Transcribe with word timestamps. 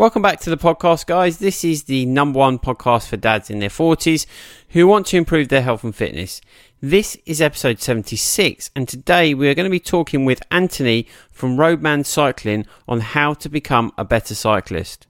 Welcome 0.00 0.22
back 0.22 0.40
to 0.40 0.48
the 0.48 0.56
podcast, 0.56 1.04
guys. 1.04 1.40
This 1.40 1.62
is 1.62 1.82
the 1.82 2.06
number 2.06 2.38
one 2.38 2.58
podcast 2.58 3.06
for 3.06 3.18
dads 3.18 3.50
in 3.50 3.58
their 3.58 3.68
40s 3.68 4.24
who 4.70 4.86
want 4.86 5.08
to 5.08 5.18
improve 5.18 5.48
their 5.48 5.60
health 5.60 5.84
and 5.84 5.94
fitness. 5.94 6.40
This 6.80 7.18
is 7.26 7.42
episode 7.42 7.82
76, 7.82 8.70
and 8.74 8.88
today 8.88 9.34
we 9.34 9.46
are 9.46 9.54
going 9.54 9.64
to 9.64 9.70
be 9.70 9.78
talking 9.78 10.24
with 10.24 10.42
Anthony 10.50 11.06
from 11.30 11.58
Roadman 11.58 12.04
Cycling 12.04 12.64
on 12.88 13.00
how 13.00 13.34
to 13.34 13.50
become 13.50 13.92
a 13.98 14.04
better 14.06 14.34
cyclist. 14.34 15.06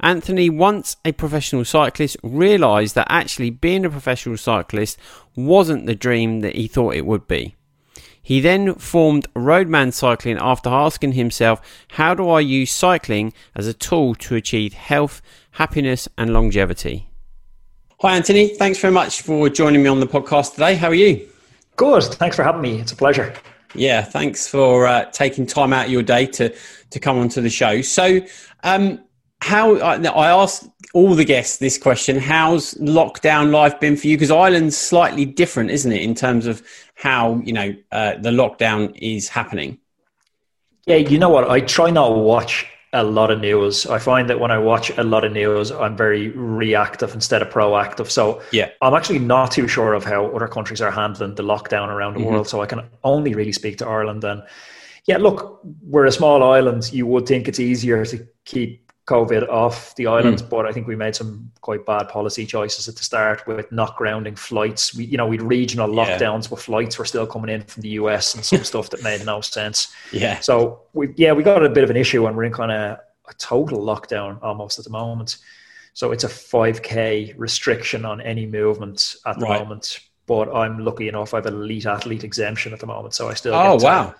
Anthony, 0.00 0.50
once 0.50 0.96
a 1.04 1.12
professional 1.12 1.64
cyclist, 1.64 2.16
realised 2.24 2.96
that 2.96 3.06
actually 3.08 3.50
being 3.50 3.84
a 3.84 3.90
professional 3.90 4.36
cyclist 4.36 4.98
wasn't 5.36 5.86
the 5.86 5.94
dream 5.94 6.40
that 6.40 6.56
he 6.56 6.66
thought 6.66 6.96
it 6.96 7.06
would 7.06 7.28
be. 7.28 7.54
He 8.26 8.40
then 8.40 8.74
formed 8.74 9.28
Roadman 9.36 9.92
Cycling 9.92 10.36
after 10.40 10.68
asking 10.68 11.12
himself, 11.12 11.60
How 11.90 12.12
do 12.12 12.28
I 12.28 12.40
use 12.40 12.72
cycling 12.72 13.32
as 13.54 13.68
a 13.68 13.72
tool 13.72 14.16
to 14.16 14.34
achieve 14.34 14.72
health, 14.72 15.22
happiness, 15.52 16.08
and 16.18 16.32
longevity? 16.32 17.08
Hi, 18.00 18.16
Anthony. 18.16 18.48
Thanks 18.48 18.80
very 18.80 18.92
much 18.92 19.22
for 19.22 19.48
joining 19.48 19.84
me 19.84 19.88
on 19.88 20.00
the 20.00 20.08
podcast 20.08 20.54
today. 20.54 20.74
How 20.74 20.88
are 20.88 20.94
you? 20.94 21.24
Good. 21.76 22.02
Thanks 22.02 22.34
for 22.34 22.42
having 22.42 22.62
me. 22.62 22.80
It's 22.80 22.90
a 22.90 22.96
pleasure. 22.96 23.32
Yeah, 23.76 24.02
thanks 24.02 24.48
for 24.48 24.88
uh, 24.88 25.04
taking 25.12 25.46
time 25.46 25.72
out 25.72 25.86
of 25.86 25.92
your 25.92 26.02
day 26.02 26.26
to, 26.26 26.52
to 26.90 26.98
come 26.98 27.18
onto 27.18 27.40
the 27.40 27.48
show. 27.48 27.80
So, 27.80 28.22
um, 28.64 28.98
how 29.40 29.76
I, 29.76 30.02
I 30.02 30.30
asked 30.30 30.68
all 30.94 31.14
the 31.14 31.24
guests 31.24 31.58
this 31.58 31.76
question 31.76 32.18
how's 32.18 32.74
lockdown 32.74 33.50
life 33.52 33.78
been 33.80 33.96
for 33.96 34.06
you 34.06 34.16
because 34.16 34.30
ireland's 34.30 34.76
slightly 34.76 35.26
different 35.26 35.70
isn't 35.70 35.92
it 35.92 36.00
in 36.00 36.14
terms 36.14 36.46
of 36.46 36.66
how 36.96 37.40
you 37.44 37.52
know 37.52 37.74
uh, 37.92 38.16
the 38.16 38.30
lockdown 38.30 38.92
is 38.96 39.28
happening. 39.28 39.78
Yeah 40.86 40.96
you 40.96 41.18
know 41.18 41.28
what? 41.28 41.48
I 41.48 41.60
try 41.60 41.90
not 41.90 42.08
to 42.08 42.14
watch 42.14 42.66
a 42.92 43.02
lot 43.02 43.30
of 43.30 43.40
news. 43.40 43.86
I 43.86 43.98
find 43.98 44.28
that 44.30 44.40
when 44.40 44.50
i 44.50 44.58
watch 44.58 44.90
a 44.96 45.02
lot 45.02 45.24
of 45.24 45.32
news 45.32 45.70
i'm 45.70 45.96
very 45.96 46.30
reactive 46.30 47.14
instead 47.14 47.42
of 47.42 47.48
proactive. 47.50 48.10
So 48.10 48.42
yeah. 48.52 48.70
I'm 48.80 48.94
actually 48.94 49.18
not 49.18 49.52
too 49.52 49.68
sure 49.68 49.92
of 49.92 50.04
how 50.04 50.26
other 50.34 50.48
countries 50.48 50.80
are 50.80 50.90
handling 50.90 51.34
the 51.34 51.42
lockdown 51.42 51.88
around 51.88 52.14
the 52.14 52.20
mm-hmm. 52.20 52.30
world 52.30 52.48
so 52.48 52.62
i 52.62 52.66
can 52.66 52.82
only 53.04 53.34
really 53.34 53.52
speak 53.52 53.78
to 53.78 53.86
ireland 53.86 54.24
and 54.24 54.42
yeah 55.06 55.18
look 55.18 55.60
we're 55.82 56.06
a 56.06 56.12
small 56.12 56.42
island. 56.42 56.92
You 56.92 57.06
would 57.06 57.26
think 57.26 57.48
it's 57.48 57.60
easier 57.60 58.04
to 58.04 58.26
keep 58.44 58.85
COVID 59.06 59.48
off 59.48 59.94
the 59.94 60.08
island, 60.08 60.38
mm. 60.38 60.50
but 60.50 60.66
I 60.66 60.72
think 60.72 60.88
we 60.88 60.96
made 60.96 61.14
some 61.14 61.52
quite 61.60 61.86
bad 61.86 62.08
policy 62.08 62.44
choices 62.44 62.88
at 62.88 62.96
the 62.96 63.04
start 63.04 63.46
with 63.46 63.70
not 63.70 63.96
grounding 63.96 64.34
flights. 64.34 64.96
We, 64.96 65.04
you 65.04 65.16
know, 65.16 65.28
we'd 65.28 65.42
regional 65.42 65.88
lockdowns, 65.88 66.44
yeah. 66.44 66.50
but 66.50 66.58
flights 66.58 66.98
were 66.98 67.04
still 67.04 67.26
coming 67.26 67.48
in 67.48 67.62
from 67.62 67.82
the 67.82 67.90
US 67.90 68.34
and 68.34 68.44
some 68.44 68.64
stuff 68.72 68.90
that 68.90 69.04
made 69.04 69.24
no 69.24 69.40
sense. 69.40 69.94
Yeah. 70.12 70.40
So 70.40 70.80
we, 70.92 71.14
yeah, 71.16 71.32
we 71.32 71.44
got 71.44 71.64
a 71.64 71.68
bit 71.68 71.84
of 71.84 71.90
an 71.90 71.96
issue, 71.96 72.26
and 72.26 72.36
we're 72.36 72.44
in 72.44 72.52
kind 72.52 72.72
of 72.72 72.98
a 73.28 73.34
total 73.34 73.78
lockdown 73.78 74.42
almost 74.42 74.80
at 74.80 74.84
the 74.84 74.90
moment. 74.90 75.36
So 75.94 76.10
it's 76.10 76.24
a 76.24 76.28
5k 76.28 77.34
restriction 77.36 78.04
on 78.04 78.20
any 78.20 78.44
movement 78.44 79.16
at 79.24 79.38
the 79.38 79.46
right. 79.46 79.60
moment. 79.60 80.00
But 80.26 80.52
I'm 80.52 80.84
lucky 80.84 81.06
enough; 81.06 81.32
I 81.32 81.36
have 81.36 81.46
elite 81.46 81.86
athlete 81.86 82.24
exemption 82.24 82.72
at 82.72 82.80
the 82.80 82.86
moment, 82.86 83.14
so 83.14 83.28
I 83.28 83.34
still. 83.34 83.54
Oh 83.54 83.76
wow! 83.76 84.16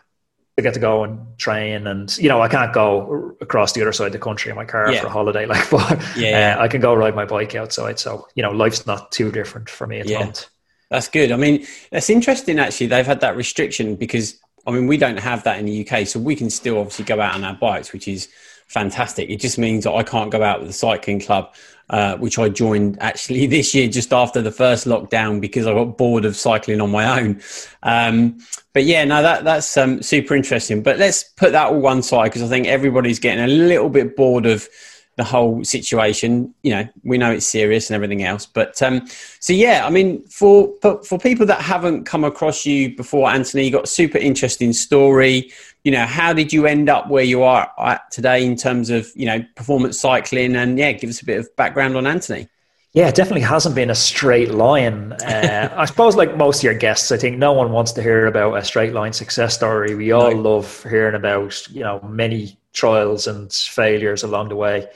I 0.59 0.63
get 0.63 0.75
to 0.75 0.81
go 0.81 1.05
and 1.05 1.21
train, 1.39 1.87
and 1.87 2.17
you 2.17 2.29
know 2.29 2.41
I 2.41 2.49
can't 2.49 2.73
go 2.73 3.37
across 3.41 3.73
the 3.73 3.83
other 3.83 3.93
side 3.93 4.07
of 4.07 4.13
the 4.13 4.19
country 4.19 4.51
in 4.51 4.57
my 4.57 4.65
car 4.65 4.91
yeah. 4.91 5.01
for 5.01 5.09
a 5.09 5.11
holiday, 5.11 5.45
like, 5.47 5.69
but 5.71 6.03
yeah, 6.17 6.57
uh, 6.59 6.63
I 6.63 6.69
can 6.69 6.81
go 6.81 6.95
ride 6.95 7.15
my 7.15 7.27
bike 7.27 7.55
outside. 7.55 7.99
So 7.99 8.27
you 8.35 8.43
know, 8.43 8.51
life's 8.51 8.87
not 8.87 9.13
too 9.13 9.31
different 9.31 9.69
for 9.69 9.87
me 9.87 10.01
at 10.01 10.09
yeah. 10.09 10.21
moment. 10.21 10.49
That's 10.91 11.09
good. 11.09 11.33
I 11.33 11.37
mean, 11.37 11.67
that's 11.91 12.09
interesting. 12.09 12.59
Actually, 12.59 12.87
they've 12.87 13.07
had 13.07 13.21
that 13.21 13.37
restriction 13.37 13.97
because 13.97 14.41
I 14.67 14.71
mean 14.71 14.87
we 14.87 14.97
don't 14.97 15.19
have 15.19 15.45
that 15.45 15.59
in 15.59 15.67
the 15.67 15.87
UK, 15.87 16.07
so 16.07 16.19
we 16.19 16.35
can 16.35 16.49
still 16.49 16.79
obviously 16.79 17.05
go 17.05 17.21
out 17.21 17.35
on 17.35 17.45
our 17.45 17.55
bikes, 17.55 17.93
which 17.93 18.09
is 18.09 18.29
fantastic. 18.67 19.29
It 19.29 19.41
just 19.41 19.59
means 19.59 19.85
that 19.85 19.93
I 19.93 20.03
can't 20.03 20.31
go 20.31 20.43
out 20.43 20.61
with 20.61 20.69
the 20.69 20.75
cycling 20.75 21.21
club 21.21 21.55
uh, 21.91 22.17
which 22.17 22.39
I 22.39 22.49
joined 22.49 22.99
actually 23.01 23.47
this 23.57 23.75
year 23.75 23.89
just 23.89 24.13
after 24.13 24.43
the 24.43 24.51
first 24.51 24.87
lockdown 24.87 25.41
because 25.41 25.67
I 25.67 25.73
got 25.73 25.97
bored 25.97 26.25
of 26.25 26.37
cycling 26.37 26.81
on 26.81 26.91
my 26.91 27.21
own. 27.21 27.41
Um, 27.83 28.39
but 28.73 28.85
yeah, 28.85 29.05
no, 29.05 29.23
that 29.23 29.45
that's 29.45 29.77
um, 29.77 30.03
super 30.03 30.35
interesting. 30.35 30.83
But 30.83 30.99
let's 30.99 31.23
put 31.25 31.53
that 31.53 31.69
all 31.69 31.81
one 31.81 32.03
side 32.03 32.25
because 32.25 32.43
I 32.43 32.49
think 32.49 32.67
everybody's 32.67 33.19
getting 33.19 33.45
a 33.45 33.49
little 33.49 33.89
bit 33.89 34.17
bored 34.17 34.47
of 34.47 34.69
the 35.17 35.25
whole 35.25 35.65
situation. 35.65 36.55
You 36.63 36.71
know, 36.73 36.89
we 37.03 37.19
know 37.19 37.33
it's 37.33 37.47
serious 37.47 37.91
and 37.91 37.95
everything 37.95 38.23
else. 38.23 38.47
But 38.47 38.81
um, 38.83 39.07
so 39.41 39.53
yeah, 39.53 39.87
I 39.87 39.91
mean, 39.91 40.23
for 40.25 40.73
for 40.81 41.19
people 41.19 41.47
that 41.47 41.61
haven't 41.61 42.05
come 42.05 42.25
across 42.25 42.65
you 42.65 42.95
before, 42.95 43.29
Anthony, 43.29 43.65
you 43.65 43.71
got 43.71 43.85
a 43.85 43.89
super 43.89 44.19
interesting 44.19 44.73
story. 44.73 45.51
You 45.85 45.93
know, 45.93 46.07
how 46.07 46.33
did 46.33 46.53
you 46.53 46.67
end 46.67 46.89
up 46.89 47.09
where 47.09 47.25
you 47.25 47.43
are 47.43 47.71
at 47.79 48.11
today 48.11 48.45
in 48.45 48.57
terms 48.57 48.91
of 48.91 49.11
you 49.15 49.27
know 49.27 49.45
performance 49.57 49.99
cycling? 49.99 50.55
And 50.57 50.79
yeah, 50.79 50.93
give 50.93 51.11
us 51.11 51.23
a 51.23 51.25
bit 51.25 51.41
of 51.41 51.57
background 51.57 51.97
on 51.97 52.07
Anthony. 52.07 52.49
Yeah, 52.93 53.09
it 53.09 53.15
definitely 53.15 53.43
hasn't 53.43 53.75
been 53.75 53.91
a 53.91 53.95
straight 53.95 54.53
line. 54.53 55.13
Uh, 55.13 55.71
I 55.77 55.85
suppose, 55.85 56.17
like 56.17 56.35
most 56.37 56.61
of 56.61 56.65
your 56.65 56.75
guests, 56.75 57.13
I 57.13 57.19
think 57.19 57.37
no 57.37 57.53
one 57.53 57.71
wants 57.71 57.93
to 57.93 58.03
hear 58.03 58.27
about 58.27 58.55
a 58.55 58.65
straight 58.65 58.95
line 58.95 59.13
success 59.13 59.55
story. 59.55 59.95
We 59.95 60.13
all 60.13 60.31
no. 60.31 60.41
love 60.51 60.83
hearing 60.89 61.15
about 61.15 61.69
you 61.69 61.81
know 61.81 62.01
many 62.03 62.59
trials 62.77 63.27
and 63.27 63.53
failures 63.53 64.23
along 64.23 64.51
the 64.51 64.57
way. 64.57 64.89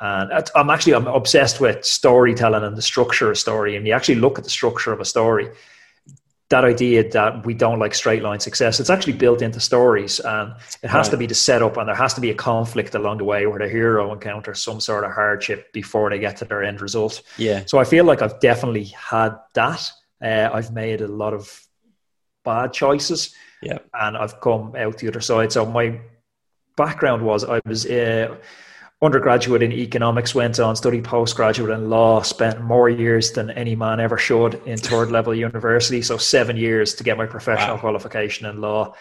And 0.00 0.50
I'm 0.54 0.70
actually 0.70 0.94
I'm 0.94 1.06
obsessed 1.06 1.60
with 1.60 1.84
storytelling 1.84 2.64
and 2.64 2.76
the 2.76 2.82
structure 2.82 3.30
of 3.30 3.38
story. 3.38 3.76
And 3.76 3.86
you 3.86 3.94
actually 3.94 4.16
look 4.16 4.38
at 4.38 4.44
the 4.44 4.50
structure 4.50 4.92
of 4.92 5.00
a 5.00 5.04
story, 5.04 5.48
that 6.50 6.64
idea 6.64 7.08
that 7.10 7.44
we 7.44 7.54
don't 7.54 7.78
like 7.78 7.94
straight 7.94 8.22
line 8.22 8.40
success, 8.40 8.80
it's 8.80 8.90
actually 8.90 9.12
built 9.12 9.42
into 9.42 9.60
stories, 9.60 10.18
and 10.20 10.54
it 10.82 10.88
has 10.88 11.06
right. 11.06 11.10
to 11.10 11.16
be 11.18 11.26
the 11.26 11.34
setup, 11.34 11.76
and 11.76 11.88
there 11.88 11.94
has 11.94 12.14
to 12.14 12.20
be 12.20 12.30
a 12.30 12.34
conflict 12.34 12.94
along 12.94 13.18
the 13.18 13.24
way 13.24 13.46
where 13.46 13.58
the 13.58 13.68
hero 13.68 14.12
encounters 14.12 14.62
some 14.62 14.80
sort 14.80 15.04
of 15.04 15.12
hardship 15.12 15.72
before 15.72 16.08
they 16.10 16.18
get 16.18 16.38
to 16.38 16.44
their 16.44 16.62
end 16.62 16.80
result. 16.80 17.22
Yeah. 17.36 17.64
So 17.66 17.78
I 17.78 17.84
feel 17.84 18.04
like 18.04 18.22
I've 18.22 18.40
definitely 18.40 18.84
had 18.84 19.36
that. 19.54 19.92
Uh, 20.22 20.48
I've 20.52 20.72
made 20.72 21.02
a 21.02 21.08
lot 21.08 21.34
of 21.34 21.68
bad 22.44 22.72
choices. 22.72 23.34
Yeah. 23.62 23.78
And 23.92 24.16
I've 24.16 24.40
come 24.40 24.74
out 24.76 24.98
the 24.98 25.08
other 25.08 25.20
side. 25.20 25.52
So 25.52 25.66
my 25.66 26.00
background 26.78 27.22
was 27.22 27.44
I 27.44 27.60
was 27.66 27.84
uh, 27.84 28.34
undergraduate 29.02 29.62
in 29.62 29.72
economics, 29.72 30.34
went 30.34 30.58
on 30.58 30.74
studied 30.76 31.04
postgraduate 31.04 31.70
in 31.70 31.90
law, 31.90 32.22
spent 32.22 32.62
more 32.62 32.88
years 32.88 33.32
than 33.32 33.50
any 33.50 33.76
man 33.76 34.00
ever 34.00 34.16
should 34.16 34.54
in 34.64 34.78
third 34.78 35.10
level 35.10 35.34
university. 35.34 36.00
So 36.00 36.16
seven 36.16 36.56
years 36.56 36.94
to 36.94 37.04
get 37.04 37.18
my 37.18 37.26
professional 37.26 37.74
wow. 37.74 37.80
qualification 37.80 38.46
in 38.46 38.60
law. 38.62 38.94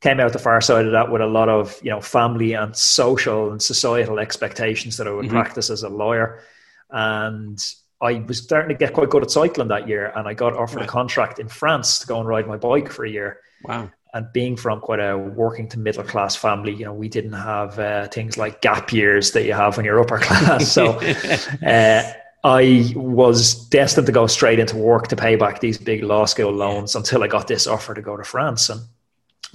Came 0.00 0.20
out 0.20 0.34
the 0.34 0.38
far 0.38 0.60
side 0.60 0.84
of 0.84 0.92
that 0.92 1.10
with 1.10 1.22
a 1.22 1.26
lot 1.26 1.48
of 1.48 1.80
you 1.82 1.90
know 1.90 2.00
family 2.00 2.52
and 2.52 2.76
social 2.76 3.52
and 3.52 3.62
societal 3.62 4.18
expectations 4.18 4.98
that 4.98 5.06
I 5.06 5.10
would 5.10 5.26
mm-hmm. 5.26 5.34
practice 5.34 5.70
as 5.70 5.82
a 5.82 5.88
lawyer, 5.88 6.42
and 6.90 7.58
I 8.02 8.22
was 8.26 8.42
starting 8.42 8.68
to 8.68 8.74
get 8.74 8.92
quite 8.92 9.08
good 9.08 9.22
at 9.22 9.30
cycling 9.30 9.68
that 9.68 9.88
year, 9.88 10.12
and 10.14 10.28
I 10.28 10.34
got 10.34 10.52
offered 10.54 10.80
right. 10.80 10.84
a 10.84 10.88
contract 10.88 11.38
in 11.38 11.48
France 11.48 12.00
to 12.00 12.06
go 12.06 12.20
and 12.20 12.28
ride 12.28 12.46
my 12.46 12.58
bike 12.58 12.92
for 12.92 13.06
a 13.06 13.10
year. 13.10 13.38
Wow 13.62 13.90
and 14.14 14.32
being 14.32 14.56
from 14.56 14.80
quite 14.80 15.00
a 15.00 15.18
working 15.18 15.68
to 15.68 15.78
middle 15.78 16.04
class 16.04 16.36
family, 16.36 16.72
you 16.72 16.84
know, 16.84 16.94
we 16.94 17.08
didn't 17.08 17.32
have 17.32 17.78
uh, 17.80 18.06
things 18.08 18.38
like 18.38 18.62
gap 18.62 18.92
years 18.92 19.32
that 19.32 19.44
you 19.44 19.52
have 19.52 19.76
when 19.76 19.84
you're 19.84 20.00
upper 20.00 20.18
class. 20.22 20.70
So 20.70 20.92
uh, 21.66 22.02
I 22.44 22.92
was 22.94 23.54
destined 23.70 24.06
to 24.06 24.12
go 24.12 24.28
straight 24.28 24.60
into 24.60 24.76
work 24.76 25.08
to 25.08 25.16
pay 25.16 25.34
back 25.34 25.60
these 25.60 25.78
big 25.78 26.04
law 26.04 26.26
school 26.26 26.52
loans 26.52 26.94
until 26.94 27.24
I 27.24 27.26
got 27.26 27.48
this 27.48 27.66
offer 27.66 27.92
to 27.92 28.02
go 28.02 28.16
to 28.16 28.22
France, 28.22 28.70
and 28.70 28.82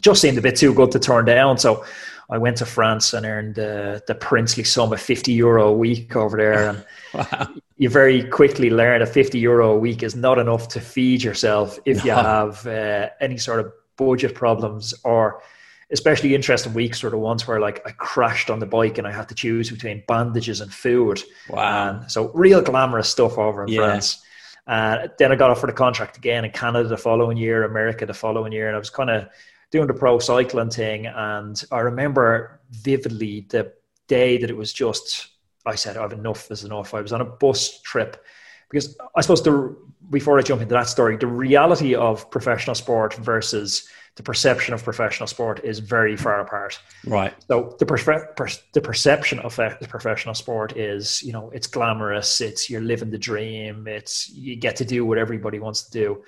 just 0.02 0.22
seemed 0.22 0.38
a 0.38 0.42
bit 0.42 0.58
too 0.58 0.74
good 0.74 0.92
to 0.92 1.00
turn 1.00 1.24
down. 1.24 1.58
So 1.58 1.86
I 2.30 2.38
went 2.38 2.58
to 2.58 2.66
France 2.66 3.14
and 3.14 3.26
earned 3.26 3.58
uh, 3.58 4.02
the 4.08 4.16
princely 4.16 4.66
sum 4.66 4.92
of 4.92 5.00
50 5.00 5.32
euro 5.32 5.70
a 5.70 5.74
week 5.74 6.16
over 6.18 6.36
there. 6.36 6.70
And 6.70 6.86
wow. 7.14 7.48
you 7.78 7.90
very 7.90 8.24
quickly 8.24 8.70
learn 8.70 9.00
that 9.00 9.10
50 9.10 9.40
euro 9.40 9.72
a 9.72 9.78
week 9.78 10.04
is 10.04 10.16
not 10.16 10.38
enough 10.38 10.68
to 10.70 10.82
feed 10.82 11.24
yourself 11.24 11.80
if 11.86 11.98
no. 11.98 12.04
you 12.04 12.12
have 12.12 12.68
uh, 12.68 13.10
any 13.22 13.38
sort 13.38 13.62
of 13.62 13.74
budget 14.00 14.34
problems 14.34 14.94
or 15.04 15.44
especially 15.92 16.34
interesting 16.34 16.74
weeks 16.74 17.04
were 17.04 17.10
the 17.10 17.18
ones 17.18 17.48
where 17.48 17.60
like 17.60 17.82
I 17.86 17.92
crashed 17.92 18.50
on 18.50 18.60
the 18.60 18.66
bike 18.66 18.98
and 18.98 19.08
I 19.08 19.12
had 19.12 19.30
to 19.30 19.36
choose 19.36 19.70
between 19.70 20.04
bandages 20.08 20.62
and 20.62 20.74
food. 20.74 21.22
Wow. 21.50 21.90
And 21.90 22.12
so 22.12 22.32
real 22.34 22.62
glamorous 22.62 23.10
stuff 23.10 23.38
over 23.38 23.64
in 23.64 23.70
yeah. 23.70 23.82
France. 23.82 24.24
Uh, 24.68 25.08
then 25.18 25.32
I 25.32 25.36
got 25.36 25.50
offered 25.50 25.72
a 25.72 25.74
contract 25.74 26.18
again 26.18 26.46
in 26.46 26.52
Canada 26.52 26.88
the 26.88 26.98
following 26.98 27.38
year, 27.38 27.64
America 27.64 28.06
the 28.06 28.14
following 28.14 28.52
year, 28.52 28.68
and 28.68 28.76
I 28.76 28.80
was 28.80 28.92
kind 28.92 29.10
of 29.10 29.28
doing 29.72 29.88
the 29.88 29.96
pro 29.96 30.20
cycling 30.20 30.70
thing. 30.70 31.08
And 31.08 31.62
I 31.72 31.80
remember 31.80 32.62
vividly 32.70 33.48
the 33.50 33.74
day 34.08 34.38
that 34.38 34.50
it 34.50 34.58
was 34.58 34.72
just 34.72 35.30
I 35.66 35.76
said, 35.76 35.98
I've 35.98 36.14
enough 36.14 36.50
is 36.52 36.64
enough. 36.64 36.94
I 36.94 37.02
was 37.02 37.14
on 37.14 37.22
a 37.22 37.26
bus 37.26 37.82
trip 37.82 38.24
because 38.70 38.98
I 39.16 39.22
suppose 39.22 39.44
the 39.44 39.76
before 40.10 40.40
I 40.40 40.42
jump 40.42 40.62
into 40.62 40.74
that 40.74 40.88
story, 40.88 41.18
the 41.18 41.28
reality 41.28 41.96
of 41.96 42.30
professional 42.32 42.76
sport 42.76 43.14
versus 43.16 43.88
the 44.16 44.24
perception 44.24 44.74
of 44.74 44.84
professional 44.84 45.28
sport 45.28 45.62
is 45.64 45.80
very 45.80 46.18
far 46.18 46.42
apart. 46.42 46.78
Right. 47.06 47.34
So 47.48 47.76
the 47.80 47.86
per- 47.86 48.26
per- 48.36 48.48
the 48.74 48.82
perception 48.82 49.40
of 49.40 49.56
professional 49.88 50.36
sport 50.36 50.76
is, 50.76 51.24
you 51.24 51.32
know, 51.32 51.50
it's 51.52 51.68
glamorous. 51.68 52.42
It's 52.42 52.70
you're 52.70 52.82
living 52.82 53.12
the 53.12 53.18
dream. 53.18 53.88
It's 53.88 54.30
you 54.30 54.56
get 54.56 54.76
to 54.78 54.86
do 54.86 55.06
what 55.06 55.18
everybody 55.18 55.60
wants 55.60 55.84
to 55.84 55.92
do. 55.92 56.24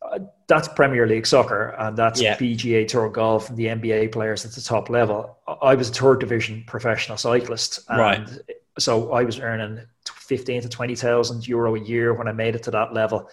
Uh, 0.00 0.20
that's 0.48 0.68
Premier 0.68 1.06
League 1.06 1.26
soccer, 1.26 1.74
and 1.78 1.96
that's 1.96 2.20
yeah. 2.20 2.36
PGA 2.36 2.86
Tour 2.86 3.10
golf 3.10 3.48
and 3.48 3.58
the 3.58 3.66
NBA 3.66 4.12
players 4.12 4.44
at 4.44 4.52
the 4.52 4.60
top 4.60 4.88
level. 4.88 5.38
I 5.46 5.74
was 5.74 5.90
a 5.90 5.92
third 5.92 6.20
division 6.20 6.64
professional 6.66 7.16
cyclist, 7.16 7.80
and 7.88 7.98
right. 7.98 8.28
So 8.78 9.12
I 9.12 9.24
was 9.24 9.38
earning 9.40 9.80
fifteen 10.06 10.62
to 10.62 10.68
twenty 10.68 10.94
thousand 10.94 11.46
euro 11.46 11.74
a 11.74 11.80
year 11.80 12.14
when 12.14 12.28
I 12.28 12.32
made 12.32 12.54
it 12.54 12.62
to 12.64 12.70
that 12.72 12.92
level. 12.92 13.30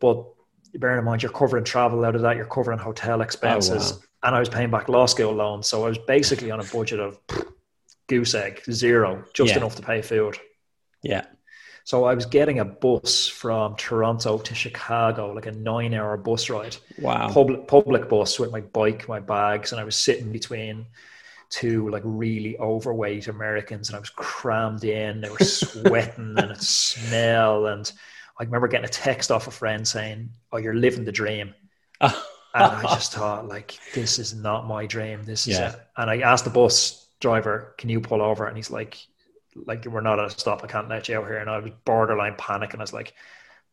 But 0.00 0.24
bearing 0.74 0.98
in 0.98 1.04
mind 1.04 1.22
you're 1.22 1.32
covering 1.32 1.64
travel 1.64 2.04
out 2.04 2.14
of 2.14 2.22
that, 2.22 2.36
you're 2.36 2.46
covering 2.46 2.78
hotel 2.78 3.20
oh, 3.20 3.22
expenses, 3.22 3.92
oh, 3.92 3.96
wow. 3.96 4.02
and 4.24 4.36
I 4.36 4.40
was 4.40 4.48
paying 4.48 4.70
back 4.70 4.88
law 4.88 5.06
school 5.06 5.32
loans, 5.32 5.66
so 5.66 5.84
I 5.84 5.88
was 5.88 5.98
basically 5.98 6.50
on 6.50 6.60
a 6.60 6.64
budget 6.64 7.00
of 7.00 7.18
goose 8.08 8.34
egg 8.34 8.62
zero, 8.70 9.24
just 9.34 9.50
yeah. 9.50 9.58
enough 9.58 9.76
to 9.76 9.82
pay 9.82 10.02
food. 10.02 10.38
Yeah. 11.02 11.24
So 11.84 12.04
I 12.04 12.14
was 12.14 12.26
getting 12.26 12.60
a 12.60 12.64
bus 12.64 13.26
from 13.26 13.74
Toronto 13.74 14.38
to 14.38 14.54
Chicago, 14.54 15.32
like 15.32 15.46
a 15.46 15.52
nine-hour 15.52 16.16
bus 16.18 16.48
ride. 16.48 16.76
Wow. 16.98 17.28
Public 17.32 17.66
public 17.66 18.08
bus 18.08 18.38
with 18.38 18.52
my 18.52 18.60
bike, 18.60 19.08
my 19.08 19.18
bags, 19.18 19.72
and 19.72 19.80
I 19.80 19.84
was 19.84 19.96
sitting 19.96 20.30
between 20.30 20.86
two 21.52 21.90
like 21.90 22.02
really 22.04 22.58
overweight 22.58 23.28
Americans, 23.28 23.88
and 23.88 23.96
I 23.96 24.00
was 24.00 24.10
crammed 24.10 24.82
in. 24.82 25.20
They 25.20 25.30
were 25.30 25.38
sweating 25.40 26.34
and 26.36 26.50
it 26.50 26.62
smell, 26.62 27.66
and 27.66 27.90
I 28.40 28.44
remember 28.44 28.66
getting 28.66 28.86
a 28.86 28.88
text 28.88 29.30
off 29.30 29.46
a 29.46 29.52
friend 29.52 29.86
saying, 29.86 30.30
"Oh, 30.50 30.56
you're 30.56 30.74
living 30.74 31.04
the 31.04 31.12
dream." 31.12 31.54
and 32.00 32.14
I 32.54 32.82
just 32.82 33.12
thought, 33.14 33.46
like, 33.46 33.78
this 33.94 34.18
is 34.18 34.34
not 34.34 34.66
my 34.66 34.86
dream. 34.86 35.24
This 35.24 35.46
is 35.46 35.58
yeah. 35.58 35.72
it. 35.72 35.80
And 35.96 36.10
I 36.10 36.18
asked 36.20 36.44
the 36.44 36.50
bus 36.50 37.06
driver, 37.20 37.74
"Can 37.78 37.90
you 37.90 38.00
pull 38.00 38.22
over?" 38.22 38.46
And 38.46 38.56
he's 38.56 38.70
like, 38.70 38.98
"Like, 39.54 39.84
we're 39.84 40.00
not 40.00 40.18
at 40.18 40.26
a 40.26 40.30
stop. 40.30 40.64
I 40.64 40.66
can't 40.66 40.88
let 40.88 41.08
you 41.08 41.18
out 41.18 41.26
here." 41.26 41.36
And 41.36 41.50
I 41.50 41.58
was 41.58 41.70
borderline 41.84 42.34
panicking. 42.34 42.78
I 42.78 42.82
was 42.82 42.94
like, 42.94 43.12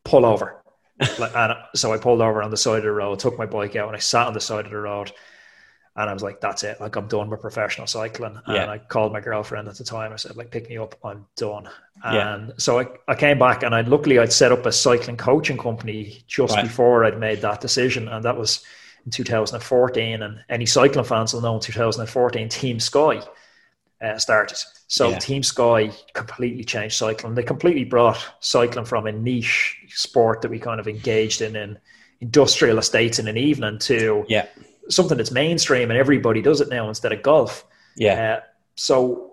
"Pull 0.04 0.26
over." 0.26 0.62
and 1.00 1.54
so 1.76 1.94
I 1.94 1.98
pulled 1.98 2.22
over 2.22 2.44
on 2.44 2.52
the 2.52 2.58
side 2.58 2.80
of 2.80 2.84
the 2.84 2.92
road, 2.92 3.20
took 3.20 3.38
my 3.38 3.46
bike 3.46 3.78
out, 3.78 3.88
and 3.88 3.96
I 3.96 4.00
sat 4.00 4.28
on 4.28 4.34
the 4.34 4.42
side 4.42 4.66
of 4.66 4.72
the 4.72 4.78
road 4.78 5.14
and 6.00 6.10
I 6.10 6.13
was 6.13 6.24
like, 6.24 6.40
that's 6.40 6.63
it. 6.63 6.80
Like, 6.80 6.96
I'm 6.96 7.10
done 7.10 7.30
with 7.30 7.42
professional 7.42 7.86
cycling. 7.86 8.40
And 8.46 8.56
yeah. 8.56 8.69
I 8.69 8.78
called 8.78 9.12
my 9.12 9.19
girlfriend 9.19 9.68
at 9.68 9.75
the 9.75 9.84
time. 9.84 10.13
I 10.13 10.16
said, 10.16 10.38
like, 10.38 10.50
pick 10.50 10.69
me 10.69 10.78
up. 10.78 10.96
I'm 11.04 11.25
done. 11.36 11.68
And 12.06 12.48
yeah. 12.48 12.54
so 12.57 12.80
I, 12.80 12.88
I 13.10 13.16
came 13.16 13.38
back 13.38 13.63
and 13.63 13.75
I 13.75 13.81
luckily 13.81 14.18
I'd 14.18 14.31
set 14.31 14.54
up 14.54 14.66
a 14.66 14.72
cycling 14.72 15.18
coaching 15.18 15.57
company 15.57 16.24
just 16.25 16.56
right. 16.56 16.63
before 16.63 17.04
I'd 17.04 17.19
made 17.19 17.42
that 17.42 17.60
decision. 17.60 18.07
And 18.07 18.24
that 18.24 18.38
was 18.38 18.63
in 19.04 19.12
2014. 19.12 20.24
And 20.24 20.40
any 20.48 20.66
cycling 20.66 21.04
fans 21.04 21.34
will 21.34 21.42
know 21.42 21.56
in 21.56 21.60
2014, 21.60 22.48
Team 22.48 22.80
Sky 22.80 23.22
uh, 24.02 24.18
started. 24.18 24.57
So 24.88 25.10
yeah. 25.10 25.19
Team 25.19 25.44
Sky 25.44 25.92
completely 26.13 26.63
changed 26.63 26.95
cycling. 26.95 27.36
They 27.36 27.44
completely 27.44 27.84
brought 27.84 28.25
cycling 28.40 28.86
from 28.86 29.06
a 29.06 29.12
niche 29.12 29.75
sport 29.90 30.44
that 30.44 30.50
we 30.50 30.60
kind 30.60 30.80
of 30.80 30.88
engaged 30.88 31.42
in 31.42 31.57
in 31.57 31.78
industrial 32.22 32.78
estates 32.78 33.19
in 33.19 33.28
an 33.28 33.38
evening 33.38 33.80
to 33.80 34.25
yeah 34.28 34.45
something 34.90 35.18
that's 35.18 35.32
mainstream 35.32 35.92
and 35.92 36.00
everybody 36.00 36.42
does 36.42 36.62
it 36.62 36.70
now 36.70 36.88
instead 36.88 37.12
of 37.12 37.22
golf. 37.22 37.66
Yeah. 37.96 38.38
Uh, 38.38 38.42
so 38.76 39.30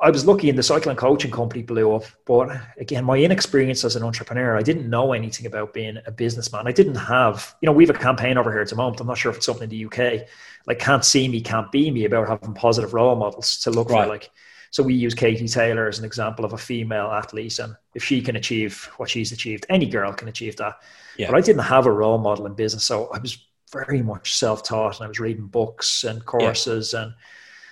I 0.00 0.10
was 0.10 0.26
lucky 0.26 0.48
in 0.48 0.56
the 0.56 0.62
cycling 0.62 0.96
coaching 0.96 1.30
company 1.30 1.62
blew 1.62 1.94
up, 1.94 2.04
but 2.26 2.48
again, 2.78 3.04
my 3.04 3.18
inexperience 3.18 3.84
as 3.84 3.96
an 3.96 4.02
entrepreneur, 4.02 4.56
I 4.56 4.62
didn't 4.62 4.88
know 4.88 5.12
anything 5.12 5.46
about 5.46 5.72
being 5.72 5.98
a 6.06 6.10
businessman. 6.10 6.66
I 6.66 6.72
didn't 6.72 6.96
have, 6.96 7.54
you 7.60 7.66
know, 7.66 7.72
we 7.72 7.86
have 7.86 7.94
a 7.94 7.98
campaign 7.98 8.38
over 8.38 8.50
here 8.50 8.60
at 8.60 8.68
the 8.68 8.76
moment. 8.76 9.00
I'm 9.00 9.06
not 9.06 9.18
sure 9.18 9.30
if 9.30 9.38
it's 9.38 9.46
something 9.46 9.64
in 9.64 9.70
the 9.70 9.84
UK, 9.86 10.26
like 10.66 10.78
can't 10.78 11.04
see 11.04 11.28
me, 11.28 11.40
can't 11.40 11.70
be 11.70 11.90
me 11.90 12.04
about 12.04 12.28
having 12.28 12.54
positive 12.54 12.94
role 12.94 13.16
models 13.16 13.58
to 13.60 13.70
look 13.70 13.90
right. 13.90 14.04
for. 14.04 14.08
Like, 14.08 14.30
so 14.70 14.82
we 14.82 14.94
use 14.94 15.14
Katie 15.14 15.46
Taylor 15.46 15.86
as 15.86 15.98
an 15.98 16.04
example 16.04 16.44
of 16.44 16.52
a 16.52 16.58
female 16.58 17.06
athlete, 17.06 17.58
and 17.60 17.76
if 17.94 18.02
she 18.02 18.20
can 18.20 18.34
achieve 18.36 18.90
what 18.96 19.08
she's 19.08 19.30
achieved, 19.30 19.66
any 19.68 19.86
girl 19.86 20.12
can 20.12 20.28
achieve 20.28 20.56
that. 20.56 20.80
Yeah. 21.16 21.30
But 21.30 21.36
I 21.36 21.40
didn't 21.42 21.62
have 21.62 21.86
a 21.86 21.92
role 21.92 22.18
model 22.18 22.46
in 22.46 22.54
business, 22.54 22.84
so 22.84 23.08
I 23.12 23.18
was 23.18 23.38
very 23.74 24.02
much 24.02 24.34
self-taught 24.34 24.96
and 24.96 25.04
I 25.04 25.08
was 25.08 25.20
reading 25.20 25.46
books 25.46 26.04
and 26.04 26.24
courses 26.24 26.92
yeah. 26.92 27.02
and 27.02 27.14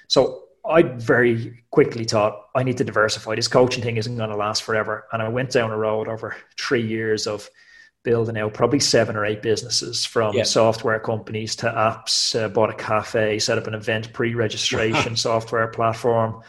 so 0.09 0.43
I 0.69 0.83
very 0.83 1.65
quickly 1.71 2.05
thought 2.05 2.47
I 2.55 2.63
need 2.63 2.77
to 2.79 2.85
diversify. 2.85 3.35
This 3.35 3.49
coaching 3.49 3.83
thing 3.83 3.97
isn't 3.97 4.17
going 4.17 4.31
to 4.31 4.37
last 4.37 4.63
forever. 4.63 5.07
And 5.13 5.21
I 5.21 5.29
went 5.29 5.51
down 5.51 5.71
a 5.71 5.77
road 5.77 6.09
over 6.09 6.37
three 6.59 6.87
years 6.87 7.27
of 7.27 7.49
building 8.05 8.37
out 8.37 8.55
probably 8.55 8.81
seven 8.81 9.17
or 9.17 9.25
eight 9.25 9.43
businesses 9.43 10.05
from 10.05 10.35
yeah. 10.37 10.43
software 10.45 11.01
companies 11.01 11.57
to 11.57 11.67
apps, 11.67 12.41
uh, 12.41 12.49
bought 12.49 12.71
a 12.71 12.75
cafe, 12.75 13.39
set 13.39 13.59
up 13.59 13.67
an 13.67 13.75
event 13.75 14.13
pre-registration 14.13 15.17
software 15.17 15.69
platform. 15.69 16.43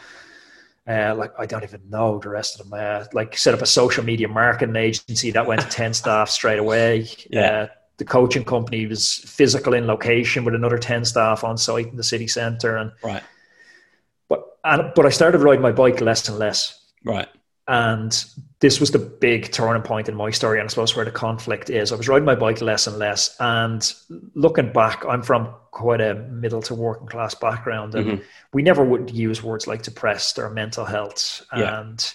Uh, 0.86 1.14
like 1.16 1.32
I 1.38 1.46
don't 1.46 1.64
even 1.64 1.80
know 1.88 2.18
the 2.18 2.28
rest 2.28 2.60
of 2.60 2.68
them. 2.68 2.78
Uh, 2.78 3.06
like 3.14 3.36
set 3.36 3.54
up 3.54 3.62
a 3.62 3.66
social 3.66 4.04
media 4.04 4.28
marketing 4.28 4.76
agency 4.76 5.30
that 5.32 5.46
went 5.46 5.62
to 5.62 5.68
10 5.68 5.94
staff 5.94 6.28
straight 6.28 6.58
away. 6.58 7.08
Yeah. 7.30 7.68
The 7.96 8.04
coaching 8.04 8.44
company 8.44 8.86
was 8.86 9.18
physical 9.18 9.74
in 9.74 9.86
location 9.86 10.44
with 10.44 10.54
another 10.54 10.78
10 10.78 11.04
staff 11.04 11.44
on 11.44 11.56
site 11.56 11.86
in 11.86 11.96
the 11.96 12.04
city 12.04 12.26
center 12.26 12.76
and 12.76 12.92
right. 13.02 13.22
But 14.28 14.58
and 14.64 14.92
but 14.94 15.06
i 15.06 15.10
started 15.10 15.42
riding 15.42 15.62
my 15.62 15.72
bike 15.72 16.00
less 16.00 16.28
and 16.28 16.38
less. 16.38 16.90
Right. 17.04 17.28
And 17.66 18.24
this 18.60 18.78
was 18.78 18.90
the 18.90 18.98
big 18.98 19.50
turning 19.50 19.82
point 19.82 20.08
in 20.08 20.14
my 20.14 20.30
story 20.30 20.58
and 20.58 20.66
i 20.66 20.68
suppose 20.68 20.96
where 20.96 21.04
the 21.04 21.10
conflict 21.10 21.70
is. 21.70 21.92
I 21.92 21.96
was 21.96 22.08
riding 22.08 22.26
my 22.26 22.34
bike 22.34 22.60
less 22.60 22.86
and 22.86 22.98
less 22.98 23.36
and 23.40 23.92
looking 24.34 24.72
back 24.72 25.04
i'm 25.06 25.22
from 25.22 25.54
quite 25.70 26.00
a 26.00 26.14
middle 26.14 26.62
to 26.62 26.74
working 26.74 27.06
class 27.06 27.34
background 27.34 27.94
and 27.94 28.06
mm-hmm. 28.06 28.22
we 28.52 28.62
never 28.62 28.84
would 28.84 29.10
use 29.10 29.42
words 29.42 29.66
like 29.66 29.82
depressed 29.82 30.38
or 30.38 30.50
mental 30.50 30.84
health. 30.84 31.46
Yeah. 31.56 31.80
and 31.80 32.14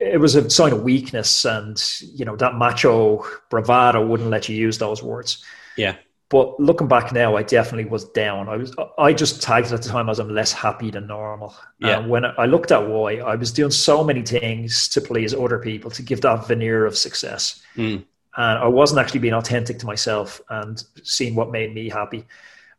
it 0.00 0.20
was 0.20 0.34
a 0.34 0.48
sign 0.50 0.72
of 0.72 0.82
weakness 0.82 1.44
and 1.44 1.82
you 2.00 2.24
know 2.24 2.36
that 2.36 2.54
macho 2.54 3.24
bravado 3.48 4.04
wouldn't 4.04 4.30
let 4.30 4.48
you 4.48 4.56
use 4.56 4.78
those 4.78 5.02
words. 5.02 5.42
Yeah. 5.76 5.96
But 6.28 6.60
looking 6.60 6.86
back 6.86 7.12
now 7.12 7.36
i 7.36 7.42
definitely 7.42 7.90
was 7.90 8.04
down. 8.04 8.48
I 8.48 8.56
was 8.56 8.74
i 8.98 9.12
just 9.12 9.42
tagged 9.42 9.72
at 9.72 9.82
the 9.82 9.88
time 9.88 10.08
as 10.08 10.18
i'm 10.18 10.32
less 10.34 10.52
happy 10.52 10.90
than 10.90 11.06
normal. 11.06 11.54
Yeah. 11.78 11.98
and 11.98 12.10
when 12.10 12.24
i 12.24 12.44
looked 12.44 12.72
at 12.72 12.86
why 12.86 13.16
i 13.18 13.34
was 13.34 13.52
doing 13.52 13.70
so 13.70 14.04
many 14.04 14.22
things 14.22 14.88
to 14.88 15.00
please 15.00 15.34
other 15.34 15.58
people 15.58 15.90
to 15.92 16.02
give 16.02 16.20
that 16.20 16.46
veneer 16.46 16.84
of 16.86 16.96
success. 16.96 17.62
Mm. 17.76 18.04
and 18.36 18.58
i 18.58 18.68
wasn't 18.68 19.00
actually 19.00 19.20
being 19.20 19.34
authentic 19.34 19.78
to 19.78 19.86
myself 19.86 20.40
and 20.50 20.84
seeing 21.02 21.34
what 21.34 21.50
made 21.50 21.74
me 21.74 21.88
happy 21.88 22.26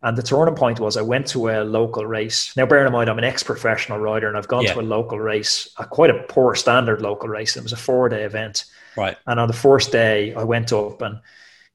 and 0.03 0.17
the 0.17 0.23
turning 0.23 0.55
point 0.55 0.79
was 0.79 0.97
I 0.97 1.01
went 1.01 1.27
to 1.27 1.49
a 1.49 1.63
local 1.63 2.05
race. 2.05 2.55
Now, 2.57 2.65
bearing 2.65 2.87
in 2.87 2.93
mind, 2.93 3.09
I'm 3.09 3.19
an 3.19 3.23
ex 3.23 3.43
professional 3.43 3.99
rider 3.99 4.27
and 4.27 4.35
I've 4.35 4.47
gone 4.47 4.63
yeah. 4.63 4.73
to 4.73 4.79
a 4.79 4.81
local 4.81 5.19
race, 5.19 5.69
a 5.77 5.85
quite 5.85 6.09
a 6.09 6.23
poor 6.23 6.55
standard 6.55 7.01
local 7.01 7.29
race. 7.29 7.55
It 7.55 7.63
was 7.63 7.73
a 7.73 7.77
four 7.77 8.09
day 8.09 8.23
event. 8.23 8.65
Right. 8.97 9.15
And 9.27 9.39
on 9.39 9.47
the 9.47 9.53
first 9.53 9.91
day, 9.91 10.33
I 10.33 10.43
went 10.43 10.73
up 10.73 11.01
and, 11.01 11.19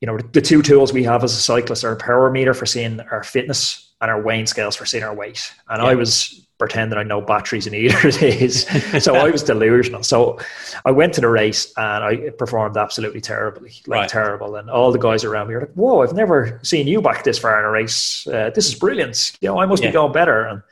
you 0.00 0.06
know, 0.06 0.18
the 0.18 0.40
two 0.40 0.60
tools 0.60 0.92
we 0.92 1.04
have 1.04 1.22
as 1.22 1.32
a 1.32 1.40
cyclist 1.40 1.84
are 1.84 1.92
a 1.92 1.96
power 1.96 2.30
meter 2.30 2.52
for 2.52 2.66
seeing 2.66 3.00
our 3.00 3.22
fitness 3.22 3.92
and 4.00 4.10
our 4.10 4.20
weighing 4.20 4.46
scales 4.46 4.74
for 4.74 4.86
seeing 4.86 5.04
our 5.04 5.14
weight. 5.14 5.52
And 5.68 5.82
yeah. 5.82 5.88
I 5.88 5.94
was 5.94 6.45
pretending 6.58 6.98
I 6.98 7.02
know 7.02 7.20
batteries 7.20 7.66
in 7.66 7.74
either 7.74 8.08
of 8.08 8.18
these. 8.20 8.66
so 9.02 9.14
I 9.14 9.30
was 9.30 9.42
delusional. 9.42 10.02
So 10.02 10.38
I 10.84 10.90
went 10.90 11.14
to 11.14 11.20
the 11.20 11.28
race 11.28 11.72
and 11.76 12.04
I 12.04 12.30
performed 12.30 12.76
absolutely 12.76 13.20
terribly, 13.20 13.72
like 13.86 14.00
right. 14.00 14.08
terrible. 14.08 14.56
And 14.56 14.70
all 14.70 14.92
the 14.92 14.98
guys 14.98 15.24
around 15.24 15.48
me 15.48 15.54
were 15.54 15.60
like, 15.60 15.74
"Whoa, 15.74 16.02
I've 16.02 16.14
never 16.14 16.58
seen 16.62 16.86
you 16.86 17.02
back 17.02 17.24
this 17.24 17.38
far 17.38 17.58
in 17.58 17.64
a 17.64 17.70
race. 17.70 18.26
Uh, 18.26 18.50
this 18.54 18.66
is 18.66 18.74
brilliant. 18.74 19.36
You 19.40 19.48
know, 19.48 19.60
I 19.60 19.66
must 19.66 19.82
yeah. 19.82 19.90
be 19.90 19.94
going 19.94 20.12
better." 20.12 20.44
And 20.44 20.62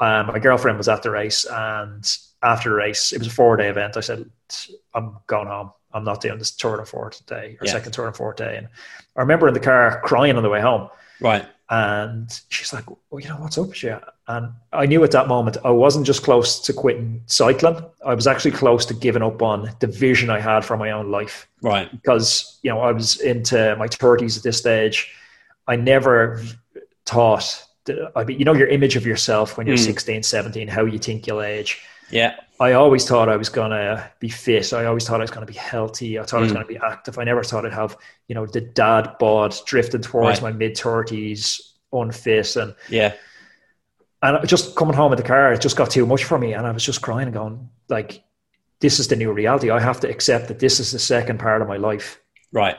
um, 0.00 0.26
my 0.26 0.38
girlfriend 0.38 0.78
was 0.78 0.88
at 0.88 1.02
the 1.02 1.10
race, 1.10 1.44
and 1.44 2.04
after 2.42 2.70
the 2.70 2.76
race, 2.76 3.12
it 3.12 3.18
was 3.18 3.28
a 3.28 3.30
four-day 3.30 3.68
event. 3.68 3.96
I 3.96 4.00
said, 4.00 4.28
"I'm 4.94 5.16
going 5.26 5.48
home." 5.48 5.72
I'm 5.94 6.02
not 6.02 6.20
doing 6.20 6.38
this 6.38 6.50
Tour 6.50 6.78
de 6.78 6.84
Fort 6.84 7.12
today 7.12 7.56
or 7.60 7.66
yeah. 7.66 7.72
second 7.72 7.92
Tour 7.92 8.06
de 8.06 8.12
Fort 8.12 8.36
day. 8.36 8.56
And 8.56 8.68
I 9.16 9.20
remember 9.20 9.46
in 9.46 9.54
the 9.54 9.60
car 9.60 10.00
crying 10.04 10.36
on 10.36 10.42
the 10.42 10.50
way 10.50 10.60
home. 10.60 10.88
Right. 11.20 11.46
And 11.70 12.30
she's 12.50 12.72
like, 12.72 12.84
well, 12.88 13.20
you 13.20 13.28
know, 13.28 13.36
what's 13.36 13.56
up 13.56 13.68
with 13.68 13.82
you? 13.82 13.98
And 14.28 14.52
I 14.72 14.86
knew 14.86 15.02
at 15.02 15.12
that 15.12 15.28
moment 15.28 15.56
I 15.64 15.70
wasn't 15.70 16.06
just 16.06 16.22
close 16.22 16.60
to 16.60 16.72
quitting 16.72 17.22
cycling. 17.26 17.82
I 18.04 18.14
was 18.14 18.26
actually 18.26 18.50
close 18.50 18.84
to 18.86 18.94
giving 18.94 19.22
up 19.22 19.40
on 19.40 19.70
the 19.80 19.86
vision 19.86 20.28
I 20.28 20.40
had 20.40 20.64
for 20.64 20.76
my 20.76 20.90
own 20.90 21.10
life. 21.10 21.48
Right. 21.62 21.90
Because, 21.90 22.58
you 22.62 22.70
know, 22.70 22.80
I 22.80 22.92
was 22.92 23.18
into 23.20 23.76
my 23.78 23.88
30s 23.88 24.36
at 24.36 24.42
this 24.42 24.58
stage. 24.58 25.10
I 25.66 25.76
never 25.76 26.42
thought, 27.06 27.64
that, 27.86 28.12
I 28.14 28.24
mean, 28.24 28.38
you 28.38 28.44
know, 28.44 28.54
your 28.54 28.68
image 28.68 28.96
of 28.96 29.06
yourself 29.06 29.56
when 29.56 29.66
you're 29.66 29.76
mm. 29.76 29.84
16, 29.84 30.22
17, 30.22 30.68
how 30.68 30.84
you 30.84 30.98
think 30.98 31.26
you'll 31.26 31.42
age. 31.42 31.82
Yeah. 32.10 32.36
I 32.60 32.72
always 32.72 33.06
thought 33.06 33.28
I 33.28 33.36
was 33.36 33.48
going 33.48 33.70
to 33.70 34.10
be 34.20 34.28
fit. 34.28 34.72
I 34.72 34.84
always 34.84 35.06
thought 35.06 35.20
I 35.20 35.24
was 35.24 35.30
going 35.30 35.44
to 35.46 35.52
be 35.52 35.58
healthy. 35.58 36.18
I 36.18 36.22
thought 36.22 36.36
mm. 36.36 36.40
I 36.40 36.42
was 36.42 36.52
going 36.52 36.64
to 36.64 36.72
be 36.72 36.78
active. 36.78 37.18
I 37.18 37.24
never 37.24 37.42
thought 37.42 37.66
I'd 37.66 37.72
have, 37.72 37.96
you 38.28 38.34
know, 38.34 38.46
the 38.46 38.60
dad 38.60 39.16
bod 39.18 39.56
drifting 39.66 40.02
towards 40.02 40.40
right. 40.40 40.52
my 40.52 40.56
mid 40.56 40.76
30s, 40.76 41.60
unfit. 41.92 42.54
And 42.56 42.74
yeah. 42.88 43.14
and 44.22 44.46
just 44.48 44.76
coming 44.76 44.94
home 44.94 45.12
in 45.12 45.16
the 45.16 45.24
car, 45.24 45.52
it 45.52 45.60
just 45.60 45.76
got 45.76 45.90
too 45.90 46.06
much 46.06 46.24
for 46.24 46.38
me. 46.38 46.52
And 46.52 46.66
I 46.66 46.70
was 46.70 46.84
just 46.84 47.02
crying 47.02 47.26
and 47.26 47.34
going, 47.34 47.68
like, 47.88 48.22
this 48.78 49.00
is 49.00 49.08
the 49.08 49.16
new 49.16 49.32
reality. 49.32 49.70
I 49.70 49.80
have 49.80 49.98
to 50.00 50.08
accept 50.08 50.48
that 50.48 50.60
this 50.60 50.78
is 50.78 50.92
the 50.92 50.98
second 50.98 51.40
part 51.40 51.60
of 51.60 51.66
my 51.66 51.76
life. 51.76 52.20
Right. 52.52 52.76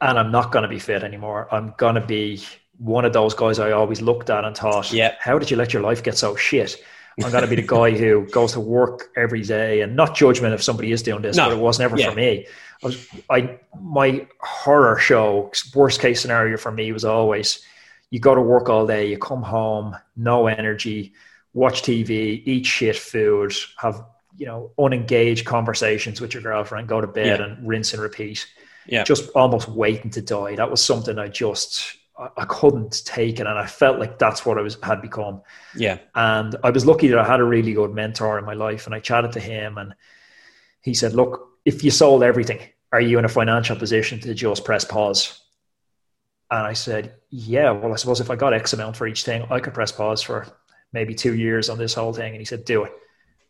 And 0.00 0.18
I'm 0.18 0.32
not 0.32 0.50
going 0.50 0.62
to 0.62 0.68
be 0.68 0.78
fit 0.78 1.04
anymore. 1.04 1.48
I'm 1.52 1.74
going 1.76 1.96
to 1.96 2.00
be 2.00 2.42
one 2.78 3.04
of 3.04 3.12
those 3.12 3.34
guys 3.34 3.58
I 3.58 3.72
always 3.72 4.00
looked 4.00 4.30
at 4.30 4.44
and 4.44 4.56
thought, 4.56 4.92
yeah. 4.92 5.14
how 5.18 5.38
did 5.38 5.50
you 5.50 5.56
let 5.56 5.72
your 5.72 5.82
life 5.82 6.02
get 6.02 6.16
so 6.16 6.36
shit? 6.36 6.82
I'm 7.22 7.30
going 7.30 7.44
to 7.44 7.48
be 7.48 7.56
the 7.56 7.62
guy 7.62 7.92
who 7.92 8.26
goes 8.26 8.52
to 8.52 8.60
work 8.60 9.10
every 9.16 9.42
day 9.42 9.82
and 9.82 9.94
not 9.94 10.16
judgment 10.16 10.54
if 10.54 10.62
somebody 10.62 10.90
is 10.90 11.02
doing 11.02 11.22
this, 11.22 11.36
no. 11.36 11.48
but 11.48 11.52
it 11.56 11.60
was 11.60 11.78
never 11.78 11.96
yeah. 11.96 12.10
for 12.10 12.16
me. 12.16 12.46
I 12.82 12.86
was, 12.86 13.08
I, 13.30 13.58
my 13.80 14.26
horror 14.40 14.98
show, 14.98 15.52
worst 15.74 16.00
case 16.00 16.20
scenario 16.20 16.56
for 16.56 16.72
me 16.72 16.90
was 16.92 17.04
always 17.04 17.64
you 18.10 18.20
go 18.20 18.34
to 18.34 18.40
work 18.40 18.68
all 18.68 18.86
day, 18.86 19.08
you 19.08 19.18
come 19.18 19.42
home, 19.42 19.96
no 20.16 20.46
energy, 20.46 21.14
watch 21.52 21.82
TV, 21.82 22.42
eat 22.44 22.66
shit 22.66 22.96
food, 22.96 23.54
have 23.76 24.04
you 24.36 24.46
know 24.46 24.72
unengaged 24.78 25.46
conversations 25.46 26.20
with 26.20 26.34
your 26.34 26.42
girlfriend, 26.42 26.88
go 26.88 27.00
to 27.00 27.06
bed 27.06 27.40
yeah. 27.40 27.46
and 27.46 27.66
rinse 27.66 27.92
and 27.92 28.02
repeat. 28.02 28.46
Yeah, 28.86 29.04
just 29.04 29.30
almost 29.30 29.68
waiting 29.68 30.10
to 30.10 30.22
die. 30.22 30.56
That 30.56 30.70
was 30.70 30.84
something 30.84 31.18
I 31.18 31.28
just 31.28 31.96
I 32.18 32.44
couldn't 32.44 33.04
take 33.04 33.40
it, 33.40 33.46
and 33.46 33.58
I 33.58 33.66
felt 33.66 33.98
like 33.98 34.18
that's 34.18 34.46
what 34.46 34.58
I 34.58 34.62
was 34.62 34.76
had 34.82 35.02
become. 35.02 35.42
Yeah, 35.74 35.98
and 36.14 36.56
I 36.62 36.70
was 36.70 36.86
lucky 36.86 37.08
that 37.08 37.18
I 37.18 37.24
had 37.24 37.40
a 37.40 37.44
really 37.44 37.72
good 37.72 37.92
mentor 37.92 38.38
in 38.38 38.44
my 38.44 38.54
life, 38.54 38.86
and 38.86 38.94
I 38.94 39.00
chatted 39.00 39.32
to 39.32 39.40
him, 39.40 39.78
and 39.78 39.94
he 40.80 40.94
said, 40.94 41.14
"Look, 41.14 41.48
if 41.64 41.82
you 41.82 41.90
sold 41.90 42.22
everything, 42.22 42.60
are 42.92 43.00
you 43.00 43.18
in 43.18 43.24
a 43.24 43.28
financial 43.28 43.76
position 43.76 44.20
to 44.20 44.34
just 44.34 44.64
press 44.64 44.84
pause?" 44.84 45.40
And 46.50 46.66
I 46.66 46.72
said, 46.74 47.14
yeah, 47.30 47.72
well, 47.72 47.92
I 47.92 47.96
suppose 47.96 48.20
if 48.20 48.30
I 48.30 48.36
got 48.36 48.52
X 48.52 48.74
amount 48.74 48.96
for 48.96 49.08
each 49.08 49.24
thing, 49.24 49.44
I 49.50 49.58
could 49.58 49.74
press 49.74 49.90
pause 49.90 50.22
for 50.22 50.46
maybe 50.92 51.14
two 51.14 51.34
years 51.34 51.68
on 51.68 51.78
this 51.78 51.94
whole 51.94 52.12
thing. 52.12 52.32
And 52.32 52.40
he 52.40 52.44
said, 52.44 52.64
do 52.64 52.84
it. 52.84 52.92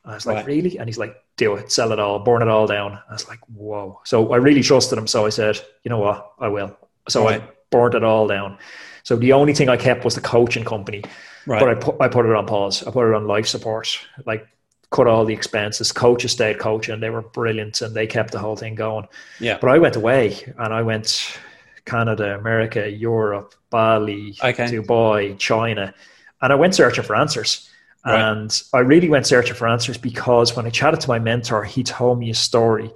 And 0.05 0.13
I 0.13 0.15
was 0.15 0.27
like, 0.27 0.37
right. 0.37 0.47
really? 0.47 0.79
And 0.79 0.89
he's 0.89 0.97
like, 0.97 1.17
do 1.37 1.55
it, 1.57 1.71
sell 1.71 1.93
it 1.93 1.99
all, 1.99 2.21
burn 2.21 2.41
it 2.41 2.49
all 2.49 2.67
down. 2.67 2.93
I 2.93 3.13
was 3.13 3.29
like, 3.29 3.41
whoa. 3.49 4.01
So 4.05 4.33
I 4.33 4.37
really 4.37 4.63
trusted 4.63 4.97
him. 4.97 5.07
So 5.07 5.27
I 5.27 5.29
said, 5.29 5.61
you 5.83 5.91
know 5.91 5.99
what? 5.99 6.33
I 6.39 6.49
will. 6.49 6.79
So 7.09 7.25
right. 7.25 7.43
I 7.43 7.49
burned 7.75 7.95
it 7.95 8.05
all 8.05 8.27
down. 8.29 8.57
So 9.03 9.17
the 9.17 9.33
only 9.33 9.53
thing 9.53 9.69
I 9.69 9.77
kept 9.77 10.05
was 10.05 10.15
the 10.15 10.21
coaching 10.21 10.65
company. 10.65 11.03
Right. 11.47 11.61
But 11.61 11.69
I 11.69 11.75
put, 11.75 11.95
I 12.01 12.09
put 12.09 12.25
it 12.27 12.33
on 12.33 12.47
pause. 12.47 12.83
I 12.87 12.91
put 12.91 13.09
it 13.09 13.15
on 13.15 13.27
life 13.27 13.47
support. 13.47 13.99
Like 14.25 14.47
cut 14.91 15.07
all 15.07 15.25
the 15.25 15.35
expenses. 15.35 15.93
Coaches 15.93 16.33
stayed 16.33 16.59
coaching. 16.59 17.01
They 17.01 17.11
were 17.11 17.23
brilliant 17.23 17.83
and 17.83 17.95
they 17.95 18.07
kept 18.07 18.31
the 18.31 18.39
whole 18.39 18.57
thing 18.57 18.77
going. 18.77 19.07
Yeah. 19.41 19.59
But 19.61 19.71
I 19.71 19.79
went 19.79 19.97
away 19.97 20.23
and 20.57 20.73
I 20.73 20.83
went 20.83 21.39
Canada, 21.85 22.39
America, 22.39 22.89
Europe, 22.89 23.55
Bali, 23.71 24.37
okay. 24.43 24.67
Dubai, 24.67 25.37
China. 25.39 25.93
And 26.41 26.53
I 26.53 26.57
went 26.57 26.75
searching 26.75 27.05
for 27.05 27.17
answers. 27.17 27.69
Right. 28.07 28.21
And 28.21 28.63
I 28.73 28.79
really 28.79 29.09
went 29.09 29.27
searching 29.27 29.57
for 29.57 29.67
answers 29.67 29.99
because 29.99 30.55
when 30.57 30.67
I 30.67 30.71
chatted 30.71 31.01
to 31.01 31.09
my 31.09 31.19
mentor, 31.19 31.65
he 31.65 31.83
told 31.83 32.19
me 32.21 32.31
a 32.31 32.35
story. 32.35 32.91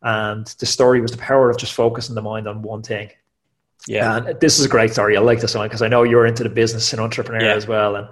And 0.00 0.46
the 0.46 0.66
story 0.66 1.00
was 1.00 1.10
the 1.10 1.18
power 1.18 1.50
of 1.50 1.58
just 1.58 1.74
focusing 1.74 2.14
the 2.14 2.22
mind 2.22 2.46
on 2.46 2.62
one 2.62 2.82
thing. 2.82 3.10
Yeah. 3.86 4.16
And 4.16 4.40
this 4.40 4.58
is 4.58 4.64
a 4.64 4.68
great 4.68 4.92
story. 4.92 5.16
I 5.16 5.20
like 5.20 5.40
this 5.40 5.54
one 5.54 5.66
because 5.66 5.82
I 5.82 5.88
know 5.88 6.02
you're 6.02 6.26
into 6.26 6.42
the 6.42 6.48
business 6.48 6.92
and 6.92 7.00
entrepreneur 7.00 7.44
yeah. 7.44 7.54
as 7.54 7.66
well. 7.66 7.96
And 7.96 8.08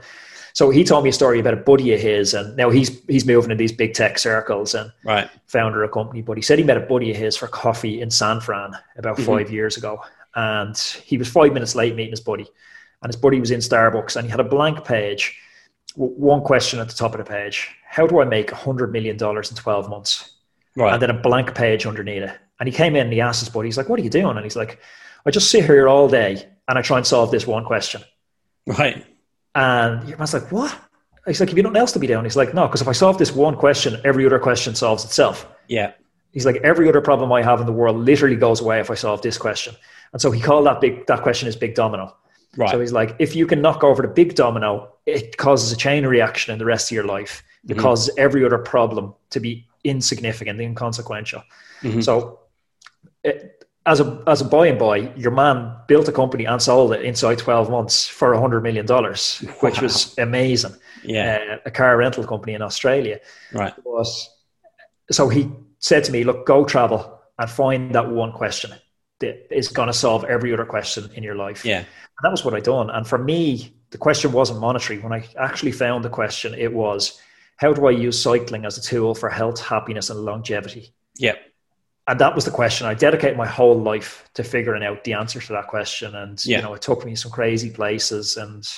so 0.53 0.71
he 0.71 0.85
told 0.85 1.05
me 1.05 1.11
a 1.11 1.13
story 1.13 1.39
about 1.39 1.55
a 1.55 1.59
buddy 1.59 1.95
of 1.95 2.01
his, 2.01 2.35
and 2.35 2.57
now 2.57 2.71
he's 2.71 3.03
he's 3.07 3.27
moving 3.27 3.51
in 3.51 3.57
these 3.57 3.73
big 3.73 3.95
tech 3.95 4.19
circles 4.19 4.75
and 4.75 4.93
right. 5.05 5.31
founder 5.47 5.83
of 5.83 5.91
a 5.91 5.93
company. 5.93 6.23
But 6.23 6.37
he 6.37 6.43
said 6.43 6.59
he 6.59 6.65
met 6.65 6.77
a 6.77 6.81
buddy 6.81 7.11
of 7.11 7.17
his 7.17 7.37
for 7.37 7.47
coffee 7.47 8.01
in 8.01 8.11
San 8.11 8.41
Fran 8.41 8.73
about 8.97 9.17
mm-hmm. 9.17 9.27
five 9.27 9.51
years 9.51 9.77
ago, 9.77 10.01
and 10.35 10.77
he 10.77 11.19
was 11.19 11.29
five 11.29 11.53
minutes 11.53 11.75
late 11.75 11.95
meeting 11.95 12.13
his 12.13 12.21
buddy, 12.21 12.49
and 13.03 13.13
his 13.13 13.21
buddy 13.21 13.39
was 13.39 13.51
in 13.51 13.61
Starbucks, 13.61 14.17
and 14.17 14.25
he 14.25 14.31
had 14.31 14.41
a 14.41 14.45
blank 14.45 14.85
page, 14.85 15.39
one 15.95 16.41
question 16.41 16.81
at 16.81 16.89
the 16.89 16.95
top 16.95 17.15
of 17.15 17.19
the 17.19 17.25
page: 17.25 17.69
How 17.89 18.07
do 18.07 18.21
I 18.21 18.25
make 18.25 18.53
a 18.53 18.57
hundred 18.57 18.93
million 18.93 19.17
dollars 19.17 19.51
in 19.51 19.57
twelve 19.57 19.89
months? 19.89 20.33
Right. 20.77 20.93
And 20.93 21.03
then 21.03 21.11
a 21.11 21.15
blank 21.15 21.55
page 21.55 21.85
underneath 21.85 22.23
it. 22.23 22.39
And 22.61 22.69
he 22.69 22.73
came 22.73 22.95
in 22.95 23.03
and 23.03 23.13
he 23.13 23.21
asked 23.21 23.41
his 23.41 23.49
buddy, 23.49 23.69
he's 23.69 23.77
like, 23.77 23.89
"What 23.89 23.99
are 23.99 24.03
you 24.03 24.11
doing?" 24.11 24.37
And 24.37 24.45
he's 24.45 24.57
like, 24.57 24.79
"I 25.27 25.31
just 25.31 25.51
sit 25.51 25.65
here 25.65 25.89
all 25.89 26.09
day 26.09 26.47
and 26.69 26.79
I 26.79 26.83
try 26.83 26.97
and 26.99 27.07
solve 27.07 27.31
this 27.31 27.47
one 27.47 27.65
question." 27.65 28.03
Right. 28.67 29.05
And 29.55 30.09
your 30.09 30.19
man's 30.19 30.33
like, 30.33 30.51
what? 30.53 30.77
He's 31.27 31.41
like, 31.41 31.49
have 31.49 31.59
you 31.59 31.63
nothing 31.63 31.77
else 31.77 31.93
to 31.93 31.99
be 31.99 32.07
doing? 32.07 32.25
He's 32.25 32.37
like, 32.37 32.55
no, 32.55 32.67
because 32.67 32.81
if 32.81 32.89
I 32.89 32.93
solve 32.93 33.19
this 33.19 33.33
one 33.33 33.57
question, 33.57 34.01
every 34.05 34.25
other 34.25 34.39
question 34.39 34.75
solves 34.75 35.05
itself. 35.05 35.47
Yeah. 35.69 35.93
He's 36.33 36.47
like, 36.47 36.57
every 36.63 36.89
other 36.89 37.01
problem 37.01 37.33
I 37.33 37.43
have 37.43 37.61
in 37.61 37.67
the 37.67 37.73
world 37.73 37.97
literally 37.97 38.37
goes 38.37 38.61
away 38.61 38.81
if 38.81 38.91
I 38.91 38.95
solve 38.95 39.23
this 39.23 39.37
question. 39.37 39.75
And 40.13 40.23
so 40.23 40.31
he 40.31 40.41
called 40.41 40.67
that 40.67 40.81
big 40.81 41.07
that 41.07 41.23
question 41.23 41.49
is 41.49 41.57
big 41.57 41.75
domino. 41.75 42.17
Right. 42.57 42.71
So 42.71 42.81
he's 42.81 42.93
like, 42.93 43.17
if 43.19 43.37
you 43.37 43.47
can 43.47 43.61
knock 43.61 43.85
over 43.85 44.03
the 44.03 44.09
big 44.09 44.35
domino, 44.35 44.93
it 45.07 45.37
causes 45.37 45.73
a 45.73 45.77
chain 45.77 46.07
reaction 46.07 46.53
in 46.53 46.59
the 46.59 46.65
rest 46.65 46.91
of 46.91 46.95
your 46.95 47.05
life. 47.05 47.43
It 47.65 47.73
mm-hmm. 47.73 47.81
causes 47.81 48.15
every 48.17 48.45
other 48.45 48.59
problem 48.59 49.15
to 49.31 49.41
be 49.41 49.67
insignificant, 49.85 50.61
inconsequential. 50.61 51.43
Mm-hmm. 51.83 52.01
So 52.01 52.41
it, 53.23 53.60
as 53.87 54.01
a 54.01 54.23
as 54.27 54.41
a 54.41 54.45
boy 54.45 54.69
and 54.69 54.79
boy, 54.79 55.13
your 55.17 55.31
man 55.31 55.75
built 55.87 56.09
a 56.09 56.13
company 56.13 56.45
and 56.45 56.61
sold 56.61 56.93
it 56.93 57.03
inside 57.03 57.39
twelve 57.39 57.71
months 57.71 58.07
for 58.07 58.33
a 58.33 58.41
hundred 58.41 58.63
million 58.63 58.85
dollars, 58.85 59.43
wow. 59.45 59.53
which 59.61 59.81
was 59.81 60.17
amazing. 60.19 60.75
Yeah, 61.03 61.39
uh, 61.53 61.57
a 61.65 61.71
car 61.71 61.97
rental 61.97 62.25
company 62.25 62.55
in 62.55 62.63
Australia. 62.63 63.21
Right. 63.53 63.73
Was 63.85 64.29
so 65.11 65.29
he 65.29 65.51
said 65.79 66.05
to 66.05 66.13
me, 66.13 66.25
"Look, 66.25 66.47
go 66.47 66.65
travel 66.65 67.21
and 67.39 67.49
find 67.51 67.95
that 67.95 68.11
one 68.11 68.33
question 68.33 68.73
that 69.21 69.47
is 69.55 69.69
going 69.69 69.89
to 69.89 69.95
solve 69.95 70.25
every 70.25 70.53
other 70.53 70.67
question 70.67 71.11
in 71.15 71.23
your 71.23 71.37
life." 71.37 71.65
Yeah, 71.65 71.79
and 71.79 72.23
that 72.23 72.31
was 72.31 72.45
what 72.45 72.55
I 72.55 72.61
done. 72.61 72.91
And 72.91 73.07
for 73.07 73.19
me, 73.19 73.75
the 73.91 73.99
question 73.99 74.33
wasn't 74.33 74.61
monetary. 74.61 74.99
When 74.99 75.15
I 75.15 75.27
actually 75.39 75.73
found 75.73 76.05
the 76.05 76.11
question, 76.11 76.53
it 76.53 76.75
was, 76.75 77.19
"How 77.57 77.73
do 77.73 77.87
I 77.87 77.93
use 77.93 78.21
cycling 78.21 78.67
as 78.67 78.77
a 78.77 78.83
tool 78.83 79.15
for 79.15 79.31
health, 79.31 79.59
happiness, 79.59 80.11
and 80.11 80.21
longevity?" 80.21 80.93
Yep 81.17 81.50
and 82.11 82.19
that 82.19 82.35
was 82.35 82.45
the 82.45 82.51
question. 82.51 82.89
I 82.89 82.95
dedicated 82.95 83.37
my 83.37 83.47
whole 83.47 83.79
life 83.79 84.29
to 84.35 84.43
figuring 84.43 84.83
out 84.83 85.05
the 85.05 85.13
answer 85.13 85.41
to 85.41 85.53
that 85.53 85.69
question, 85.69 86.17
and 86.17 86.45
yeah. 86.45 86.57
you 86.57 86.63
know, 86.65 86.75
it 86.75 86.83
took 86.83 87.07
me 87.07 87.15
some 87.15 87.31
crazy 87.31 87.71
places, 87.71 88.37
and 88.37 88.69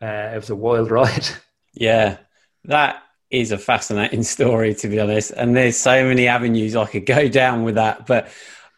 uh, 0.00 0.30
it 0.32 0.36
was 0.36 0.50
a 0.50 0.54
wild 0.54 0.88
ride. 0.92 1.26
Yeah, 1.74 2.18
that 2.64 3.02
is 3.28 3.50
a 3.50 3.58
fascinating 3.58 4.22
story, 4.36 4.72
to 4.76 4.88
be 4.88 5.00
honest. 5.00 5.32
And 5.32 5.56
there's 5.56 5.76
so 5.76 6.04
many 6.04 6.28
avenues 6.28 6.76
I 6.76 6.86
could 6.86 7.06
go 7.06 7.26
down 7.42 7.64
with 7.64 7.74
that, 7.74 8.06
but 8.06 8.28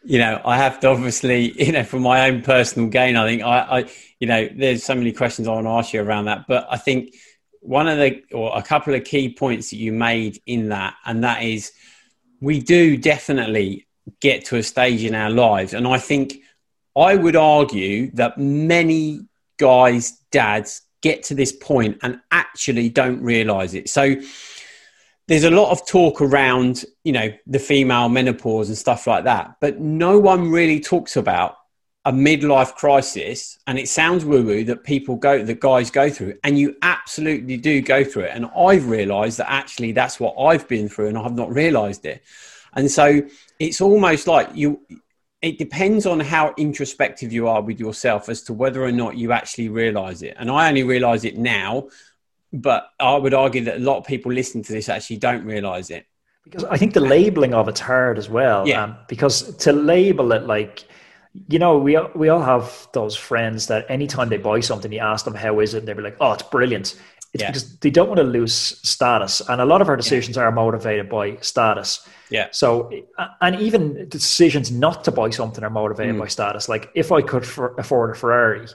you 0.05 0.19
know, 0.19 0.41
I 0.43 0.57
have 0.57 0.81
to 0.81 0.89
obviously, 0.89 1.53
you 1.63 1.73
know, 1.73 1.85
for 1.85 2.01
my 2.01 2.29
own 2.29 2.41
personal 2.41 2.89
gain, 2.89 3.15
I 3.17 3.29
think 3.29 3.43
I, 3.43 3.59
I 3.59 3.91
you 4.19 4.27
know, 4.27 4.49
there's 4.57 4.85
so 4.85 4.95
many 4.95 5.13
questions 5.13 5.47
I 5.47 5.53
want 5.53 5.67
to 5.67 5.71
ask 5.71 5.93
you 5.93 6.03
around 6.03 6.25
that, 6.25 6.47
but 6.49 6.67
I 6.71 6.79
think 6.79 7.15
one 7.61 7.89
of 7.89 7.99
the 7.99 8.23
or 8.33 8.57
a 8.57 8.63
couple 8.63 8.95
of 8.95 9.05
key 9.05 9.35
points 9.35 9.69
that 9.69 9.77
you 9.77 9.93
made 9.93 10.41
in 10.47 10.71
that, 10.71 10.95
and 11.05 11.25
that 11.25 11.43
is 11.43 11.73
we 12.43 12.61
do 12.61 12.97
definitely 12.97 13.87
get 14.21 14.45
to 14.47 14.57
a 14.57 14.63
stage 14.63 15.05
in 15.05 15.15
our 15.15 15.31
lives. 15.31 15.75
And 15.75 15.87
I 15.87 15.97
think 15.97 16.35
I 16.97 17.15
would 17.15 17.37
argue 17.37 18.11
that 18.15 18.37
many 18.37 19.21
guys, 19.59 20.19
dads, 20.33 20.83
get 21.03 21.23
to 21.25 21.35
this 21.35 21.53
point 21.53 21.99
and 22.03 22.21
actually 22.33 22.89
don't 22.89 23.23
realize 23.23 23.75
it. 23.75 23.89
So 23.89 24.17
there's 25.29 25.45
a 25.45 25.51
lot 25.51 25.71
of 25.71 25.87
talk 25.87 26.21
around, 26.21 26.85
you 27.05 27.13
know, 27.13 27.33
the 27.47 27.61
female 27.61 28.09
menopause 28.09 28.69
and 28.69 28.77
stuff 28.77 29.07
like 29.07 29.23
that, 29.25 29.55
but 29.61 29.79
no 29.79 30.19
one 30.19 30.51
really 30.51 30.81
talks 30.81 31.17
about 31.17 31.57
a 32.05 32.13
midlife 32.13 32.75
crisis 32.75 33.59
and 33.67 33.79
it 33.79 33.89
sounds 33.89 34.25
woo 34.25 34.43
woo 34.43 34.65
that 34.65 34.83
people 34.83 35.15
go 35.15 35.45
that 35.45 35.61
guys 35.61 35.91
go 35.91 36.11
through 36.11 36.37
and 36.43 36.59
you 36.59 36.75
absolutely 36.83 37.57
do 37.57 37.81
go 37.81 38.03
through 38.03 38.25
it. 38.25 38.33
And 38.35 38.51
i've 38.57 38.89
realized 38.89 39.39
that 39.39 39.51
actually 39.51 39.93
that's 39.93 40.19
what 40.19 40.35
i've 40.37 40.67
been 40.67 40.89
through 40.89 41.09
and 41.09 41.19
i've 41.19 41.35
not 41.35 41.53
realized 41.53 42.05
it. 42.05 42.23
And 42.75 42.91
so 42.91 43.23
it's 43.61 43.81
almost 43.81 44.27
like 44.27 44.49
you 44.55 44.81
it 45.43 45.59
depends 45.59 46.07
on 46.07 46.21
how 46.21 46.55
introspective 46.57 47.33
you 47.33 47.47
are 47.49 47.61
with 47.61 47.79
yourself 47.79 48.29
as 48.29 48.43
to 48.45 48.53
whether 48.53 48.83
or 48.83 48.93
not 48.93 49.17
you 49.17 49.33
actually 49.33 49.69
realize 49.69 50.23
it. 50.23 50.35
And 50.39 50.51
i 50.51 50.69
only 50.69 50.83
realize 50.83 51.25
it 51.25 51.39
now 51.39 51.89
but 52.53 52.91
i 52.99 53.17
would 53.17 53.33
argue 53.33 53.63
that 53.65 53.77
a 53.77 53.81
lot 53.81 53.99
of 53.99 54.05
people 54.05 54.33
listening 54.33 54.65
to 54.65 54.73
this 54.73 54.89
actually 54.89 55.19
don't 55.19 55.45
realize 55.45 55.91
it. 55.91 56.05
Because 56.43 56.65
i 56.65 56.77
think 56.77 56.95
the 56.95 57.01
labeling 57.01 57.55
of 57.55 57.69
it's 57.69 57.79
hard 57.79 58.19
as 58.19 58.29
well 58.29 58.67
yeah. 58.67 58.83
Um, 58.83 58.97
because 59.07 59.57
to 59.59 59.73
label 59.73 60.33
it 60.33 60.43
like 60.49 60.85
you 61.49 61.59
know, 61.59 61.79
we 61.79 61.99
we 62.15 62.29
all 62.29 62.43
have 62.43 62.89
those 62.93 63.17
friends 63.17 63.67
that 63.69 63.87
anytime 63.89 64.29
they 64.29 64.37
buy 64.37 64.61
something, 64.61 64.93
you 64.93 65.01
ask 65.01 65.25
them 65.25 65.35
how 65.35 65.61
is 65.61 65.75
it, 65.75 65.79
and 65.79 65.89
they'll 65.89 65.97
be 65.97 66.03
like, 66.03 66.17
"Oh, 66.21 66.33
it's 66.33 66.43
brilliant." 66.43 67.01
It's 67.33 67.43
yeah. 67.43 67.49
because 67.49 67.79
they 67.79 67.89
don't 67.89 68.09
want 68.09 68.19
to 68.19 68.25
lose 68.25 68.53
status, 68.53 69.41
and 69.49 69.61
a 69.61 69.65
lot 69.65 69.81
of 69.81 69.89
our 69.89 69.97
decisions 69.97 70.37
yeah. 70.37 70.43
are 70.43 70.53
motivated 70.53 71.09
by 71.09 71.37
status. 71.41 72.07
Yeah. 72.29 72.49
So, 72.51 72.91
and 73.41 73.57
even 73.57 74.07
decisions 74.11 74.71
not 74.71 75.05
to 75.05 75.11
buy 75.11 75.31
something 75.31 75.65
are 75.65 75.71
motivated 75.71 76.17
mm. 76.17 76.21
by 76.21 76.27
status. 76.27 76.69
Like, 76.69 76.91
if 76.95 77.11
I 77.11 77.23
could 77.23 77.47
for, 77.47 77.75
afford 77.77 78.11
a 78.11 78.15
Ferrari, 78.15 78.67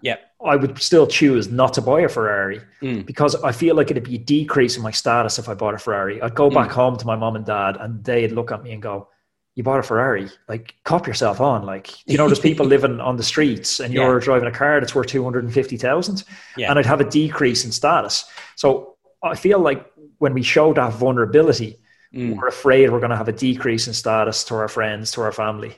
yeah, 0.00 0.18
I 0.44 0.54
would 0.54 0.80
still 0.80 1.08
choose 1.08 1.50
not 1.50 1.74
to 1.74 1.82
buy 1.82 2.02
a 2.02 2.08
Ferrari 2.08 2.60
mm. 2.80 3.04
because 3.04 3.34
I 3.42 3.50
feel 3.50 3.74
like 3.74 3.90
it'd 3.90 4.04
be 4.04 4.14
a 4.14 4.18
decrease 4.18 4.76
in 4.76 4.84
my 4.84 4.92
status 4.92 5.40
if 5.40 5.48
I 5.48 5.54
bought 5.54 5.74
a 5.74 5.78
Ferrari. 5.78 6.22
I'd 6.22 6.36
go 6.36 6.48
mm. 6.48 6.54
back 6.54 6.70
home 6.70 6.96
to 6.96 7.06
my 7.06 7.16
mom 7.16 7.34
and 7.34 7.44
dad, 7.44 7.76
and 7.80 8.04
they'd 8.04 8.30
look 8.30 8.52
at 8.52 8.62
me 8.62 8.70
and 8.70 8.80
go, 8.80 9.08
you 9.54 9.62
bought 9.62 9.78
a 9.78 9.82
Ferrari. 9.82 10.28
Like, 10.48 10.74
cop 10.84 11.06
yourself 11.06 11.40
on. 11.40 11.64
Like, 11.64 12.06
you 12.08 12.18
know, 12.18 12.26
there's 12.26 12.40
people 12.40 12.66
living 12.74 13.00
on 13.00 13.16
the 13.16 13.22
streets 13.22 13.80
and 13.80 13.94
you're 13.94 14.18
yeah. 14.18 14.24
driving 14.24 14.48
a 14.48 14.52
car 14.52 14.80
that's 14.80 14.94
worth 14.94 15.06
250,000 15.06 16.24
yeah. 16.56 16.70
and 16.70 16.78
I'd 16.78 16.86
have 16.86 17.00
a 17.00 17.08
decrease 17.08 17.64
in 17.64 17.72
status. 17.72 18.24
So 18.56 18.96
I 19.22 19.36
feel 19.36 19.60
like 19.60 19.90
when 20.18 20.34
we 20.34 20.42
show 20.42 20.74
that 20.74 20.92
vulnerability, 20.94 21.78
mm. 22.12 22.36
we're 22.36 22.48
afraid 22.48 22.90
we're 22.90 22.98
going 22.98 23.10
to 23.10 23.16
have 23.16 23.28
a 23.28 23.32
decrease 23.32 23.86
in 23.86 23.94
status 23.94 24.44
to 24.44 24.56
our 24.56 24.68
friends, 24.68 25.12
to 25.12 25.20
our 25.22 25.32
family. 25.32 25.76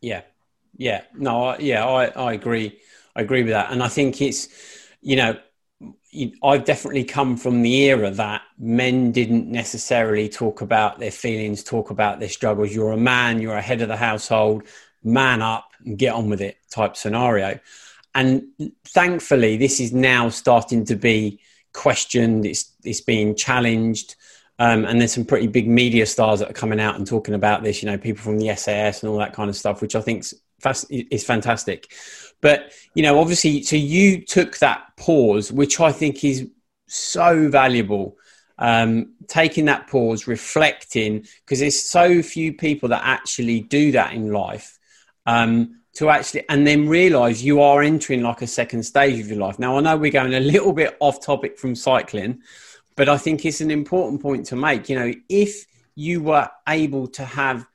Yeah. 0.00 0.22
Yeah. 0.76 1.02
No, 1.14 1.44
I, 1.44 1.58
yeah, 1.58 1.86
I, 1.86 2.06
I 2.06 2.32
agree. 2.34 2.78
I 3.16 3.22
agree 3.22 3.42
with 3.42 3.52
that. 3.52 3.72
And 3.72 3.82
I 3.82 3.88
think 3.88 4.20
it's, 4.20 4.48
you 5.00 5.16
know, 5.16 5.38
I've 6.42 6.64
definitely 6.64 7.04
come 7.04 7.36
from 7.36 7.62
the 7.62 7.74
era 7.84 8.10
that 8.10 8.42
men 8.58 9.12
didn't 9.12 9.50
necessarily 9.50 10.28
talk 10.28 10.62
about 10.62 10.98
their 10.98 11.10
feelings, 11.10 11.62
talk 11.62 11.90
about 11.90 12.18
their 12.18 12.30
struggles. 12.30 12.74
You're 12.74 12.92
a 12.92 12.96
man, 12.96 13.40
you're 13.40 13.56
a 13.56 13.62
head 13.62 13.82
of 13.82 13.88
the 13.88 13.96
household, 13.96 14.62
man 15.04 15.42
up 15.42 15.72
and 15.84 15.98
get 15.98 16.14
on 16.14 16.30
with 16.30 16.40
it 16.40 16.58
type 16.70 16.96
scenario. 16.96 17.58
And 18.14 18.44
thankfully, 18.84 19.56
this 19.56 19.80
is 19.80 19.92
now 19.92 20.28
starting 20.30 20.84
to 20.86 20.96
be 20.96 21.40
questioned, 21.72 22.46
it's, 22.46 22.72
it's 22.84 23.00
being 23.00 23.34
challenged. 23.34 24.16
Um, 24.58 24.84
and 24.86 25.00
there's 25.00 25.12
some 25.12 25.24
pretty 25.24 25.46
big 25.46 25.68
media 25.68 26.04
stars 26.06 26.40
that 26.40 26.50
are 26.50 26.54
coming 26.54 26.80
out 26.80 26.96
and 26.96 27.06
talking 27.06 27.34
about 27.34 27.62
this, 27.62 27.82
you 27.82 27.88
know, 27.88 27.98
people 27.98 28.22
from 28.22 28.38
the 28.38 28.54
SAS 28.56 29.02
and 29.02 29.10
all 29.10 29.18
that 29.18 29.34
kind 29.34 29.48
of 29.48 29.56
stuff, 29.56 29.80
which 29.80 29.94
I 29.94 30.00
think 30.00 30.24
is 30.90 31.24
fantastic. 31.24 31.92
But, 32.40 32.72
you 32.94 33.02
know, 33.02 33.20
obviously, 33.20 33.62
so 33.62 33.76
you 33.76 34.22
took 34.22 34.58
that 34.58 34.96
pause, 34.96 35.50
which 35.50 35.80
I 35.80 35.92
think 35.92 36.24
is 36.24 36.48
so 36.86 37.48
valuable. 37.48 38.16
Um, 38.60 39.14
taking 39.28 39.66
that 39.66 39.86
pause, 39.86 40.26
reflecting, 40.26 41.26
because 41.44 41.60
there's 41.60 41.80
so 41.80 42.22
few 42.22 42.52
people 42.52 42.88
that 42.88 43.02
actually 43.04 43.60
do 43.60 43.92
that 43.92 44.14
in 44.14 44.32
life. 44.32 44.78
Um, 45.26 45.78
to 45.94 46.10
actually, 46.10 46.44
and 46.48 46.64
then 46.64 46.88
realize 46.88 47.44
you 47.44 47.60
are 47.60 47.82
entering 47.82 48.22
like 48.22 48.40
a 48.40 48.46
second 48.46 48.84
stage 48.84 49.18
of 49.18 49.28
your 49.28 49.38
life. 49.38 49.58
Now, 49.58 49.76
I 49.76 49.80
know 49.80 49.96
we're 49.96 50.12
going 50.12 50.34
a 50.34 50.40
little 50.40 50.72
bit 50.72 50.96
off 51.00 51.20
topic 51.24 51.58
from 51.58 51.74
cycling, 51.74 52.40
but 52.94 53.08
I 53.08 53.16
think 53.16 53.44
it's 53.44 53.60
an 53.60 53.70
important 53.72 54.22
point 54.22 54.46
to 54.46 54.56
make. 54.56 54.88
You 54.88 54.98
know, 54.98 55.12
if 55.28 55.66
you 55.96 56.20
were 56.22 56.48
able 56.68 57.08
to 57.08 57.24
have 57.24 57.66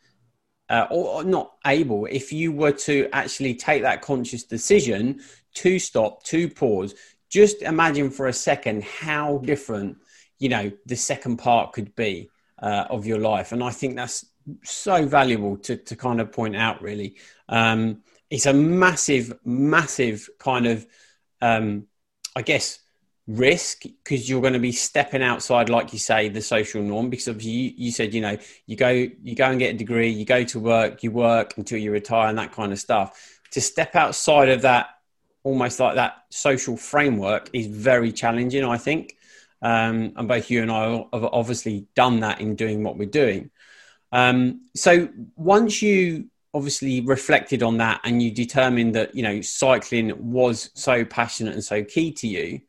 uh, 0.70 0.88
or 0.89 1.24
not 1.24 1.53
able, 1.65 2.05
if 2.05 2.32
you 2.32 2.51
were 2.51 2.72
to 2.72 3.10
actually 3.12 3.55
take 3.55 3.82
that 3.82 4.01
conscious 4.01 4.43
decision 4.43 5.20
to 5.55 5.77
stop, 5.79 6.24
to 6.24 6.50
pause, 6.50 6.96
just 7.29 7.62
imagine 7.62 8.10
for 8.10 8.27
a 8.27 8.34
second 8.34 8.84
how 8.84 9.39
different, 9.39 9.98
you 10.39 10.50
know, 10.50 10.72
the 10.86 10.96
second 10.96 11.38
part 11.38 11.74
could 11.74 11.96
be 11.96 12.29
uh, 12.62 12.86
of 12.89 13.05
your 13.05 13.20
life. 13.20 13.51
And 13.51 13.63
I 13.63 13.72
think 13.72 13.96
that's 13.96 14.25
so 14.63 15.05
valuable 15.05 15.58
to, 15.58 15.77
to 15.77 15.96
kind 15.96 16.22
of 16.22 16.32
point 16.32 16.55
out, 16.55 16.82
really. 16.82 17.17
Um, 17.50 18.03
it's 18.29 18.46
a 18.46 18.53
massive, 18.53 19.34
massive 19.46 20.29
kind 20.39 20.67
of, 20.67 20.88
um, 21.41 21.88
I 22.36 22.41
guess, 22.41 22.79
risk 23.27 23.84
because 23.84 24.30
you're 24.30 24.42
going 24.42 24.53
to 24.53 24.60
be 24.60 24.72
stepping 24.72 25.24
outside 25.24 25.70
like 25.70 25.94
you 25.94 26.00
say 26.00 26.27
the 26.27 26.42
social 26.42 26.82
norm 26.82 27.10
because 27.10 27.30
of 27.30 27.42
you 27.42 27.72
you 27.77 27.89
said 27.89 28.13
you 28.13 28.20
know 28.20 28.38
you 28.65 28.75
go 28.75 28.89
you 28.89 29.34
go 29.34 29.46
and 29.46 29.60
get 29.60 29.74
a 29.74 29.77
degree 29.77 30.10
you 30.10 30.25
go 30.25 30.44
to 30.44 30.60
work 30.60 31.03
you 31.03 31.12
work 31.12 31.58
until 31.58 31.77
you 31.77 31.89
retire 31.92 32.27
and 32.27 32.38
that 32.38 32.51
kind 32.51 32.72
of 32.72 32.80
stuff. 32.80 33.39
To 33.51 33.62
step 33.62 33.96
outside 33.96 34.50
of 34.50 34.63
that 34.63 34.88
almost 35.44 35.80
like 35.80 35.96
that 35.96 36.24
social 36.32 36.75
framework 36.75 37.50
is 37.53 37.68
very 37.68 38.12
challenging 38.12 38.63
i 38.63 38.77
think. 38.77 39.15
Um, 39.62 40.12
and 40.18 40.27
both 40.27 40.51
you 40.51 40.62
and 40.62 40.72
i 40.72 41.06
have 41.13 41.24
obviously 41.24 41.88
done 41.96 42.20
that 42.20 42.42
in 42.42 42.56
doing 42.56 42.84
what 42.84 42.98
we're 42.98 43.10
doing. 43.10 43.51
Um, 44.12 44.68
so 44.75 45.08
once 45.38 45.82
you 45.82 46.30
obviously 46.53 47.01
reflected 47.01 47.63
on 47.63 47.77
that 47.77 48.01
and 48.03 48.22
you 48.22 48.32
determined 48.32 48.96
that 48.96 49.15
you 49.15 49.24
know 49.24 49.39
cycling 49.39 50.32
was 50.32 50.70
so 50.74 51.06
passionate 51.06 51.53
and 51.53 51.63
so 51.63 51.84
key 51.84 52.12
to 52.12 52.27
you 52.27 52.62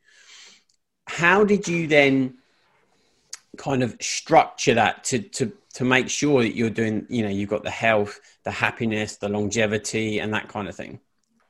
how 1.06 1.44
did 1.44 1.68
you 1.68 1.86
then 1.86 2.34
kind 3.56 3.82
of 3.82 3.96
structure 4.00 4.74
that 4.74 5.04
to 5.04 5.20
to 5.20 5.52
to 5.74 5.84
make 5.84 6.08
sure 6.08 6.42
that 6.42 6.56
you're 6.56 6.70
doing 6.70 7.06
you 7.08 7.22
know 7.22 7.28
you've 7.28 7.50
got 7.50 7.62
the 7.62 7.70
health 7.70 8.20
the 8.44 8.50
happiness 8.50 9.16
the 9.16 9.28
longevity 9.28 10.18
and 10.18 10.32
that 10.32 10.48
kind 10.48 10.68
of 10.68 10.74
thing? 10.74 11.00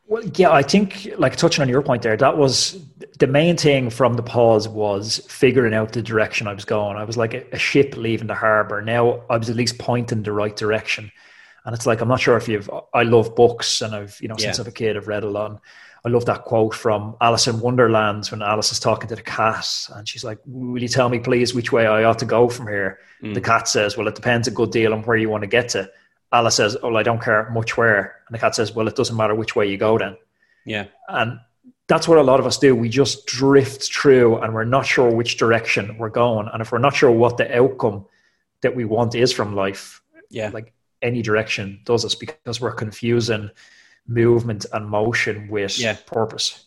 Well 0.07 0.23
yeah 0.37 0.51
i 0.51 0.63
think 0.63 1.09
like 1.17 1.37
touching 1.37 1.63
on 1.63 1.69
your 1.69 1.83
point 1.83 2.03
there 2.03 2.17
that 2.17 2.37
was 2.37 2.85
the 3.19 3.27
main 3.27 3.57
thing 3.57 3.89
from 3.89 4.15
the 4.15 4.23
pause 4.23 4.69
was 4.69 5.19
figuring 5.29 5.73
out 5.73 5.93
the 5.93 6.03
direction 6.03 6.47
i 6.47 6.53
was 6.53 6.65
going. 6.65 6.97
I 6.97 7.05
was 7.05 7.17
like 7.17 7.35
a, 7.35 7.45
a 7.53 7.59
ship 7.59 7.97
leaving 7.97 8.27
the 8.27 8.35
harbor. 8.35 8.83
Now 8.83 9.23
i 9.31 9.37
was 9.37 9.49
at 9.49 9.57
least 9.57 9.79
pointing 9.79 10.23
the 10.23 10.33
right 10.33 10.55
direction 10.55 11.11
and 11.65 11.75
it's 11.75 11.87
like 11.87 12.01
i'm 12.01 12.09
not 12.09 12.21
sure 12.21 12.37
if 12.37 12.49
you've 12.49 12.71
i 12.93 13.03
love 13.03 13.35
books 13.35 13.83
and 13.83 13.95
i've 13.95 14.19
you 14.21 14.29
know 14.29 14.37
since 14.37 14.59
yeah. 14.59 14.63
i'm 14.63 14.69
a 14.69 14.73
kid 14.73 14.97
i've 14.97 15.09
read 15.09 15.25
a 15.25 15.31
lot 15.31 15.61
I 16.07 16.11
love 16.11 16.27
that 16.27 16.45
quote 16.45 16.75
from 16.75 17.17
Alice 17.23 17.47
in 17.47 17.61
Wonderland 17.61 18.27
when 18.27 18.43
Alice 18.43 18.73
is 18.73 18.79
talking 18.79 19.09
to 19.09 19.17
the 19.17 19.23
cat 19.23 19.67
and 19.95 20.07
she's 20.07 20.23
like, 20.23 20.39
Will 20.45 20.83
you 20.83 20.89
tell 20.89 21.09
me, 21.09 21.19
please, 21.19 21.55
which 21.55 21.73
way 21.73 21.87
I 21.87 22.05
ought 22.05 22.19
to 22.19 22.27
go 22.27 22.49
from 22.51 22.69
here? 22.69 22.99
Mm. 23.23 23.33
The 23.33 23.41
cat 23.41 23.69
says, 23.69 23.97
Well, 23.97 24.07
it 24.07 24.15
depends 24.15 24.47
a 24.47 24.51
good 24.51 24.71
deal 24.71 24.93
on 24.93 25.03
where 25.05 25.17
you 25.17 25.31
want 25.31 25.43
to 25.43 25.47
get 25.47 25.71
to. 25.71 25.91
Alice 26.31 26.57
says, 26.57 26.77
Oh, 26.83 26.95
I 26.95 27.03
don't 27.03 27.23
care 27.23 27.49
much 27.51 27.79
where. 27.79 28.17
And 28.29 28.35
the 28.35 28.39
cat 28.39 28.55
says, 28.55 28.75
Well, 28.75 28.87
it 28.87 28.97
doesn't 28.97 29.17
matter 29.17 29.35
which 29.35 29.57
way 29.57 29.71
you 29.71 29.79
go 29.79 29.97
then. 29.97 30.19
Yeah. 30.67 30.87
And 31.09 31.41
that's 31.87 32.07
what 32.07 32.19
a 32.19 32.23
lot 32.23 32.39
of 32.39 32.47
us 32.47 32.59
do. 32.59 32.77
We 32.77 32.91
just 32.91 33.25
drift 33.27 33.91
through 33.91 34.39
and 34.39 34.53
we're 34.53 34.65
not 34.65 34.85
sure 34.85 35.11
which 35.11 35.39
direction 35.39 35.97
we're 35.97 36.11
going. 36.11 36.49
And 36.53 36.61
if 36.61 36.71
we're 36.71 36.79
not 36.79 36.95
sure 36.95 37.11
what 37.11 37.39
the 37.39 37.57
outcome 37.57 38.05
that 38.61 38.77
we 38.77 38.85
want 38.85 39.15
is 39.15 39.33
from 39.33 39.55
life, 39.55 40.03
yeah, 40.29 40.51
like 40.53 40.75
any 41.05 41.23
direction 41.23 41.81
does 41.85 42.05
us 42.05 42.17
because 42.17 42.61
we're 42.61 42.73
confusing 42.73 43.51
movement 44.09 44.67
and 44.73 44.89
motion 44.89 45.49
with 45.49 45.79
yeah. 45.79 45.97
purpose. 46.07 46.65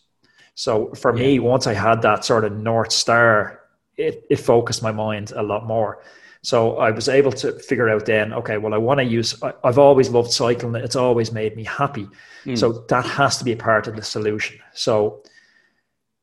So 0.54 0.94
for 0.94 1.14
yeah. 1.14 1.22
me, 1.22 1.38
once 1.40 1.66
I 1.66 1.74
had 1.74 2.02
that 2.02 2.24
sort 2.24 2.44
of 2.44 2.52
north 2.52 2.92
star, 2.92 3.60
it, 3.96 4.24
it 4.30 4.36
focused 4.36 4.82
my 4.82 4.92
mind 4.92 5.32
a 5.36 5.42
lot 5.42 5.66
more. 5.66 6.02
So 6.42 6.78
I 6.78 6.90
was 6.92 7.08
able 7.08 7.32
to 7.32 7.52
figure 7.58 7.88
out 7.88 8.06
then, 8.06 8.32
okay, 8.32 8.58
well, 8.58 8.72
I 8.72 8.78
want 8.78 8.98
to 8.98 9.04
use, 9.04 9.40
I, 9.42 9.52
have 9.64 9.78
always 9.78 10.08
loved 10.08 10.30
cycling. 10.30 10.74
It's 10.76 10.96
always 10.96 11.32
made 11.32 11.56
me 11.56 11.64
happy. 11.64 12.08
Mm. 12.44 12.56
So 12.56 12.84
that 12.88 13.04
has 13.04 13.38
to 13.38 13.44
be 13.44 13.52
a 13.52 13.56
part 13.56 13.88
of 13.88 13.96
the 13.96 14.02
solution. 14.02 14.58
So 14.72 15.22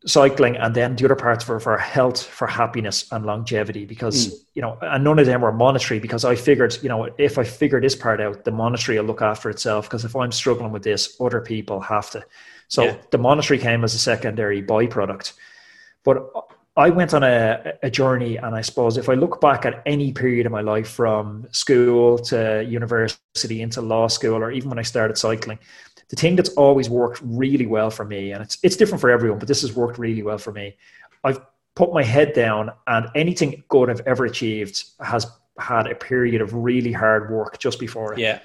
cycling 0.06 0.56
and 0.58 0.76
then 0.76 0.96
the 0.96 1.06
other 1.06 1.16
parts 1.16 1.44
for, 1.44 1.60
for 1.60 1.78
health 1.78 2.22
for 2.24 2.46
happiness 2.46 3.12
and 3.12 3.26
longevity 3.26 3.86
because 3.86 4.28
mm. 4.28 4.46
you 4.54 4.62
know 4.62 4.78
and 4.82 5.04
none 5.04 5.18
of 5.18 5.26
them 5.26 5.42
were 5.42 5.52
monetary 5.52 6.00
because 6.00 6.24
i 6.24 6.36
figured 6.36 6.78
you 6.84 6.90
know 6.90 7.10
if 7.18 7.40
i 7.40 7.44
figure 7.44 7.82
this 7.82 7.96
part 7.96 8.22
out 8.22 8.46
the 8.46 8.52
monetary 8.52 9.00
will 9.00 9.06
look 9.06 9.24
after 9.24 9.50
itself 9.50 9.88
because 9.88 10.06
if 10.06 10.16
i'm 10.16 10.32
struggling 10.32 10.72
with 10.72 10.84
this 10.84 11.20
other 11.20 11.42
people 11.42 11.80
have 11.80 12.12
to 12.12 12.24
so 12.68 12.84
yeah. 12.84 12.98
the 13.10 13.18
monetary 13.18 13.58
came 13.58 13.84
as 13.84 13.96
a 13.96 14.00
secondary 14.00 14.62
byproduct 14.62 15.34
but 16.04 16.32
i 16.78 16.88
went 16.88 17.12
on 17.16 17.24
a, 17.24 17.74
a 17.82 17.90
journey 17.90 18.38
and 18.38 18.54
i 18.54 18.62
suppose 18.62 18.98
if 18.98 19.10
i 19.10 19.16
look 19.16 19.42
back 19.42 19.66
at 19.66 19.82
any 19.88 20.12
period 20.14 20.46
of 20.46 20.52
my 20.52 20.62
life 20.62 20.90
from 20.90 21.48
school 21.52 22.20
to 22.20 22.64
university 22.70 23.64
into 23.64 23.82
law 23.82 24.08
school 24.08 24.36
or 24.36 24.52
even 24.52 24.70
when 24.70 24.78
i 24.78 24.84
started 24.84 25.18
cycling 25.18 25.58
the 26.10 26.16
thing 26.16 26.36
that's 26.36 26.50
always 26.50 26.90
worked 26.90 27.20
really 27.24 27.66
well 27.66 27.90
for 27.90 28.06
me, 28.06 28.32
and 28.32 28.44
it's 28.44 28.58
it's 28.64 28.76
different 28.76 29.02
for 29.02 29.10
everyone, 29.10 29.40
but 29.40 29.48
this 29.48 29.62
has 29.62 29.76
worked 29.76 29.98
really 29.98 30.24
well 30.24 30.38
for 30.38 30.52
me. 30.52 30.78
I've 31.24 31.40
put 31.76 31.94
my 31.94 32.04
head 32.04 32.34
down, 32.34 32.72
and 32.88 33.08
anything 33.16 33.64
good 33.70 33.90
I've 33.90 34.02
ever 34.02 34.26
achieved 34.26 34.84
has 35.00 35.28
had 35.58 35.88
a 35.88 35.96
period 35.96 36.42
of 36.42 36.54
really 36.54 36.92
hard 36.92 37.32
work 37.32 37.60
just 37.60 37.80
before 37.80 38.14
it. 38.14 38.20
Yeah. 38.20 38.40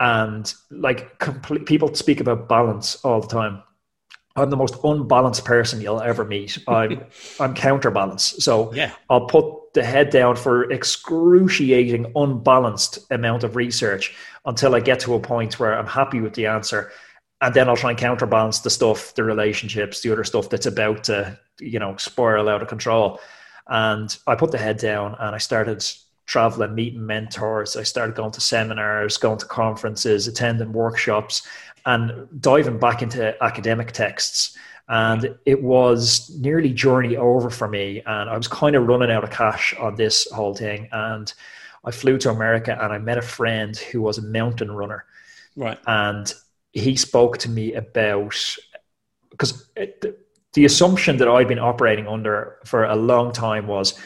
And 0.00 0.52
like 0.70 1.18
complete, 1.18 1.66
people 1.66 1.94
speak 1.94 2.20
about 2.20 2.48
balance 2.48 2.96
all 3.04 3.20
the 3.20 3.28
time. 3.28 3.62
I'm 4.34 4.50
the 4.50 4.56
most 4.56 4.76
unbalanced 4.82 5.44
person 5.44 5.80
you'll 5.80 6.00
ever 6.00 6.24
meet. 6.24 6.58
I'm 6.68 7.04
I'm 7.38 7.54
counterbalance. 7.54 8.44
So 8.44 8.72
yeah. 8.74 8.92
I'll 9.10 9.26
put 9.26 9.74
the 9.74 9.84
head 9.84 10.10
down 10.10 10.36
for 10.36 10.70
excruciating 10.70 12.12
unbalanced 12.16 13.10
amount 13.10 13.44
of 13.44 13.56
research 13.56 14.14
until 14.44 14.74
I 14.74 14.80
get 14.80 15.00
to 15.00 15.14
a 15.14 15.20
point 15.20 15.58
where 15.58 15.78
I'm 15.78 15.86
happy 15.86 16.20
with 16.20 16.34
the 16.34 16.46
answer. 16.46 16.90
And 17.40 17.54
then 17.54 17.68
I'll 17.68 17.76
try 17.76 17.90
and 17.90 17.98
counterbalance 17.98 18.60
the 18.60 18.70
stuff, 18.70 19.14
the 19.14 19.24
relationships, 19.24 20.00
the 20.00 20.12
other 20.12 20.24
stuff 20.24 20.48
that's 20.48 20.66
about 20.66 21.04
to, 21.04 21.38
you 21.60 21.78
know, 21.78 21.96
spiral 21.96 22.48
out 22.48 22.62
of 22.62 22.68
control. 22.68 23.20
And 23.68 24.16
I 24.26 24.34
put 24.34 24.52
the 24.52 24.58
head 24.58 24.78
down 24.78 25.16
and 25.18 25.34
I 25.34 25.38
started 25.38 25.84
traveling, 26.26 26.74
meeting 26.74 27.04
mentors. 27.04 27.76
I 27.76 27.82
started 27.82 28.14
going 28.14 28.30
to 28.32 28.40
seminars, 28.40 29.16
going 29.16 29.38
to 29.38 29.46
conferences, 29.46 30.28
attending 30.28 30.72
workshops, 30.72 31.46
and 31.84 32.28
diving 32.40 32.78
back 32.78 33.02
into 33.02 33.34
academic 33.42 33.92
texts. 33.92 34.56
And 34.88 35.36
it 35.46 35.62
was 35.62 36.30
nearly 36.38 36.72
journey 36.72 37.16
over 37.16 37.50
for 37.50 37.66
me. 37.66 38.02
And 38.06 38.30
I 38.30 38.36
was 38.36 38.48
kind 38.48 38.76
of 38.76 38.86
running 38.86 39.10
out 39.10 39.24
of 39.24 39.30
cash 39.30 39.74
on 39.80 39.96
this 39.96 40.30
whole 40.30 40.54
thing. 40.54 40.88
And 40.92 41.32
I 41.84 41.90
flew 41.90 42.18
to 42.18 42.30
America 42.30 42.78
and 42.80 42.92
I 42.92 42.98
met 42.98 43.18
a 43.18 43.22
friend 43.22 43.76
who 43.76 44.02
was 44.02 44.18
a 44.18 44.22
mountain 44.22 44.70
runner. 44.72 45.04
Right. 45.56 45.78
And 45.86 46.32
he 46.72 46.96
spoke 46.96 47.38
to 47.38 47.50
me 47.50 47.74
about 47.74 48.34
because 49.30 49.68
uh, 49.76 49.86
the, 50.00 50.16
the 50.54 50.64
assumption 50.64 51.16
that 51.18 51.28
I'd 51.28 51.48
been 51.48 51.58
operating 51.58 52.06
under 52.06 52.58
for 52.64 52.84
a 52.84 52.96
long 52.96 53.32
time 53.32 53.66
was 53.66 53.98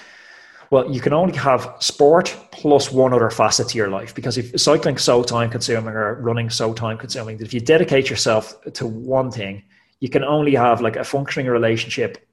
well, 0.70 0.90
you 0.90 1.00
can 1.00 1.12
only 1.12 1.36
have 1.36 1.76
sport 1.78 2.36
plus 2.50 2.90
one 2.90 3.12
other 3.12 3.30
facet 3.30 3.68
to 3.68 3.78
your 3.78 3.88
life 3.88 4.14
because 4.14 4.36
if 4.36 4.60
cycling's 4.60 5.02
so 5.02 5.22
time 5.22 5.48
consuming 5.48 5.94
or 5.94 6.20
running 6.20 6.50
so 6.50 6.74
time 6.74 6.98
consuming 6.98 7.36
that 7.36 7.44
if 7.44 7.54
you 7.54 7.60
dedicate 7.60 8.10
yourself 8.10 8.60
to 8.72 8.86
one 8.86 9.30
thing, 9.30 9.62
you 10.00 10.08
can 10.08 10.24
only 10.24 10.54
have 10.54 10.80
like 10.80 10.96
a 10.96 11.04
functioning 11.04 11.48
relationship 11.48 12.25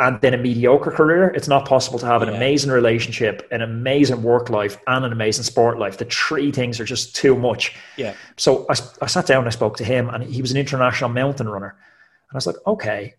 and 0.00 0.20
then 0.22 0.32
a 0.32 0.38
mediocre 0.38 0.90
career. 0.90 1.28
It's 1.28 1.46
not 1.46 1.68
possible 1.68 1.98
to 1.98 2.06
have 2.06 2.22
an 2.22 2.30
yeah. 2.30 2.36
amazing 2.36 2.70
relationship, 2.70 3.46
an 3.52 3.60
amazing 3.60 4.22
work 4.22 4.48
life, 4.48 4.78
and 4.86 5.04
an 5.04 5.12
amazing 5.12 5.44
sport 5.44 5.78
life. 5.78 5.98
The 5.98 6.06
three 6.06 6.50
things 6.50 6.80
are 6.80 6.84
just 6.84 7.14
too 7.14 7.36
much. 7.36 7.76
Yeah. 7.96 8.14
So 8.36 8.66
I, 8.70 8.74
I 9.02 9.06
sat 9.06 9.26
down 9.26 9.40
and 9.40 9.46
I 9.46 9.50
spoke 9.50 9.76
to 9.76 9.84
him, 9.84 10.08
and 10.08 10.24
he 10.24 10.40
was 10.40 10.50
an 10.50 10.56
international 10.56 11.10
mountain 11.10 11.48
runner. 11.48 11.68
And 11.68 12.32
I 12.32 12.36
was 12.36 12.46
like, 12.46 12.56
okay, 12.66 13.14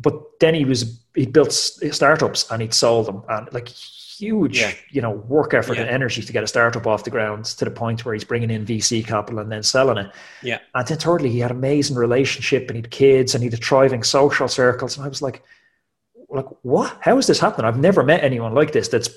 but 0.00 0.14
then 0.40 0.54
he 0.54 0.64
was 0.64 1.00
he 1.14 1.26
built 1.26 1.52
startups 1.52 2.50
and 2.50 2.62
he'd 2.62 2.72
sold 2.72 3.06
them 3.06 3.22
and 3.28 3.52
like 3.52 3.68
huge 3.68 4.60
yeah. 4.60 4.72
you 4.90 5.02
know 5.02 5.10
work 5.10 5.52
effort 5.52 5.74
yeah. 5.74 5.82
and 5.82 5.90
energy 5.90 6.22
to 6.22 6.32
get 6.32 6.42
a 6.42 6.46
startup 6.46 6.86
off 6.86 7.04
the 7.04 7.10
ground 7.10 7.44
to 7.44 7.64
the 7.66 7.70
point 7.70 8.04
where 8.04 8.14
he's 8.14 8.24
bringing 8.24 8.50
in 8.50 8.64
VC 8.64 9.06
capital 9.06 9.38
and 9.38 9.52
then 9.52 9.62
selling 9.62 9.98
it. 9.98 10.10
Yeah. 10.42 10.60
And 10.74 10.88
then 10.88 10.96
thirdly, 10.96 11.30
he 11.30 11.40
had 11.40 11.50
an 11.50 11.58
amazing 11.58 11.96
relationship 11.96 12.68
and 12.68 12.76
he'd 12.76 12.90
kids 12.90 13.34
and 13.34 13.44
he'd 13.44 13.62
thriving 13.62 14.02
social 14.02 14.48
circles. 14.48 14.96
And 14.96 15.04
I 15.04 15.08
was 15.08 15.20
like, 15.20 15.42
like 16.32 16.46
what? 16.62 16.96
How 17.00 17.18
is 17.18 17.26
this 17.26 17.40
happening? 17.40 17.66
I've 17.66 17.78
never 17.78 18.02
met 18.02 18.24
anyone 18.24 18.54
like 18.54 18.72
this 18.72 18.88
that's 18.88 19.10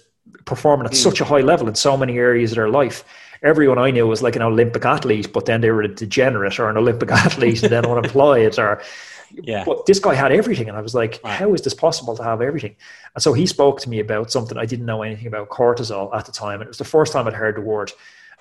performing 0.46 0.86
at 0.86 0.94
mm. 0.94 0.98
such 0.98 1.22
a 1.22 1.26
high 1.26 1.42
level 1.42 1.68
in 1.68 1.76
so 1.76 1.98
many 1.98 2.18
areas 2.18 2.52
of 2.52 2.58
their 2.58 2.70
life. 2.70 3.04
Everyone 3.42 3.78
I 3.78 3.92
knew 3.92 4.08
was 4.08 4.22
like 4.22 4.36
an 4.36 4.42
Olympic 4.42 4.86
athlete, 4.86 5.32
but 5.34 5.46
then 5.46 5.62
they 5.62 5.72
were 5.72 5.84
a 5.84 5.88
degenerate 5.88 6.60
or 6.60 6.70
an 6.70 6.78
Olympic 6.78 7.12
athlete 7.26 7.64
and 7.64 7.72
then 7.72 7.86
unemployed 7.86 8.58
or 8.60 8.82
yeah. 9.32 9.64
But 9.66 9.86
this 9.86 10.00
guy 10.00 10.14
had 10.14 10.32
everything. 10.32 10.70
And 10.70 10.78
I 10.78 10.82
was 10.82 10.96
like, 10.96 11.24
how 11.24 11.54
is 11.54 11.62
this 11.62 11.74
possible 11.74 12.16
to 12.16 12.24
have 12.24 12.42
everything? 12.42 12.76
And 13.14 13.22
so 13.22 13.34
he 13.34 13.46
spoke 13.46 13.80
to 13.82 13.90
me 13.90 14.00
about 14.00 14.32
something 14.32 14.58
I 14.58 14.66
didn't 14.66 14.86
know 14.86 15.04
anything 15.04 15.28
about 15.28 15.50
cortisol 15.50 16.16
at 16.16 16.26
the 16.26 16.32
time. 16.32 16.62
And 16.62 16.64
it 16.64 16.70
was 16.70 16.78
the 16.78 16.84
first 16.86 17.14
time 17.14 17.28
I'd 17.28 17.34
heard 17.34 17.58
the 17.58 17.62
word. 17.62 17.92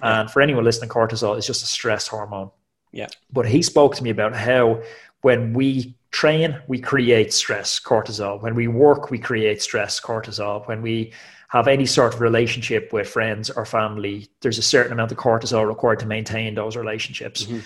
And 0.00 0.30
for 0.30 0.42
anyone 0.42 0.64
listening, 0.64 0.90
cortisol 0.90 1.38
is 1.38 1.46
just 1.46 1.62
a 1.62 1.66
stress 1.66 2.06
hormone. 2.06 2.50
Yeah. 2.92 3.08
But 3.32 3.46
he 3.46 3.62
spoke 3.62 3.96
to 3.96 4.04
me 4.04 4.10
about 4.10 4.34
how 4.34 4.82
when 5.24 5.54
we 5.54 5.96
train, 6.10 6.60
we 6.66 6.78
create 6.78 7.32
stress, 7.32 7.80
cortisol. 7.80 8.42
When 8.42 8.54
we 8.54 8.68
work, 8.68 9.10
we 9.10 9.18
create 9.18 9.62
stress, 9.62 9.98
cortisol. 9.98 10.68
When 10.68 10.82
we 10.82 11.14
have 11.48 11.66
any 11.66 11.86
sort 11.86 12.12
of 12.12 12.20
relationship 12.20 12.92
with 12.92 13.08
friends 13.08 13.48
or 13.48 13.64
family, 13.64 14.28
there's 14.42 14.58
a 14.58 14.62
certain 14.62 14.92
amount 14.92 15.12
of 15.12 15.16
cortisol 15.16 15.66
required 15.66 16.00
to 16.00 16.06
maintain 16.06 16.54
those 16.54 16.76
relationships. 16.76 17.44
Mm-hmm. 17.44 17.60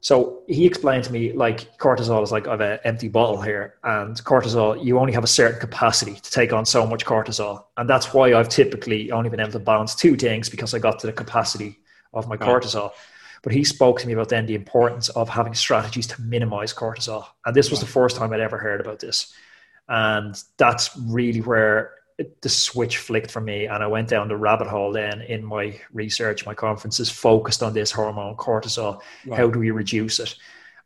So 0.00 0.42
he 0.46 0.64
explained 0.64 1.02
to 1.04 1.12
me 1.12 1.32
like 1.32 1.76
cortisol 1.78 2.22
is 2.22 2.30
like 2.30 2.46
I 2.46 2.52
have 2.52 2.60
an 2.60 2.78
empty 2.84 3.08
bottle 3.08 3.42
here, 3.42 3.74
and 3.82 4.16
cortisol 4.22 4.82
you 4.84 5.00
only 5.00 5.12
have 5.12 5.24
a 5.24 5.34
certain 5.40 5.58
capacity 5.58 6.14
to 6.14 6.30
take 6.30 6.52
on 6.52 6.64
so 6.64 6.86
much 6.86 7.04
cortisol, 7.04 7.64
and 7.76 7.90
that's 7.90 8.14
why 8.14 8.32
I've 8.32 8.48
typically 8.48 9.10
only 9.10 9.28
been 9.28 9.40
able 9.40 9.52
to 9.52 9.58
balance 9.58 9.96
two 9.96 10.16
things 10.16 10.48
because 10.48 10.72
I 10.72 10.78
got 10.78 11.00
to 11.00 11.08
the 11.08 11.12
capacity 11.12 11.80
of 12.14 12.28
my 12.28 12.36
cortisol. 12.36 12.92
But 13.42 13.52
he 13.52 13.64
spoke 13.64 13.98
to 14.00 14.06
me 14.06 14.12
about 14.12 14.28
then 14.28 14.46
the 14.46 14.54
importance 14.54 15.08
of 15.10 15.28
having 15.28 15.54
strategies 15.54 16.06
to 16.08 16.22
minimize 16.22 16.72
cortisol, 16.72 17.26
and 17.44 17.54
this 17.54 17.70
was 17.70 17.80
the 17.80 17.86
first 17.86 18.16
time 18.16 18.32
I'd 18.32 18.40
ever 18.40 18.58
heard 18.58 18.80
about 18.80 19.00
this, 19.00 19.34
and 19.88 20.40
that's 20.56 20.96
really 20.96 21.40
where 21.40 21.94
the 22.40 22.48
switch 22.48 22.98
flicked 22.98 23.30
for 23.30 23.40
me 23.40 23.66
and 23.66 23.82
I 23.82 23.86
went 23.86 24.08
down 24.08 24.28
the 24.28 24.36
rabbit 24.36 24.68
hole 24.68 24.92
then 24.92 25.22
in 25.22 25.44
my 25.44 25.80
research, 25.92 26.46
my 26.46 26.54
conferences 26.54 27.10
focused 27.10 27.62
on 27.62 27.72
this 27.72 27.90
hormone 27.90 28.36
cortisol. 28.36 29.00
Right. 29.26 29.38
How 29.38 29.48
do 29.48 29.58
we 29.58 29.70
reduce 29.70 30.20
it? 30.20 30.36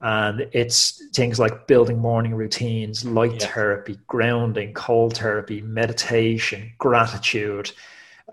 And 0.00 0.48
it's 0.52 1.02
things 1.14 1.38
like 1.38 1.66
building 1.66 1.98
morning 1.98 2.34
routines, 2.34 3.04
light 3.04 3.40
yeah. 3.40 3.48
therapy, 3.48 3.98
grounding, 4.06 4.72
cold 4.74 5.16
therapy, 5.16 5.60
meditation, 5.62 6.72
gratitude. 6.78 7.72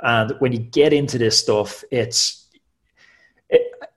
And 0.02 0.32
when 0.40 0.52
you 0.52 0.60
get 0.60 0.94
into 0.94 1.18
this 1.18 1.40
stuff, 1.40 1.84
it's 1.90 2.43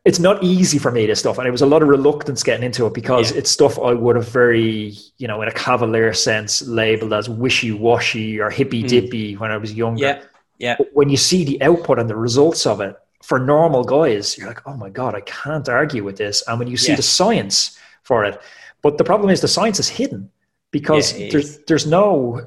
it's 0.06 0.20
not 0.20 0.42
easy 0.42 0.78
for 0.78 0.92
me 0.92 1.04
this 1.04 1.18
stuff 1.18 1.36
and 1.36 1.48
it 1.48 1.50
was 1.50 1.62
a 1.62 1.66
lot 1.66 1.82
of 1.82 1.88
reluctance 1.88 2.42
getting 2.44 2.64
into 2.64 2.86
it 2.86 2.94
because 2.94 3.32
yeah. 3.32 3.38
it's 3.38 3.50
stuff 3.50 3.78
i 3.78 3.92
would 3.92 4.16
have 4.16 4.28
very 4.28 4.94
you 5.18 5.26
know 5.26 5.42
in 5.42 5.48
a 5.48 5.52
cavalier 5.52 6.14
sense 6.14 6.62
labeled 6.62 7.12
as 7.12 7.28
wishy-washy 7.28 8.40
or 8.40 8.48
hippy-dippy 8.48 9.34
mm. 9.34 9.38
when 9.38 9.50
i 9.50 9.56
was 9.56 9.74
younger 9.74 10.00
yeah 10.02 10.22
yeah 10.58 10.76
but 10.78 10.88
when 10.94 11.10
you 11.10 11.16
see 11.16 11.44
the 11.44 11.60
output 11.62 11.98
and 11.98 12.08
the 12.08 12.16
results 12.16 12.64
of 12.66 12.80
it 12.80 12.96
for 13.22 13.38
normal 13.38 13.82
guys 13.82 14.38
you're 14.38 14.46
like 14.46 14.66
oh 14.66 14.76
my 14.76 14.88
god 14.88 15.14
i 15.14 15.20
can't 15.22 15.68
argue 15.68 16.04
with 16.04 16.16
this 16.16 16.42
and 16.46 16.58
when 16.58 16.68
you 16.68 16.76
see 16.76 16.92
yeah. 16.92 16.96
the 16.96 17.02
science 17.02 17.76
for 18.02 18.24
it 18.24 18.40
but 18.82 18.96
the 18.98 19.04
problem 19.04 19.28
is 19.28 19.40
the 19.40 19.48
science 19.48 19.80
is 19.80 19.88
hidden 19.88 20.30
because 20.70 21.18
yeah, 21.18 21.28
there's 21.30 21.58
there's 21.64 21.86
no 21.86 22.40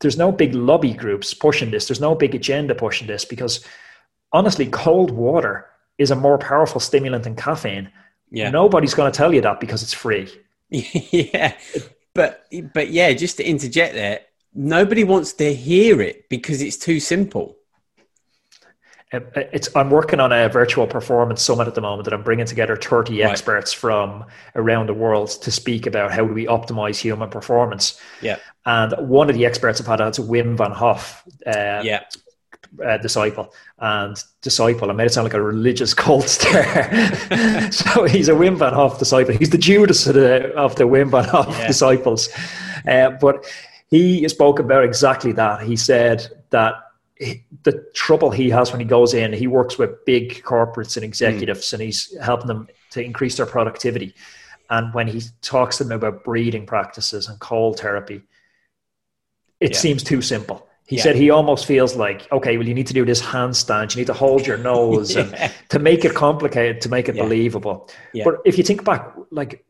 there's 0.00 0.18
no 0.18 0.32
big 0.32 0.52
lobby 0.54 0.92
groups 0.92 1.32
pushing 1.32 1.70
this 1.70 1.86
there's 1.86 2.00
no 2.00 2.14
big 2.14 2.34
agenda 2.34 2.74
pushing 2.74 3.06
this 3.06 3.24
because 3.24 3.64
honestly 4.32 4.66
cold 4.66 5.12
water 5.12 5.68
is 5.98 6.10
a 6.10 6.16
more 6.16 6.38
powerful 6.38 6.80
stimulant 6.80 7.24
than 7.24 7.36
caffeine. 7.36 7.90
Yeah. 8.30 8.50
Nobody's 8.50 8.94
going 8.94 9.12
to 9.12 9.16
tell 9.16 9.32
you 9.34 9.40
that 9.42 9.60
because 9.60 9.82
it's 9.82 9.92
free. 9.92 10.28
yeah. 10.70 11.54
But 12.14 12.46
but 12.74 12.90
yeah, 12.90 13.12
just 13.12 13.38
to 13.38 13.44
interject 13.44 13.94
there, 13.94 14.20
nobody 14.54 15.04
wants 15.04 15.32
to 15.34 15.54
hear 15.54 16.00
it 16.00 16.28
because 16.28 16.62
it's 16.62 16.76
too 16.76 17.00
simple. 17.00 17.56
Uh, 19.12 19.20
it's, 19.34 19.68
I'm 19.76 19.90
working 19.90 20.20
on 20.20 20.32
a 20.32 20.48
virtual 20.48 20.86
performance 20.86 21.42
summit 21.42 21.68
at 21.68 21.74
the 21.74 21.82
moment 21.82 22.06
that 22.06 22.14
I'm 22.14 22.22
bringing 22.22 22.46
together 22.46 22.76
30 22.76 23.20
right. 23.20 23.30
experts 23.30 23.70
from 23.70 24.24
around 24.54 24.88
the 24.88 24.94
world 24.94 25.28
to 25.42 25.50
speak 25.50 25.84
about 25.84 26.12
how 26.12 26.26
do 26.26 26.32
we 26.32 26.46
optimize 26.46 26.96
human 26.96 27.28
performance. 27.28 28.00
Yeah. 28.22 28.38
And 28.64 28.94
one 29.06 29.28
of 29.28 29.36
the 29.36 29.44
experts 29.44 29.82
I've 29.82 29.86
had 29.86 30.00
is 30.00 30.18
Wim 30.18 30.56
Van 30.56 30.70
Hoff. 30.70 31.24
Uh, 31.46 31.82
yeah 31.84 32.04
uh, 32.84 32.98
disciple 32.98 33.52
and 33.78 34.22
disciple. 34.40 34.90
I 34.90 34.94
made 34.94 35.06
it 35.06 35.12
sound 35.12 35.24
like 35.24 35.34
a 35.34 35.42
religious 35.42 35.94
cult 36.02 36.38
there. 36.52 37.72
so 37.72 38.04
he's 38.04 38.28
a 38.28 38.32
Wim 38.32 38.58
Van 38.58 38.72
Hoff 38.72 38.98
disciple. 38.98 39.34
He's 39.34 39.50
the 39.50 39.58
Judas 39.58 40.06
of 40.06 40.14
the, 40.14 40.52
of 40.54 40.76
the 40.76 40.84
Wim 40.84 41.10
Van 41.10 41.24
Hoff 41.24 41.48
yeah. 41.48 41.66
disciples. 41.66 42.28
Uh, 42.86 43.10
but 43.10 43.46
he 43.88 44.26
spoke 44.28 44.58
about 44.58 44.84
exactly 44.84 45.32
that. 45.32 45.62
He 45.62 45.76
said 45.76 46.26
that 46.50 46.74
the 47.62 47.84
trouble 47.94 48.30
he 48.30 48.50
has 48.50 48.72
when 48.72 48.80
he 48.80 48.86
goes 48.86 49.14
in, 49.14 49.32
he 49.32 49.46
works 49.46 49.78
with 49.78 50.04
big 50.04 50.42
corporates 50.42 50.96
and 50.96 51.04
executives, 51.04 51.68
mm. 51.68 51.72
and 51.74 51.82
he's 51.82 52.16
helping 52.20 52.48
them 52.48 52.68
to 52.90 53.02
increase 53.02 53.36
their 53.36 53.46
productivity. 53.46 54.14
And 54.70 54.92
when 54.94 55.06
he 55.06 55.22
talks 55.42 55.78
to 55.78 55.84
them 55.84 55.92
about 55.92 56.24
breathing 56.24 56.66
practices 56.66 57.28
and 57.28 57.38
cold 57.38 57.78
therapy, 57.78 58.22
it 59.60 59.72
yeah. 59.72 59.78
seems 59.78 60.02
too 60.02 60.22
simple 60.22 60.66
he 60.86 60.96
yeah. 60.96 61.02
said 61.02 61.16
he 61.16 61.30
almost 61.30 61.66
feels 61.66 61.96
like, 61.96 62.30
okay, 62.32 62.56
well, 62.56 62.66
you 62.66 62.74
need 62.74 62.86
to 62.88 62.94
do 62.94 63.04
this 63.04 63.22
handstand, 63.22 63.94
you 63.94 64.00
need 64.00 64.06
to 64.06 64.12
hold 64.12 64.46
your 64.46 64.58
nose 64.58 65.14
yeah. 65.16 65.22
and 65.22 65.52
to 65.68 65.78
make 65.78 66.04
it 66.04 66.14
complicated, 66.14 66.80
to 66.82 66.88
make 66.88 67.08
it 67.08 67.14
yeah. 67.14 67.22
believable. 67.22 67.88
But 68.24 68.40
if 68.44 68.58
you 68.58 68.64
think 68.64 68.84
back, 68.84 69.12
like 69.30 69.64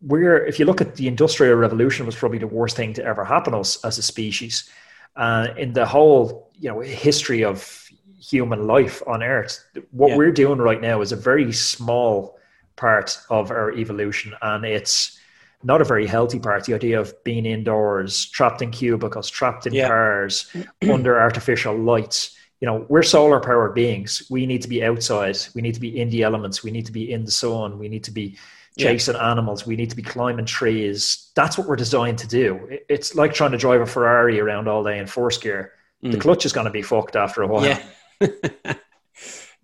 we're, 0.00 0.44
if 0.44 0.58
you 0.58 0.66
look 0.66 0.80
at 0.80 0.96
the 0.96 1.08
industrial 1.08 1.54
revolution 1.54 2.04
was 2.04 2.16
probably 2.16 2.38
the 2.38 2.46
worst 2.46 2.76
thing 2.76 2.92
to 2.94 3.04
ever 3.04 3.24
happen 3.24 3.54
us 3.54 3.82
as 3.84 3.98
a 3.98 4.02
species. 4.02 4.68
Uh, 5.14 5.48
in 5.56 5.72
the 5.72 5.86
whole, 5.86 6.50
you 6.58 6.68
know, 6.68 6.80
history 6.80 7.42
of 7.42 7.88
human 8.20 8.66
life 8.66 9.02
on 9.06 9.22
Earth, 9.22 9.64
what 9.92 10.16
we're 10.16 10.32
doing 10.32 10.58
right 10.58 10.80
now 10.80 11.00
is 11.00 11.12
a 11.12 11.16
very 11.16 11.52
small 11.52 12.38
part 12.76 13.18
of 13.30 13.50
our 13.50 13.72
evolution, 13.72 14.34
and 14.42 14.64
it's 14.64 15.18
not 15.62 15.80
a 15.80 15.84
very 15.84 16.06
healthy 16.06 16.38
part. 16.38 16.64
The 16.64 16.74
idea 16.74 17.00
of 17.00 17.12
being 17.24 17.46
indoors, 17.46 18.26
trapped 18.26 18.62
in 18.62 18.70
cubicles, 18.70 19.30
trapped 19.30 19.66
in 19.66 19.74
yeah. 19.74 19.88
cars, 19.88 20.54
under 20.90 21.20
artificial 21.20 21.76
lights. 21.76 22.36
You 22.60 22.66
know, 22.66 22.86
we're 22.88 23.02
solar 23.02 23.40
powered 23.40 23.74
beings. 23.74 24.22
We 24.30 24.46
need 24.46 24.62
to 24.62 24.68
be 24.68 24.82
outside. 24.82 25.36
We 25.54 25.62
need 25.62 25.74
to 25.74 25.80
be 25.80 26.00
in 26.00 26.08
the 26.08 26.22
elements. 26.22 26.62
We 26.62 26.70
need 26.70 26.86
to 26.86 26.92
be 26.92 27.12
in 27.12 27.24
the 27.24 27.30
sun. 27.30 27.78
We 27.78 27.88
need 27.88 28.04
to 28.04 28.10
be 28.10 28.38
chasing 28.78 29.14
yeah. 29.14 29.30
animals. 29.30 29.66
We 29.66 29.76
need 29.76 29.90
to 29.90 29.96
be 29.96 30.02
climbing 30.02 30.46
trees. 30.46 31.30
That's 31.34 31.58
what 31.58 31.66
we're 31.66 31.76
designed 31.76 32.18
to 32.18 32.28
do. 32.28 32.78
It's 32.88 33.14
like 33.14 33.34
trying 33.34 33.52
to 33.52 33.58
drive 33.58 33.80
a 33.80 33.86
Ferrari 33.86 34.40
around 34.40 34.68
all 34.68 34.84
day 34.84 34.98
in 34.98 35.06
first 35.06 35.42
gear. 35.42 35.72
Mm. 36.02 36.12
The 36.12 36.18
clutch 36.18 36.46
is 36.46 36.52
going 36.52 36.66
to 36.66 36.70
be 36.70 36.82
fucked 36.82 37.16
after 37.16 37.42
a 37.42 37.46
while. 37.46 37.64
Yeah. 37.64 37.82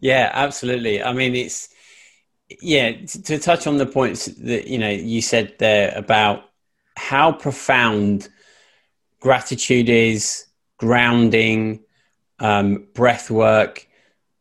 yeah, 0.01 0.31
absolutely. 0.33 1.03
I 1.03 1.13
mean, 1.13 1.35
it's 1.35 1.72
yeah, 2.61 2.93
to 3.07 3.39
touch 3.39 3.67
on 3.67 3.79
the 3.79 3.87
points 3.87 4.27
that 4.27 4.67
you 4.67 4.79
know 4.79 4.91
you 4.91 5.23
said 5.23 5.55
there 5.59 5.93
about 5.97 6.51
how 6.97 7.33
profound 7.33 8.29
gratitude 9.21 9.89
is, 9.89 10.47
grounding, 10.79 11.81
um, 12.39 12.87
breath 12.95 13.31
work, 13.31 13.87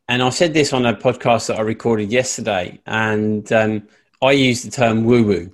and 0.07 0.21
I 0.21 0.29
said 0.29 0.53
this 0.53 0.73
on 0.73 0.85
a 0.85 0.93
podcast 0.93 1.47
that 1.47 1.57
I 1.57 1.61
recorded 1.61 2.11
yesterday, 2.11 2.79
and 2.85 3.51
um, 3.53 3.87
I 4.21 4.31
use 4.31 4.63
the 4.63 4.71
term 4.71 5.05
woo 5.05 5.23
woo 5.23 5.51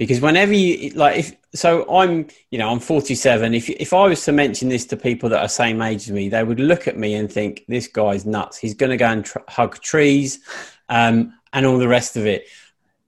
because 0.00 0.22
whenever 0.22 0.54
you 0.54 0.90
like, 0.94 1.18
if 1.18 1.36
so, 1.54 1.84
I'm 1.94 2.26
you 2.50 2.58
know 2.58 2.70
I'm 2.70 2.80
47. 2.80 3.52
If 3.52 3.68
if 3.68 3.92
I 3.92 4.06
was 4.06 4.24
to 4.24 4.32
mention 4.32 4.70
this 4.70 4.86
to 4.86 4.96
people 4.96 5.28
that 5.28 5.42
are 5.42 5.48
same 5.48 5.82
age 5.82 6.04
as 6.04 6.10
me, 6.10 6.30
they 6.30 6.42
would 6.42 6.58
look 6.58 6.88
at 6.88 6.96
me 6.96 7.14
and 7.14 7.30
think 7.30 7.66
this 7.68 7.86
guy's 7.86 8.24
nuts. 8.24 8.56
He's 8.56 8.72
going 8.72 8.90
to 8.90 8.96
go 8.96 9.08
and 9.08 9.24
tr- 9.24 9.38
hug 9.46 9.78
trees. 9.80 10.40
Um, 10.88 11.34
and 11.52 11.66
all 11.66 11.78
the 11.78 11.88
rest 11.88 12.16
of 12.16 12.26
it. 12.26 12.46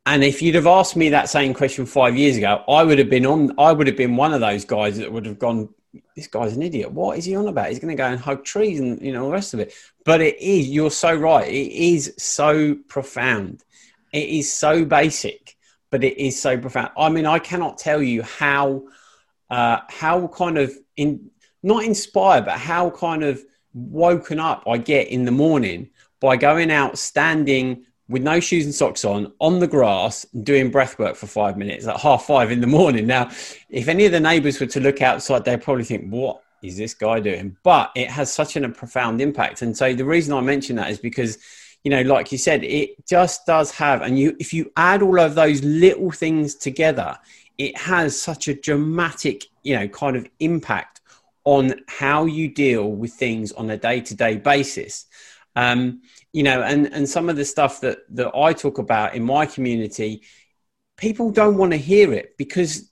And 0.05 0.25
if 0.25 0.43
you'd 0.43 0.57
have 0.57 0.67
asked 0.67 0.97
me 0.97 1.11
that 1.11 1.29
same 1.29 1.55
question 1.55 1.87
five 1.87 2.17
years 2.17 2.37
ago, 2.37 2.65
I 2.69 2.83
would 2.83 2.99
have 2.99 3.09
been 3.09 3.25
on. 3.25 3.53
I 3.59 3.73
would 3.73 3.87
have 3.87 3.97
been 3.97 4.17
one 4.17 4.35
of 4.35 4.41
those 4.41 4.65
guys 4.65 4.99
that 4.99 5.13
would 5.13 5.27
have 5.27 5.39
gone 5.39 5.69
this 6.17 6.27
guy's 6.27 6.57
an 6.57 6.63
idiot. 6.63 6.91
What 6.91 7.19
is 7.19 7.25
he 7.25 7.37
on 7.37 7.49
about? 7.49 7.69
He's 7.69 7.79
going 7.79 7.95
to 7.95 8.01
go 8.01 8.09
and 8.09 8.19
hug 8.19 8.45
trees 8.45 8.81
and 8.81 9.01
you 9.01 9.13
know 9.13 9.27
the 9.27 9.33
rest 9.33 9.55
of 9.55 9.61
it. 9.61 9.75
But 10.05 10.21
it 10.21 10.41
is. 10.41 10.69
You're 10.69 10.91
so 10.91 11.15
right. 11.15 11.47
It 11.47 11.73
is 11.73 12.15
so 12.19 12.75
profound. 12.89 13.63
It 14.13 14.29
is 14.29 14.53
so 14.53 14.85
basic, 14.85 15.57
but 15.91 16.05
it 16.05 16.19
is 16.19 16.41
so 16.41 16.59
profound. 16.59 16.91
I 16.97 17.09
mean, 17.09 17.27
I 17.27 17.39
cannot 17.39 17.79
tell 17.79 18.03
you 18.03 18.23
how 18.23 18.85
uh, 19.51 19.81
how 19.89 20.29
kind 20.29 20.59
of 20.59 20.73
in 20.97 21.31
not 21.63 21.85
inspired, 21.85 22.47
but 22.47 22.59
how 22.59 22.91
kind 22.91 23.23
of 23.23 23.43
woken 23.75 24.41
up 24.41 24.65
I 24.67 24.79
get 24.79 25.09
in 25.09 25.25
the 25.25 25.31
morning 25.31 25.91
by 26.21 26.37
going 26.37 26.71
out, 26.71 26.99
standing 26.99 27.85
with 28.09 28.23
no 28.23 28.41
shoes 28.41 28.65
and 28.65 28.75
socks 28.75 29.05
on, 29.05 29.33
on 29.39 29.59
the 29.59 29.67
grass, 29.67 30.27
doing 30.43 30.71
breath 30.71 30.99
work 30.99 31.17
for 31.17 31.27
five 31.27 31.57
minutes 31.57 31.87
at 31.87 32.01
half 32.01 32.27
five 32.27 32.51
in 32.51 32.61
the 32.61 32.67
morning. 32.67 33.07
Now, 33.07 33.31
if 33.71 33.89
any 33.89 34.05
of 34.07 34.13
the 34.13 34.21
neighbors 34.21 34.61
were 34.61 34.67
to 34.67 34.81
look 34.81 35.01
outside, 35.01 35.45
they'd 35.45 35.63
probably 35.63 35.85
think, 35.85 36.11
what 36.11 36.43
is 36.63 36.77
this 36.77 36.95
guy 36.95 37.21
doing? 37.21 37.57
But 37.63 37.91
it 37.95 38.11
has 38.11 38.33
such 38.33 38.57
an, 38.57 38.65
a 38.65 38.69
profound 38.69 39.21
impact. 39.21 39.63
And 39.63 39.77
so 39.77 39.95
the 39.95 40.05
reason 40.05 40.35
I 40.35 40.41
mention 40.41 40.77
that 40.77 40.91
is 40.91 40.99
because, 40.99 41.39
you 41.85 41.91
know, 41.91 42.03
like 42.03 42.33
you 42.33 42.39
said, 42.39 42.65
it 42.65 43.07
just 43.07 43.47
does 43.47 43.71
have, 43.73 44.03
and 44.03 44.19
you, 44.19 44.37
if 44.39 44.53
you 44.53 44.71
add 44.77 45.03
all 45.03 45.19
of 45.19 45.35
those 45.35 45.63
little 45.63 46.11
things 46.11 46.55
together, 46.55 47.19
it 47.59 47.77
has 47.79 48.21
such 48.21 48.49
a 48.49 48.55
dramatic, 48.55 49.45
you 49.63 49.77
know, 49.77 49.89
kind 49.89 50.17
of 50.17 50.29
impact 50.41 51.01
on 51.45 51.75
how 51.89 52.25
you 52.25 52.49
deal 52.49 52.89
with 52.89 53.13
things 53.13 53.53
on 53.53 53.71
a 53.71 53.77
day 53.77 54.01
to 54.01 54.15
day 54.15 54.37
basis. 54.37 55.07
Um, 55.57 56.03
you 56.33 56.43
know, 56.43 56.63
and, 56.63 56.93
and 56.93 57.09
some 57.09 57.29
of 57.29 57.37
the 57.37 57.45
stuff 57.45 57.81
that, 57.83 57.99
that 58.11 58.35
I 58.35 58.53
talk 58.53 58.79
about 58.79 59.15
in 59.15 59.23
my 59.23 59.47
community, 59.47 60.23
people 60.97 61.31
don't 61.31 61.57
want 61.57 61.73
to 61.73 61.79
hear 61.79 62.13
it 62.13 62.37
because 62.39 62.91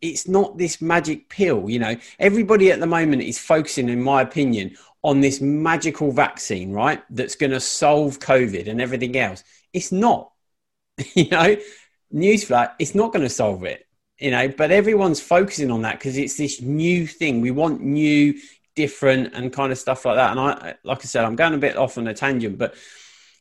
it's 0.00 0.26
not 0.26 0.58
this 0.58 0.80
magic 0.80 1.28
pill. 1.28 1.70
You 1.70 1.78
know, 1.78 1.96
everybody 2.18 2.72
at 2.72 2.80
the 2.80 2.86
moment 2.86 3.22
is 3.22 3.38
focusing, 3.38 3.88
in 3.88 4.02
my 4.02 4.22
opinion, 4.22 4.76
on 5.02 5.20
this 5.20 5.40
magical 5.40 6.10
vaccine, 6.12 6.72
right? 6.72 7.02
That's 7.10 7.36
going 7.36 7.52
to 7.52 7.60
solve 7.60 8.18
COVID 8.18 8.68
and 8.68 8.80
everything 8.80 9.16
else. 9.16 9.44
It's 9.72 9.92
not, 9.92 10.32
you 11.14 11.28
know, 11.28 11.56
newsflash, 12.12 12.72
it's 12.78 12.94
not 12.94 13.12
going 13.12 13.24
to 13.24 13.30
solve 13.30 13.64
it 13.64 13.86
you 14.18 14.30
know 14.30 14.48
but 14.48 14.70
everyone's 14.70 15.20
focusing 15.20 15.70
on 15.70 15.82
that 15.82 15.98
because 15.98 16.16
it's 16.16 16.36
this 16.36 16.60
new 16.60 17.06
thing 17.06 17.40
we 17.40 17.50
want 17.50 17.80
new 17.80 18.34
different 18.74 19.34
and 19.34 19.52
kind 19.52 19.72
of 19.72 19.78
stuff 19.78 20.04
like 20.04 20.16
that 20.16 20.30
and 20.30 20.40
i 20.40 20.74
like 20.84 20.98
i 20.98 21.04
said 21.04 21.24
i'm 21.24 21.36
going 21.36 21.54
a 21.54 21.58
bit 21.58 21.76
off 21.76 21.98
on 21.98 22.06
a 22.06 22.14
tangent 22.14 22.58
but 22.58 22.74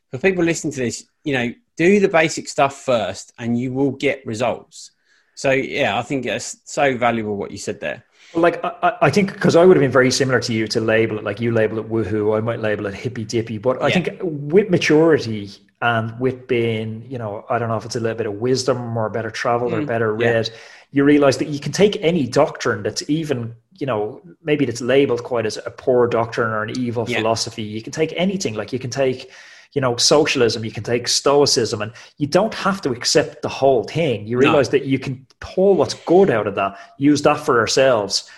for 0.10 0.18
people 0.18 0.44
listening 0.44 0.74
to 0.74 0.80
this 0.80 1.06
you 1.24 1.34
know 1.34 1.54
do 1.78 2.00
the 2.00 2.08
basic 2.08 2.48
stuff 2.48 2.82
first 2.82 3.34
and 3.40 3.58
you 3.58 3.72
will 3.72 3.92
get 3.92 4.26
results 4.26 4.92
so 5.36 5.52
yeah 5.52 5.98
i 5.98 6.02
think 6.02 6.26
it's 6.26 6.58
so 6.66 6.98
valuable 6.98 7.38
what 7.38 7.52
you 7.52 7.58
said 7.58 7.80
there 7.80 8.04
like 8.34 8.64
I, 8.64 8.98
I 9.02 9.10
think 9.10 9.34
because 9.34 9.56
I 9.56 9.66
would 9.66 9.76
have 9.76 9.82
been 9.82 9.92
very 9.92 10.12
similar 10.12 10.40
to 10.42 10.54
you 10.54 10.68
to 10.70 10.80
label 10.80 11.18
it 11.18 11.24
like 11.24 11.42
you 11.42 11.52
label 11.52 11.80
it 11.80 11.90
woohoo, 11.90 12.38
I 12.38 12.40
might 12.40 12.60
label 12.60 12.86
it 12.86 12.94
hippy 12.94 13.26
dippy. 13.26 13.58
But 13.58 13.82
I 13.82 13.88
yeah. 13.88 13.94
think 13.94 14.20
with 14.24 14.70
maturity 14.70 15.50
and 15.82 16.18
with 16.20 16.48
being, 16.48 17.06
you 17.10 17.18
know, 17.18 17.46
I 17.50 17.60
don't 17.60 17.70
know 17.70 17.78
if 17.78 17.86
it's 17.86 17.96
a 17.96 18.00
little 18.00 18.18
bit 18.18 18.28
of 18.28 18.34
wisdom 18.36 18.96
or 18.96 19.10
better 19.10 19.32
traveled 19.32 19.74
mm, 19.74 19.84
or 19.84 19.86
better 19.86 20.14
read, 20.14 20.48
yeah. 20.48 20.54
you 20.92 21.04
realize 21.04 21.38
that 21.38 21.48
you 21.48 21.60
can 21.60 21.72
take 21.72 21.98
any 22.02 22.28
doctrine 22.28 22.84
that's 22.84 23.04
even, 23.10 23.56
you 23.78 23.88
know, 23.88 24.22
maybe 24.44 24.66
that's 24.66 24.82
labeled 24.82 25.24
quite 25.24 25.46
as 25.46 25.58
a 25.58 25.72
poor 25.72 26.08
doctrine 26.08 26.50
or 26.50 26.64
an 26.64 26.78
evil 26.78 27.06
yeah. 27.08 27.18
philosophy. 27.18 27.64
You 27.64 27.82
can 27.82 27.92
take 27.92 28.14
anything, 28.16 28.54
like 28.54 28.74
you 28.74 28.80
can 28.80 28.90
take, 28.90 29.32
you 29.74 29.82
know, 29.82 29.96
socialism, 29.96 30.66
you 30.66 30.72
can 30.72 30.84
take 30.84 31.08
stoicism, 31.08 31.82
and 31.82 31.94
you 32.18 32.28
don't 32.28 32.54
have 32.54 32.82
to 32.82 32.92
accept 32.92 33.42
the 33.42 33.50
whole 33.50 33.84
thing. 33.84 34.28
You 34.28 34.38
realize 34.38 34.68
no. 34.68 34.80
that 34.80 34.86
you 34.86 35.00
can 35.00 35.26
pull 35.40 35.76
what's 35.76 35.94
good 35.94 36.30
out 36.30 36.48
of 36.48 36.56
that, 36.56 36.78
use 36.98 37.22
that 37.24 37.40
for 37.40 37.60
ourselves 37.60 38.30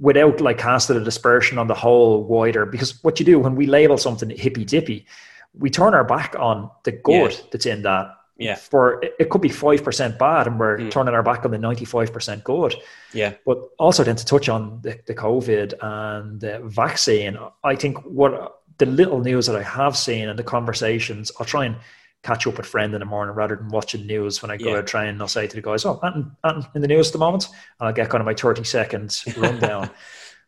without 0.00 0.40
like 0.40 0.58
casting 0.58 0.96
a 0.96 1.04
dispersion 1.04 1.58
on 1.58 1.66
the 1.66 1.74
whole 1.74 2.24
wider. 2.24 2.64
Because 2.64 3.02
what 3.04 3.20
you 3.20 3.26
do 3.26 3.38
when 3.38 3.54
we 3.54 3.66
label 3.66 3.98
something 3.98 4.30
hippy 4.30 4.64
dippy, 4.64 5.06
we 5.54 5.70
turn 5.70 5.94
our 5.94 6.04
back 6.04 6.34
on 6.38 6.70
the 6.84 6.92
good 6.92 7.32
yeah. 7.32 7.38
that's 7.50 7.66
in 7.66 7.82
that. 7.82 8.14
Yeah. 8.38 8.54
For 8.54 9.02
it 9.02 9.30
could 9.30 9.40
be 9.40 9.48
five 9.48 9.82
percent 9.82 10.18
bad, 10.18 10.46
and 10.46 10.60
we're 10.60 10.78
mm. 10.78 10.90
turning 10.90 11.12
our 11.12 11.24
back 11.24 11.44
on 11.44 11.50
the 11.50 11.58
ninety-five 11.58 12.12
percent 12.12 12.44
good. 12.44 12.74
Yeah. 13.12 13.34
But 13.44 13.58
also 13.78 14.04
then 14.04 14.14
to 14.16 14.24
touch 14.24 14.48
on 14.48 14.80
the, 14.82 14.98
the 15.06 15.14
COVID 15.14 15.74
and 15.82 16.40
the 16.40 16.60
vaccine, 16.64 17.36
I 17.64 17.74
think 17.74 17.98
what 18.04 18.60
the 18.78 18.86
little 18.86 19.20
news 19.20 19.46
that 19.46 19.56
I 19.56 19.62
have 19.62 19.96
seen 19.96 20.28
and 20.28 20.38
the 20.38 20.44
conversations, 20.44 21.32
I'll 21.38 21.46
try 21.46 21.64
and 21.64 21.76
catch 22.22 22.46
up 22.46 22.56
with 22.56 22.66
a 22.66 22.68
friend 22.68 22.94
in 22.94 23.00
the 23.00 23.06
morning 23.06 23.34
rather 23.34 23.56
than 23.56 23.68
watching 23.68 24.06
news 24.06 24.40
when 24.40 24.50
I 24.50 24.56
go 24.56 24.70
yeah. 24.70 24.78
out 24.78 24.86
train. 24.86 25.20
I'll 25.20 25.28
say 25.28 25.46
to 25.46 25.56
the 25.56 25.62
guys, 25.62 25.84
"Oh, 25.84 26.00
Anton, 26.02 26.36
Anton 26.44 26.68
in 26.74 26.82
the 26.82 26.88
news 26.88 27.08
at 27.08 27.12
the 27.14 27.18
moment," 27.18 27.48
and 27.80 27.88
I'll 27.88 27.92
get 27.92 28.08
kind 28.08 28.20
of 28.20 28.26
my 28.26 28.34
thirty 28.34 28.64
seconds 28.64 29.24
rundown. 29.36 29.90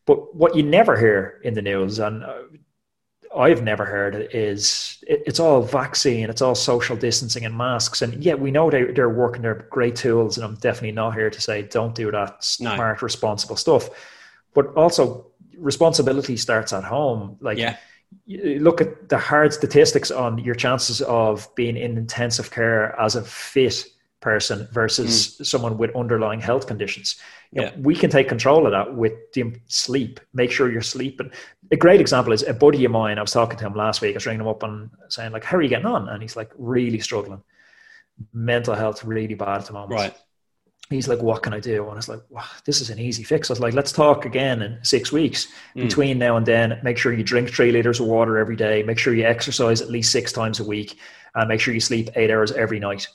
but 0.07 0.35
what 0.35 0.55
you 0.57 0.62
never 0.62 0.96
hear 0.96 1.40
in 1.42 1.55
the 1.55 1.62
news, 1.62 1.98
and 1.98 2.22
uh, 2.22 2.42
I've 3.37 3.62
never 3.62 3.85
heard 3.85 4.29
is 4.33 4.99
it, 5.07 5.23
it's 5.27 5.38
all 5.38 5.62
vaccine, 5.62 6.29
it's 6.31 6.43
all 6.43 6.55
social 6.55 6.97
distancing 6.97 7.45
and 7.45 7.57
masks. 7.57 8.03
And 8.03 8.23
yet 8.25 8.40
we 8.40 8.51
know 8.51 8.71
they, 8.71 8.85
they're 8.85 9.09
working, 9.09 9.43
they're 9.43 9.66
great 9.71 9.97
tools. 9.97 10.37
And 10.37 10.45
I'm 10.45 10.57
definitely 10.57 10.93
not 10.93 11.14
here 11.14 11.31
to 11.31 11.40
say 11.40 11.62
don't 11.62 11.95
do 11.95 12.11
that 12.11 12.43
smart, 12.43 13.01
no. 13.01 13.05
responsible 13.05 13.57
stuff. 13.57 13.88
But 14.53 14.75
also, 14.75 15.27
responsibility 15.57 16.37
starts 16.37 16.73
at 16.73 16.83
home. 16.85 17.37
Like, 17.40 17.59
yeah. 17.59 17.77
look 18.27 18.81
at 18.81 19.09
the 19.09 19.19
hard 19.19 19.53
statistics 19.53 20.11
on 20.11 20.38
your 20.38 20.55
chances 20.55 21.01
of 21.03 21.49
being 21.55 21.77
in 21.77 21.97
intensive 21.97 22.51
care 22.51 22.99
as 22.99 23.14
a 23.14 23.23
fit 23.23 23.87
person 24.21 24.69
versus 24.73 25.37
mm. 25.39 25.47
someone 25.47 25.79
with 25.79 25.95
underlying 25.97 26.41
health 26.41 26.67
conditions. 26.67 27.17
You 27.53 27.63
yeah. 27.63 27.71
Know, 27.71 27.77
we 27.79 27.95
can 27.95 28.11
take 28.11 28.29
control 28.29 28.67
of 28.67 28.73
that 28.73 28.95
with 28.95 29.15
the 29.33 29.55
sleep. 29.67 30.21
Make 30.35 30.51
sure 30.51 30.71
you're 30.71 30.83
sleeping. 30.83 31.31
A 31.73 31.77
great 31.77 32.01
example 32.01 32.33
is 32.33 32.43
a 32.43 32.55
buddy 32.55 32.85
of 32.85 32.93
mine. 32.93 33.19
I 33.19 33.23
was 33.23 33.33
talking 33.33 33.59
to 33.59 33.67
him 33.67 33.75
last 33.75 34.01
week. 34.01 34.15
I 34.15 34.17
was 34.17 34.27
ringing 34.27 34.43
him 34.43 34.49
up 34.49 34.63
and 34.63 34.91
saying, 35.09 35.33
like, 35.33 35.45
how 35.45 35.57
are 35.57 35.63
you 35.63 35.69
getting 35.69 35.87
on? 35.87 36.09
And 36.09 36.23
he's 36.23 36.37
like, 36.37 36.53
really 36.57 37.01
struggling. 37.01 37.43
Mental 38.33 38.75
health 38.75 39.05
really 39.05 39.35
bad 39.35 39.61
at 39.61 39.67
the 39.67 39.73
moment. 39.73 39.93
Right. 39.93 40.15
He's 40.91 41.07
like, 41.07 41.23
what 41.23 41.45
can 41.45 41.55
I 41.55 41.61
do? 41.61 41.85
And 41.85 41.93
I 41.93 41.95
was 41.95 42.09
like, 42.09 42.21
wow, 42.31 42.45
this 42.65 42.81
is 42.81 42.91
an 42.91 42.99
easy 42.99 43.23
fix. 43.23 43.49
I 43.49 43.53
was 43.53 43.61
like, 43.61 43.75
let's 43.75 43.93
talk 43.93 44.27
again 44.27 44.61
in 44.61 44.79
six 44.83 45.13
weeks. 45.13 45.47
Mm. 45.77 45.83
Between 45.83 46.19
now 46.19 46.37
and 46.37 46.45
then, 46.45 46.81
make 46.83 46.99
sure 46.99 47.13
you 47.13 47.23
drink 47.23 47.49
three 47.49 47.71
liters 47.71 48.01
of 48.01 48.07
water 48.07 48.39
every 48.39 48.57
day. 48.57 48.83
Make 48.83 48.99
sure 48.99 49.15
you 49.15 49.25
exercise 49.25 49.81
at 49.81 49.89
least 49.89 50.11
six 50.11 50.33
times 50.33 50.59
a 50.59 50.65
week. 50.65 50.99
And 51.37 51.49
make 51.49 51.61
sure 51.61 51.73
you 51.73 51.81
sleep 51.81 52.11
eight 52.17 52.31
hours 52.33 52.51
every 52.51 52.81
night 52.81 53.07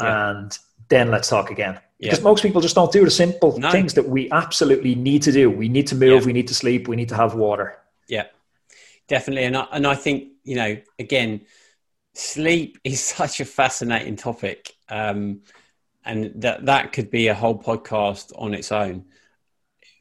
yeah. 0.00 0.30
and 0.30 0.58
then 0.88 1.10
let's 1.10 1.28
talk 1.28 1.50
again. 1.50 1.80
Because 1.98 2.18
yeah. 2.18 2.24
most 2.24 2.42
people 2.42 2.60
just 2.60 2.74
don't 2.74 2.92
do 2.92 3.04
the 3.04 3.10
simple 3.10 3.58
no. 3.58 3.70
things 3.70 3.94
that 3.94 4.08
we 4.08 4.30
absolutely 4.30 4.94
need 4.94 5.22
to 5.22 5.32
do. 5.32 5.50
We 5.50 5.68
need 5.68 5.86
to 5.88 5.94
move, 5.94 6.22
yeah. 6.22 6.26
we 6.26 6.32
need 6.32 6.48
to 6.48 6.54
sleep, 6.54 6.88
we 6.88 6.96
need 6.96 7.08
to 7.08 7.16
have 7.16 7.34
water. 7.34 7.78
Yeah, 8.06 8.26
definitely. 9.08 9.44
And 9.44 9.56
I, 9.56 9.66
and 9.72 9.86
I 9.86 9.94
think, 9.94 10.32
you 10.44 10.56
know, 10.56 10.76
again, 10.98 11.42
sleep 12.14 12.78
is 12.84 13.02
such 13.02 13.40
a 13.40 13.44
fascinating 13.44 14.16
topic. 14.16 14.74
Um, 14.88 15.40
and 16.04 16.32
that, 16.42 16.66
that 16.66 16.92
could 16.92 17.10
be 17.10 17.28
a 17.28 17.34
whole 17.34 17.58
podcast 17.58 18.32
on 18.36 18.54
its 18.54 18.70
own. 18.70 19.06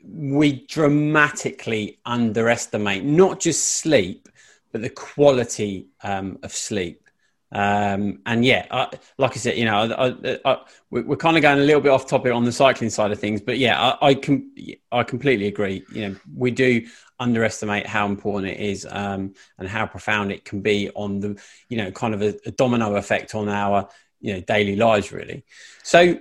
We 0.03 0.65
dramatically 0.67 1.99
underestimate 2.05 3.03
not 3.03 3.39
just 3.39 3.65
sleep, 3.65 4.29
but 4.71 4.81
the 4.81 4.89
quality 4.89 5.88
um, 6.03 6.38
of 6.43 6.51
sleep. 6.51 7.05
Um, 7.51 8.19
and 8.25 8.43
yeah, 8.43 8.65
I, 8.71 8.89
like 9.17 9.31
I 9.31 9.36
said, 9.36 9.58
you 9.58 9.65
know, 9.65 9.93
I, 9.97 10.39
I, 10.43 10.62
we're 10.89 11.15
kind 11.15 11.38
of 11.38 11.41
going 11.41 11.60
a 11.60 11.63
little 11.63 11.81
bit 11.81 11.89
off 11.89 12.08
topic 12.08 12.34
on 12.34 12.43
the 12.43 12.51
cycling 12.51 12.89
side 12.89 13.12
of 13.12 13.19
things, 13.19 13.41
but 13.41 13.58
yeah, 13.58 13.95
I, 14.01 14.15
com- 14.15 14.51
I 14.91 15.03
completely 15.03 15.47
agree. 15.47 15.84
You 15.93 16.10
know, 16.10 16.15
we 16.36 16.51
do 16.51 16.86
underestimate 17.19 17.88
how 17.88 18.08
important 18.08 18.51
it 18.51 18.60
is 18.60 18.86
um, 18.89 19.34
and 19.58 19.67
how 19.67 19.86
profound 19.86 20.31
it 20.31 20.43
can 20.43 20.62
be 20.62 20.89
on 20.95 21.19
the, 21.19 21.41
you 21.69 21.77
know, 21.77 21.91
kind 21.91 22.13
of 22.13 22.21
a, 22.21 22.36
a 22.45 22.51
domino 22.51 22.95
effect 22.95 23.36
on 23.36 23.47
our, 23.47 23.88
you 24.19 24.34
know, 24.34 24.41
daily 24.41 24.75
lives, 24.75 25.12
really. 25.12 25.43
So, 25.84 26.19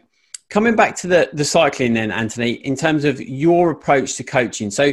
coming 0.51 0.77
back 0.77 0.95
to 0.97 1.07
the 1.09 1.31
the 1.33 1.45
cycling, 1.45 1.95
then, 1.95 2.11
Anthony, 2.11 2.53
in 2.53 2.77
terms 2.77 3.05
of 3.05 3.21
your 3.21 3.71
approach 3.71 4.17
to 4.17 4.25
coaching, 4.25 4.71
so 4.71 4.93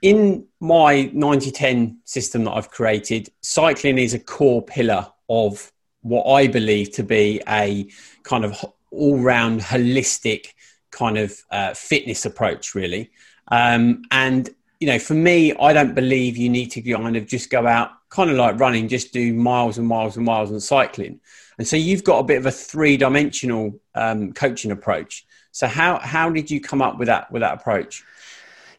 in 0.00 0.44
my 0.58 1.10
90-10 1.14 1.96
system 2.04 2.44
that 2.44 2.52
I've 2.52 2.70
created, 2.70 3.28
cycling 3.40 3.98
is 3.98 4.14
a 4.14 4.18
core 4.18 4.62
pillar 4.62 5.06
of 5.32 5.72
what 6.02 6.24
I 6.24 6.48
believe 6.48 6.92
to 6.92 7.02
be 7.02 7.40
a 7.48 7.88
kind 8.22 8.44
of 8.44 8.52
all 8.90 9.18
round 9.18 9.60
holistic 9.60 10.48
kind 10.90 11.16
of 11.16 11.32
uh, 11.50 11.72
fitness 11.74 12.26
approach, 12.26 12.74
really. 12.74 13.10
Um, 13.48 14.02
and, 14.10 14.50
you 14.80 14.86
know, 14.88 14.98
for 14.98 15.14
me, 15.14 15.54
I 15.54 15.72
don't 15.72 15.94
believe 15.94 16.36
you 16.36 16.50
need 16.50 16.70
to 16.72 16.82
kind 16.82 17.16
of 17.16 17.26
just 17.26 17.50
go 17.50 17.66
out, 17.66 17.90
kind 18.10 18.30
of 18.30 18.36
like 18.36 18.60
running, 18.60 18.88
just 18.88 19.12
do 19.12 19.32
miles 19.32 19.78
and 19.78 19.86
miles 19.86 20.16
and 20.16 20.26
miles 20.26 20.50
and 20.50 20.62
cycling. 20.62 21.20
And 21.58 21.66
so 21.66 21.76
you've 21.76 22.04
got 22.04 22.18
a 22.18 22.24
bit 22.24 22.38
of 22.38 22.46
a 22.46 22.50
three 22.50 22.96
dimensional 22.96 23.80
um, 23.94 24.32
coaching 24.32 24.70
approach. 24.70 25.24
So 25.52 25.66
how, 25.66 25.98
how 25.98 26.30
did 26.30 26.50
you 26.50 26.60
come 26.60 26.82
up 26.82 26.98
with 26.98 27.08
that, 27.08 27.30
with 27.30 27.40
that 27.40 27.54
approach? 27.60 28.04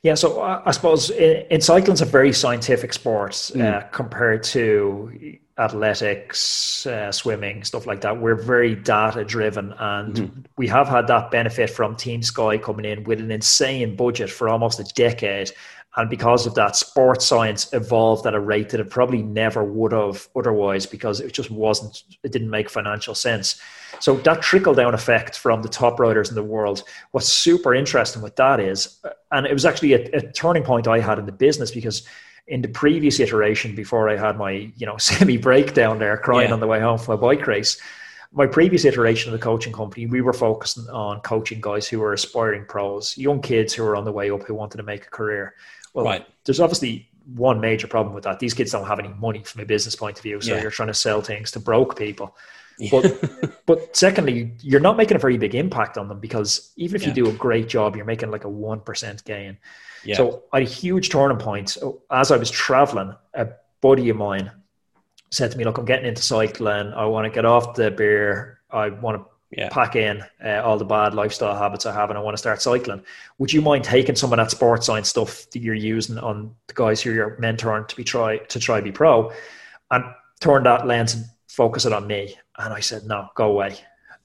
Yeah, 0.03 0.15
so 0.15 0.41
I 0.41 0.71
suppose 0.71 1.09
in, 1.09 1.45
in 1.49 1.61
cycling, 1.61 1.93
it's 1.93 2.01
a 2.01 2.05
very 2.05 2.33
scientific 2.33 2.93
sport 2.93 3.31
mm. 3.31 3.63
uh, 3.63 3.87
compared 3.91 4.43
to 4.55 5.37
athletics, 5.57 6.85
uh, 6.85 7.11
swimming, 7.11 7.63
stuff 7.63 7.85
like 7.85 8.01
that. 8.01 8.19
We're 8.19 8.35
very 8.35 8.75
data 8.75 9.23
driven, 9.23 9.73
and 9.73 10.15
mm-hmm. 10.15 10.41
we 10.57 10.67
have 10.67 10.87
had 10.87 11.07
that 11.07 11.31
benefit 11.31 11.69
from 11.69 11.95
Team 11.95 12.23
Sky 12.23 12.57
coming 12.57 12.85
in 12.85 13.03
with 13.03 13.19
an 13.19 13.31
insane 13.31 13.95
budget 13.95 14.29
for 14.29 14.49
almost 14.49 14.79
a 14.79 14.83
decade. 14.95 15.51
And 15.95 16.09
because 16.09 16.47
of 16.47 16.55
that, 16.55 16.75
sports 16.75 17.27
science 17.27 17.71
evolved 17.71 18.25
at 18.25 18.33
a 18.33 18.39
rate 18.39 18.69
that 18.69 18.79
it 18.79 18.89
probably 18.89 19.21
never 19.21 19.63
would 19.63 19.91
have 19.91 20.27
otherwise 20.35 20.87
because 20.87 21.19
it 21.19 21.33
just 21.33 21.51
wasn't, 21.51 22.01
it 22.23 22.31
didn't 22.31 22.49
make 22.49 22.67
financial 22.67 23.13
sense. 23.13 23.61
So 23.99 24.15
that 24.15 24.41
trickle 24.41 24.73
down 24.73 24.95
effect 24.95 25.37
from 25.37 25.61
the 25.61 25.69
top 25.69 25.99
riders 25.99 26.29
in 26.29 26.35
the 26.35 26.43
world, 26.43 26.83
what's 27.11 27.27
super 27.27 27.75
interesting 27.75 28.23
with 28.23 28.35
that 28.37 28.59
is, 28.59 28.99
and 29.31 29.45
it 29.45 29.53
was 29.53 29.65
actually 29.65 29.93
a, 29.93 30.09
a 30.13 30.31
turning 30.31 30.63
point 30.63 30.87
I 30.87 30.99
had 30.99 31.19
in 31.19 31.27
the 31.27 31.31
business 31.31 31.69
because 31.69 32.07
in 32.47 32.61
the 32.61 32.67
previous 32.67 33.19
iteration 33.19 33.75
before 33.75 34.09
I 34.09 34.17
had 34.17 34.37
my 34.37 34.71
you 34.75 34.85
know 34.85 34.97
semi 35.09 35.37
breakdown 35.37 35.99
there 35.99 36.17
crying 36.17 36.49
yeah. 36.49 36.53
on 36.53 36.59
the 36.59 36.67
way 36.67 36.79
home 36.79 36.97
from 36.97 37.15
my 37.15 37.21
bike 37.21 37.47
race 37.47 37.79
my 38.33 38.47
previous 38.47 38.83
iteration 38.83 39.31
of 39.31 39.39
the 39.39 39.43
coaching 39.43 39.71
company 39.71 40.05
we 40.07 40.21
were 40.21 40.33
focusing 40.33 40.87
on 40.89 41.19
coaching 41.21 41.61
guys 41.61 41.87
who 41.87 41.99
were 41.99 42.13
aspiring 42.13 42.65
pros 42.65 43.17
young 43.17 43.41
kids 43.41 43.73
who 43.73 43.83
were 43.83 43.95
on 43.95 44.05
the 44.05 44.11
way 44.11 44.31
up 44.31 44.43
who 44.43 44.53
wanted 44.53 44.77
to 44.77 44.83
make 44.83 45.05
a 45.05 45.09
career 45.09 45.55
well 45.93 46.05
right. 46.05 46.27
there's 46.45 46.59
obviously 46.59 47.07
one 47.35 47.61
major 47.61 47.87
problem 47.87 48.13
with 48.13 48.23
that 48.25 48.39
these 48.39 48.53
kids 48.53 48.71
don't 48.71 48.87
have 48.87 48.99
any 48.99 49.09
money 49.19 49.41
from 49.43 49.61
a 49.61 49.65
business 49.65 49.95
point 49.95 50.17
of 50.17 50.23
view 50.23 50.41
so 50.41 50.53
yeah. 50.55 50.61
you're 50.61 50.71
trying 50.71 50.87
to 50.87 50.93
sell 50.93 51.21
things 51.21 51.51
to 51.51 51.59
broke 51.59 51.97
people 51.97 52.35
yeah. 52.79 52.89
but 52.91 53.65
but 53.65 53.95
secondly 53.95 54.51
you're 54.59 54.81
not 54.81 54.97
making 54.97 55.15
a 55.15 55.19
very 55.19 55.37
big 55.37 55.55
impact 55.55 55.97
on 55.97 56.09
them 56.09 56.19
because 56.19 56.73
even 56.75 56.99
if 56.99 57.07
you 57.07 57.13
do 57.13 57.29
a 57.29 57.33
great 57.33 57.69
job 57.69 57.95
you're 57.95 58.03
making 58.03 58.29
like 58.29 58.43
a 58.43 58.49
1% 58.49 59.23
gain 59.23 59.57
yeah. 60.03 60.15
So 60.15 60.43
I 60.51 60.59
had 60.59 60.67
a 60.67 60.71
huge 60.71 61.09
turning 61.09 61.37
point. 61.37 61.77
As 62.11 62.31
I 62.31 62.37
was 62.37 62.51
traveling, 62.51 63.15
a 63.33 63.49
buddy 63.81 64.09
of 64.09 64.17
mine 64.17 64.51
said 65.31 65.51
to 65.51 65.57
me, 65.57 65.63
Look, 65.63 65.77
I'm 65.77 65.85
getting 65.85 66.05
into 66.05 66.21
cycling. 66.21 66.93
I 66.93 67.05
want 67.05 67.25
to 67.25 67.31
get 67.31 67.45
off 67.45 67.75
the 67.75 67.91
beer. 67.91 68.59
I 68.71 68.89
want 68.89 69.21
to 69.21 69.25
yeah. 69.57 69.69
pack 69.69 69.95
in 69.95 70.23
uh, 70.43 70.61
all 70.63 70.77
the 70.77 70.85
bad 70.85 71.13
lifestyle 71.13 71.57
habits 71.57 71.85
I 71.85 71.93
have 71.93 72.09
and 72.09 72.17
I 72.17 72.21
want 72.21 72.33
to 72.33 72.39
start 72.39 72.61
cycling. 72.61 73.03
Would 73.37 73.53
you 73.53 73.61
mind 73.61 73.83
taking 73.83 74.15
some 74.15 74.33
of 74.33 74.37
that 74.37 74.51
sports 74.51 74.85
science 74.85 75.09
stuff 75.09 75.49
that 75.51 75.61
you're 75.61 75.75
using 75.75 76.17
on 76.17 76.55
the 76.67 76.73
guys 76.73 77.01
who 77.01 77.11
you're 77.11 77.37
mentoring 77.37 77.87
to 77.87 77.95
be 77.95 78.03
try 78.03 78.37
to 78.37 78.59
try 78.59 78.81
be 78.81 78.91
pro 78.91 79.31
and 79.91 80.03
turn 80.39 80.63
that 80.63 80.87
lens 80.87 81.13
and 81.13 81.25
focus 81.47 81.85
it 81.85 81.93
on 81.93 82.07
me? 82.07 82.35
And 82.57 82.73
I 82.73 82.79
said, 82.79 83.03
No, 83.05 83.29
go 83.35 83.51
away. 83.51 83.77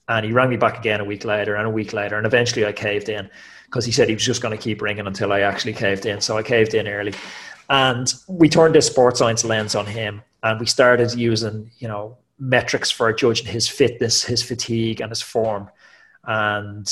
And 0.09 0.25
he 0.25 0.33
rang 0.33 0.49
me 0.49 0.57
back 0.57 0.79
again 0.79 1.01
a 1.01 1.05
week 1.05 1.25
later 1.25 1.55
and 1.55 1.66
a 1.66 1.71
week 1.71 1.92
later, 1.92 2.16
and 2.16 2.27
eventually 2.27 2.64
I 2.64 2.73
caved 2.73 3.09
in 3.09 3.31
because 3.66 3.85
he 3.85 3.92
said 3.92 4.09
he 4.09 4.14
was 4.14 4.25
just 4.25 4.40
going 4.40 4.57
to 4.57 4.62
keep 4.62 4.81
ringing 4.81 5.07
until 5.07 5.33
I 5.33 5.40
actually 5.40 5.75
caved 5.75 6.07
in. 6.07 6.21
So 6.21 6.38
I 6.38 6.42
caved 6.42 6.73
in 6.73 6.88
early. 6.88 7.12
And 7.68 8.12
we 8.27 8.49
turned 8.49 8.75
this 8.75 8.87
sports 8.87 9.18
science 9.18 9.44
lens 9.44 9.75
on 9.75 9.85
him 9.85 10.23
and 10.42 10.59
we 10.59 10.66
started 10.66 11.14
using, 11.14 11.71
you 11.79 11.88
know, 11.88 12.16
metrics 12.38 12.90
for 12.90 13.12
judging 13.12 13.47
his 13.47 13.68
fitness, 13.68 14.25
his 14.25 14.42
fatigue, 14.42 15.01
and 15.01 15.11
his 15.11 15.21
form. 15.21 15.68
And 16.25 16.90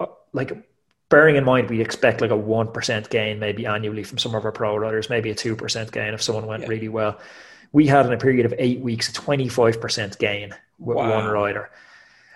uh, 0.00 0.06
like 0.32 0.68
bearing 1.10 1.36
in 1.36 1.44
mind 1.44 1.70
we 1.70 1.80
expect 1.80 2.20
like 2.20 2.30
a 2.30 2.34
1% 2.34 3.10
gain 3.10 3.38
maybe 3.38 3.66
annually 3.66 4.02
from 4.02 4.18
some 4.18 4.34
of 4.34 4.44
our 4.44 4.52
pro 4.52 4.76
riders, 4.76 5.10
maybe 5.10 5.30
a 5.30 5.34
2% 5.34 5.92
gain 5.92 6.14
if 6.14 6.22
someone 6.22 6.46
went 6.46 6.64
yeah. 6.64 6.68
really 6.68 6.88
well. 6.88 7.20
We 7.72 7.86
had 7.86 8.06
in 8.06 8.12
a 8.12 8.18
period 8.18 8.46
of 8.46 8.54
eight 8.58 8.80
weeks 8.80 9.08
a 9.08 9.12
25% 9.12 10.18
gain 10.18 10.54
with 10.78 10.96
wow. 10.96 11.10
one 11.10 11.26
rider. 11.26 11.70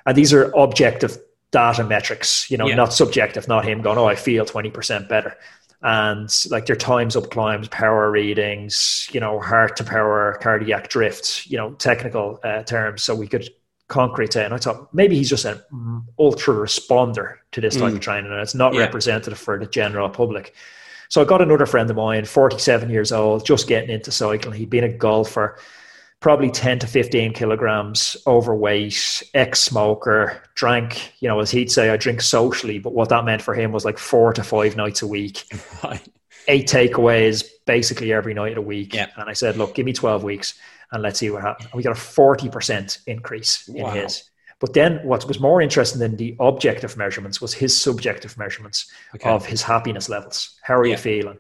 And 0.09 0.17
these 0.17 0.33
are 0.33 0.51
objective 0.57 1.19
data 1.51 1.85
metrics, 1.85 2.51
you 2.51 2.57
know, 2.57 2.67
yeah. 2.67 2.77
not 2.77 2.95
subjective, 2.95 3.47
not 3.47 3.67
him 3.67 3.83
going, 3.83 3.99
oh, 3.99 4.07
I 4.07 4.15
feel 4.15 4.47
20% 4.47 5.07
better. 5.07 5.37
And 5.83 6.35
like 6.51 6.65
their 6.65 6.77
times 6.77 7.15
up 7.15 7.31
climbs, 7.31 7.69
power 7.69 8.11
readings, 8.11 9.07
you 9.13 9.21
know, 9.21 9.39
heart 9.39 9.77
to 9.77 9.85
power, 9.85 10.39
cardiac 10.41 10.89
drift, 10.89 11.47
you 11.47 11.59
know, 11.59 11.73
technical 11.75 12.41
uh, 12.43 12.63
terms. 12.63 13.03
So 13.03 13.15
we 13.15 13.29
could 13.29 13.51
concrete 13.89 14.35
it. 14.35 14.47
And 14.47 14.55
I 14.55 14.57
thought 14.57 14.93
maybe 14.95 15.15
he's 15.15 15.29
just 15.29 15.45
an 15.45 15.61
ultra 16.19 16.55
responder 16.55 17.37
to 17.53 17.61
this 17.61 17.77
type 17.77 17.93
mm. 17.93 17.97
of 17.97 18.01
training 18.01 18.33
and 18.33 18.41
it's 18.41 18.55
not 18.55 18.73
yeah. 18.73 18.81
representative 18.81 19.39
for 19.39 19.59
the 19.59 19.67
general 19.67 20.09
public. 20.09 20.55
So 21.11 21.21
I 21.21 21.27
got 21.27 21.43
another 21.43 21.67
friend 21.67 21.91
of 21.91 21.97
mine, 21.97 22.25
47 22.25 22.89
years 22.89 23.13
old, 23.13 23.45
just 23.45 23.69
getting 23.69 23.91
into 23.91 24.11
cycling. 24.11 24.59
He'd 24.59 24.71
been 24.71 24.85
a 24.85 24.89
golfer 24.89 25.59
probably 26.21 26.51
10 26.51 26.81
to 26.81 26.87
15 26.87 27.33
kilograms 27.33 28.17
overweight, 28.27 29.23
ex 29.35 29.61
smoker, 29.61 30.43
drank, 30.55 31.13
you 31.21 31.29
know, 31.29 31.39
as 31.41 31.51
he'd 31.51 31.71
say, 31.71 31.91
I 31.91 31.97
drink 31.97 32.21
socially, 32.21 32.79
but 32.79 32.93
what 32.93 33.09
that 33.11 33.25
meant 33.25 33.43
for 33.43 33.55
him 33.55 33.71
was 33.73 33.85
like 33.85 33.99
four 33.99 34.33
to 34.33 34.43
five 34.43 34.77
nights 34.77 35.03
a 35.03 35.07
week. 35.07 35.45
Right. 35.85 36.03
Eight 36.49 36.67
takeaways 36.67 37.45
basically 37.67 38.13
every 38.13 38.33
night 38.33 38.53
of 38.53 38.55
the 38.57 38.63
week. 38.63 38.95
Yeah. 38.95 39.09
And 39.17 39.29
I 39.29 39.35
said, 39.35 39.57
look, 39.59 39.75
give 39.75 39.85
me 39.85 39.93
12 39.93 40.25
weeks 40.25 40.55
and 40.91 41.03
let's 41.03 41.19
see 41.19 41.31
what 41.31 41.43
happens. 41.43 41.67
And 41.67 41.75
we 41.75 41.83
got 41.83 41.93
a 41.93 42.01
40% 42.01 42.99
increase 43.07 43.69
in 43.69 43.83
wow. 43.83 43.91
his. 43.91 44.25
But 44.59 44.73
then 44.73 44.99
what 45.05 45.29
was 45.29 45.39
more 45.41 45.61
interesting 45.61 46.01
than 46.01 46.17
the 46.17 46.35
objective 46.41 46.97
measurements 46.97 47.41
was 47.41 47.55
his 47.55 47.79
subjective 47.79 48.37
measurements 48.39 48.91
okay. 49.15 49.29
of 49.29 49.47
his 49.47 49.63
happiness 49.63 50.09
levels. 50.09 50.59
How 50.63 50.79
are 50.79 50.87
you 50.87 50.97
feeling? 50.97 51.39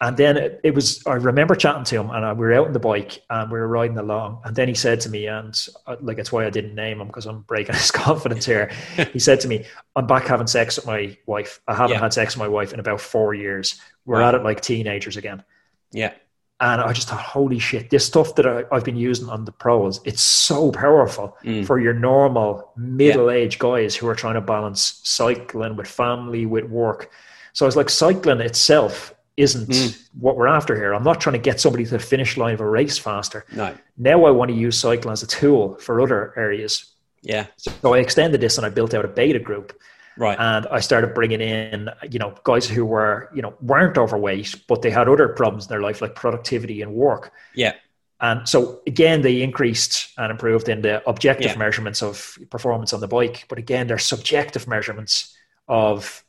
And 0.00 0.16
then 0.16 0.36
it, 0.36 0.60
it, 0.62 0.74
was, 0.74 1.04
I 1.06 1.14
remember 1.14 1.56
chatting 1.56 1.82
to 1.84 1.96
him 1.96 2.10
and 2.10 2.24
I, 2.24 2.32
we 2.32 2.46
were 2.46 2.52
out 2.52 2.68
on 2.68 2.72
the 2.72 2.78
bike 2.78 3.20
and 3.30 3.50
we 3.50 3.58
were 3.58 3.66
riding 3.66 3.98
along. 3.98 4.40
And 4.44 4.54
then 4.54 4.68
he 4.68 4.74
said 4.74 5.00
to 5.00 5.10
me, 5.10 5.26
and 5.26 5.60
uh, 5.88 5.96
like, 6.00 6.18
it's 6.18 6.30
why 6.30 6.46
I 6.46 6.50
didn't 6.50 6.76
name 6.76 7.00
him 7.00 7.08
because 7.08 7.26
I'm 7.26 7.40
breaking 7.42 7.74
his 7.74 7.90
confidence 7.90 8.46
here. 8.46 8.70
he 9.12 9.18
said 9.18 9.40
to 9.40 9.48
me, 9.48 9.64
I'm 9.96 10.06
back 10.06 10.26
having 10.26 10.46
sex 10.46 10.76
with 10.76 10.86
my 10.86 11.16
wife. 11.26 11.60
I 11.66 11.74
haven't 11.74 11.96
yeah. 11.96 12.00
had 12.00 12.12
sex 12.12 12.36
with 12.36 12.40
my 12.40 12.48
wife 12.48 12.72
in 12.72 12.78
about 12.78 13.00
four 13.00 13.34
years. 13.34 13.80
We're 14.04 14.20
wow. 14.20 14.28
at 14.28 14.34
it 14.36 14.44
like 14.44 14.60
teenagers 14.60 15.16
again. 15.16 15.42
Yeah. 15.90 16.12
And 16.60 16.80
I 16.80 16.92
just 16.92 17.08
thought, 17.08 17.20
holy 17.20 17.58
shit, 17.58 17.90
this 17.90 18.06
stuff 18.06 18.34
that 18.36 18.46
I, 18.46 18.64
have 18.72 18.84
been 18.84 18.96
using 18.96 19.28
on 19.28 19.44
the 19.44 19.52
pros, 19.52 20.00
it's 20.04 20.22
so 20.22 20.72
powerful 20.72 21.36
mm. 21.44 21.64
for 21.64 21.78
your 21.78 21.94
normal 21.94 22.72
middle 22.76 23.30
aged 23.30 23.62
yeah. 23.62 23.70
guys 23.70 23.96
who 23.96 24.08
are 24.08 24.16
trying 24.16 24.34
to 24.34 24.40
balance 24.40 25.00
cycling 25.04 25.76
with 25.76 25.86
family, 25.86 26.46
with 26.46 26.64
work. 26.64 27.10
So 27.52 27.64
I 27.64 27.68
was 27.68 27.76
like, 27.76 27.88
cycling 27.88 28.40
itself 28.40 29.14
isn't 29.38 29.68
mm. 29.68 30.08
what 30.18 30.36
we're 30.36 30.48
after 30.48 30.74
here. 30.74 30.92
I'm 30.92 31.04
not 31.04 31.20
trying 31.20 31.34
to 31.34 31.38
get 31.38 31.60
somebody 31.60 31.84
to 31.84 31.90
the 31.92 31.98
finish 31.98 32.36
line 32.36 32.54
of 32.54 32.60
a 32.60 32.68
race 32.68 32.98
faster. 32.98 33.46
No. 33.52 33.74
Now 33.96 34.24
I 34.24 34.30
want 34.30 34.50
to 34.50 34.56
use 34.56 34.76
cycling 34.76 35.12
as 35.12 35.22
a 35.22 35.26
tool 35.26 35.76
for 35.76 36.00
other 36.00 36.34
areas. 36.36 36.92
Yeah. 37.22 37.46
So 37.56 37.94
I 37.94 37.98
extended 37.98 38.40
this 38.40 38.58
and 38.58 38.66
I 38.66 38.70
built 38.70 38.94
out 38.94 39.04
a 39.04 39.08
beta 39.08 39.38
group. 39.38 39.80
Right. 40.16 40.36
And 40.38 40.66
I 40.66 40.80
started 40.80 41.14
bringing 41.14 41.40
in, 41.40 41.88
you 42.10 42.18
know, 42.18 42.34
guys 42.42 42.68
who 42.68 42.84
were, 42.84 43.30
you 43.32 43.40
know, 43.40 43.54
weren't 43.60 43.96
overweight, 43.96 44.62
but 44.66 44.82
they 44.82 44.90
had 44.90 45.08
other 45.08 45.28
problems 45.28 45.66
in 45.66 45.68
their 45.68 45.80
life 45.80 46.02
like 46.02 46.16
productivity 46.16 46.82
and 46.82 46.92
work. 46.92 47.32
Yeah. 47.54 47.74
And 48.20 48.48
so 48.48 48.80
again, 48.88 49.22
they 49.22 49.42
increased 49.42 50.12
and 50.18 50.32
improved 50.32 50.68
in 50.68 50.82
the 50.82 51.08
objective 51.08 51.52
yeah. 51.52 51.58
measurements 51.58 52.02
of 52.02 52.36
performance 52.50 52.92
on 52.92 52.98
the 52.98 53.06
bike. 53.06 53.44
But 53.48 53.58
again, 53.58 53.86
they're 53.86 53.98
subjective 53.98 54.66
measurements 54.66 55.36
of 55.68 56.24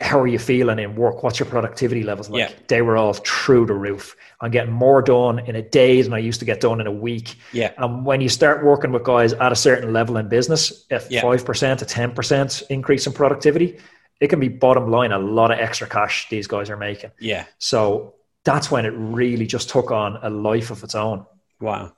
how 0.00 0.20
are 0.20 0.26
you 0.28 0.38
feeling 0.38 0.78
in 0.78 0.94
work? 0.94 1.22
What's 1.22 1.40
your 1.40 1.46
productivity 1.46 2.04
levels 2.04 2.30
like? 2.30 2.50
Yeah. 2.50 2.56
They 2.68 2.82
were 2.82 2.96
all 2.96 3.14
through 3.14 3.66
the 3.66 3.74
roof. 3.74 4.16
I'm 4.40 4.52
getting 4.52 4.72
more 4.72 5.02
done 5.02 5.40
in 5.40 5.56
a 5.56 5.62
day 5.62 6.02
than 6.02 6.12
I 6.12 6.18
used 6.18 6.38
to 6.38 6.46
get 6.46 6.60
done 6.60 6.80
in 6.80 6.86
a 6.86 6.92
week. 6.92 7.36
Yeah. 7.52 7.72
And 7.78 8.06
when 8.06 8.20
you 8.20 8.28
start 8.28 8.64
working 8.64 8.92
with 8.92 9.02
guys 9.02 9.32
at 9.32 9.50
a 9.50 9.56
certain 9.56 9.92
level 9.92 10.16
in 10.16 10.28
business, 10.28 10.86
if 10.90 11.08
five 11.20 11.44
percent 11.44 11.80
to 11.80 11.84
ten 11.84 12.12
percent 12.12 12.62
increase 12.70 13.06
in 13.06 13.12
productivity, 13.12 13.78
it 14.20 14.28
can 14.28 14.38
be 14.38 14.48
bottom 14.48 14.90
line 14.90 15.10
a 15.10 15.18
lot 15.18 15.50
of 15.50 15.58
extra 15.58 15.88
cash 15.88 16.28
these 16.28 16.46
guys 16.46 16.70
are 16.70 16.76
making. 16.76 17.10
Yeah. 17.18 17.46
So 17.58 18.14
that's 18.44 18.70
when 18.70 18.86
it 18.86 18.90
really 18.90 19.46
just 19.46 19.68
took 19.68 19.90
on 19.90 20.18
a 20.22 20.30
life 20.30 20.70
of 20.70 20.84
its 20.84 20.94
own. 20.94 21.26
Wow. 21.60 21.92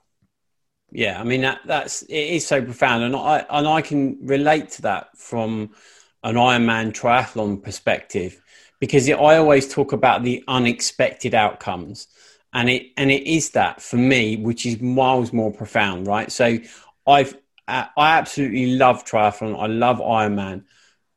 Yeah, 0.93 1.21
I 1.21 1.25
mean 1.25 1.43
that 1.43 1.61
that's 1.67 2.03
it 2.03 2.15
is 2.15 2.47
so 2.47 2.63
profound, 2.63 3.05
and 3.05 3.15
I 3.15 3.45
and 3.49 3.69
I 3.69 3.81
can 3.81 4.27
relate 4.27 4.71
to 4.71 4.83
that 4.83 5.17
from 5.17 5.71
an 6.23 6.37
Ironman 6.37 6.93
triathlon 6.93 7.63
perspective 7.63 8.41
because 8.79 9.09
it, 9.09 9.15
I 9.15 9.37
always 9.37 9.69
talk 9.73 9.93
about 9.93 10.23
the 10.23 10.43
unexpected 10.49 11.35
outcomes. 11.35 12.09
And 12.53 12.69
it 12.69 12.87
and 12.97 13.11
it 13.11 13.27
is 13.27 13.51
that 13.51 13.81
for 13.81 13.97
me, 13.97 14.37
which 14.37 14.67
is 14.67 14.81
miles 14.81 15.33
more 15.33 15.53
profound, 15.53 16.09
right? 16.09 16.33
So 16.33 16.59
I've 17.07 17.37
uh, 17.69 17.87
I 17.97 18.19
absolutely 18.19 18.77
love 18.77 19.05
triathlon. 19.05 19.57
I 19.57 19.67
love 19.67 19.99
Ironman, 19.99 20.65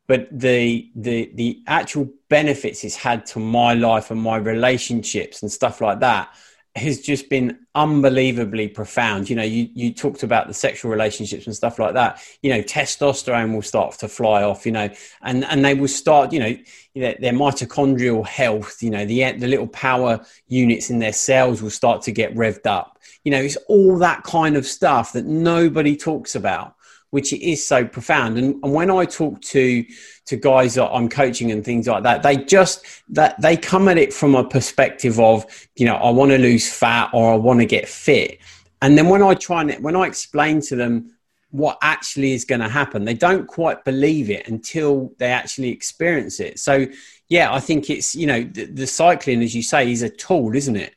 but 0.06 0.28
the 0.30 0.88
the 0.94 1.32
the 1.34 1.62
actual 1.66 2.08
benefits 2.28 2.84
it's 2.84 2.94
had 2.94 3.26
to 3.26 3.40
my 3.40 3.74
life 3.74 4.12
and 4.12 4.20
my 4.20 4.36
relationships 4.36 5.42
and 5.42 5.50
stuff 5.50 5.80
like 5.80 6.00
that 6.00 6.32
has 6.76 7.00
just 7.00 7.28
been 7.28 7.56
unbelievably 7.76 8.68
profound. 8.68 9.30
You 9.30 9.36
know, 9.36 9.44
you, 9.44 9.68
you 9.74 9.94
talked 9.94 10.24
about 10.24 10.48
the 10.48 10.54
sexual 10.54 10.90
relationships 10.90 11.46
and 11.46 11.54
stuff 11.54 11.78
like 11.78 11.94
that. 11.94 12.20
You 12.42 12.50
know, 12.50 12.62
testosterone 12.62 13.54
will 13.54 13.62
start 13.62 13.92
to 13.98 14.08
fly 14.08 14.42
off, 14.42 14.66
you 14.66 14.72
know, 14.72 14.88
and, 15.22 15.44
and 15.44 15.64
they 15.64 15.74
will 15.74 15.88
start, 15.88 16.32
you 16.32 16.40
know, 16.40 16.56
their, 16.96 17.16
their 17.20 17.32
mitochondrial 17.32 18.26
health, 18.26 18.82
you 18.82 18.90
know, 18.90 19.04
the, 19.04 19.32
the 19.32 19.46
little 19.46 19.68
power 19.68 20.24
units 20.48 20.90
in 20.90 20.98
their 20.98 21.12
cells 21.12 21.62
will 21.62 21.70
start 21.70 22.02
to 22.02 22.12
get 22.12 22.34
revved 22.34 22.66
up. 22.66 22.98
You 23.22 23.30
know, 23.30 23.40
it's 23.40 23.56
all 23.68 23.96
that 23.98 24.24
kind 24.24 24.56
of 24.56 24.66
stuff 24.66 25.12
that 25.12 25.26
nobody 25.26 25.96
talks 25.96 26.34
about 26.34 26.74
which 27.14 27.32
is 27.32 27.64
so 27.64 27.84
profound. 27.84 28.36
And, 28.36 28.56
and 28.64 28.74
when 28.74 28.90
I 28.90 29.04
talk 29.04 29.40
to 29.40 29.84
to 30.26 30.36
guys 30.36 30.74
that 30.74 30.90
I'm 30.90 31.08
coaching 31.08 31.52
and 31.52 31.64
things 31.64 31.86
like 31.86 32.02
that, 32.02 32.24
they 32.24 32.36
just 32.36 32.84
that 33.10 33.40
they 33.40 33.56
come 33.56 33.86
at 33.86 33.98
it 33.98 34.12
from 34.12 34.34
a 34.34 34.42
perspective 34.42 35.20
of, 35.20 35.46
you 35.76 35.86
know, 35.86 35.94
I 35.94 36.10
want 36.10 36.32
to 36.32 36.38
lose 36.38 36.68
fat 36.72 37.10
or 37.14 37.32
I 37.32 37.36
want 37.36 37.60
to 37.60 37.66
get 37.66 37.88
fit. 37.88 38.40
And 38.82 38.98
then 38.98 39.08
when 39.08 39.22
I 39.22 39.34
try 39.34 39.62
and 39.62 39.72
when 39.84 39.94
I 39.94 40.06
explain 40.06 40.60
to 40.62 40.74
them 40.74 41.14
what 41.52 41.78
actually 41.82 42.32
is 42.32 42.44
going 42.44 42.62
to 42.62 42.68
happen, 42.68 43.04
they 43.04 43.14
don't 43.14 43.46
quite 43.46 43.84
believe 43.84 44.28
it 44.28 44.48
until 44.48 45.14
they 45.18 45.30
actually 45.30 45.70
experience 45.70 46.40
it. 46.40 46.58
So 46.58 46.84
yeah, 47.28 47.54
I 47.54 47.60
think 47.60 47.90
it's 47.90 48.16
you 48.16 48.26
know 48.26 48.42
the, 48.42 48.64
the 48.64 48.88
cycling, 48.88 49.40
as 49.44 49.54
you 49.54 49.62
say, 49.62 49.92
is 49.92 50.02
a 50.02 50.10
tool, 50.10 50.56
isn't 50.56 50.74
it? 50.74 50.96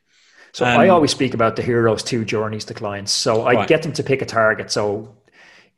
So 0.52 0.64
um, 0.66 0.80
I 0.80 0.88
always 0.88 1.12
speak 1.12 1.34
about 1.34 1.54
the 1.54 1.62
hero's 1.62 2.02
two 2.02 2.24
journeys 2.24 2.64
to 2.64 2.74
clients. 2.74 3.12
So 3.12 3.42
I 3.42 3.54
Right. 3.54 3.68
get 3.68 3.82
them 3.84 3.92
to 3.92 4.02
pick 4.02 4.20
a 4.20 4.26
target. 4.26 4.72
So 4.72 5.14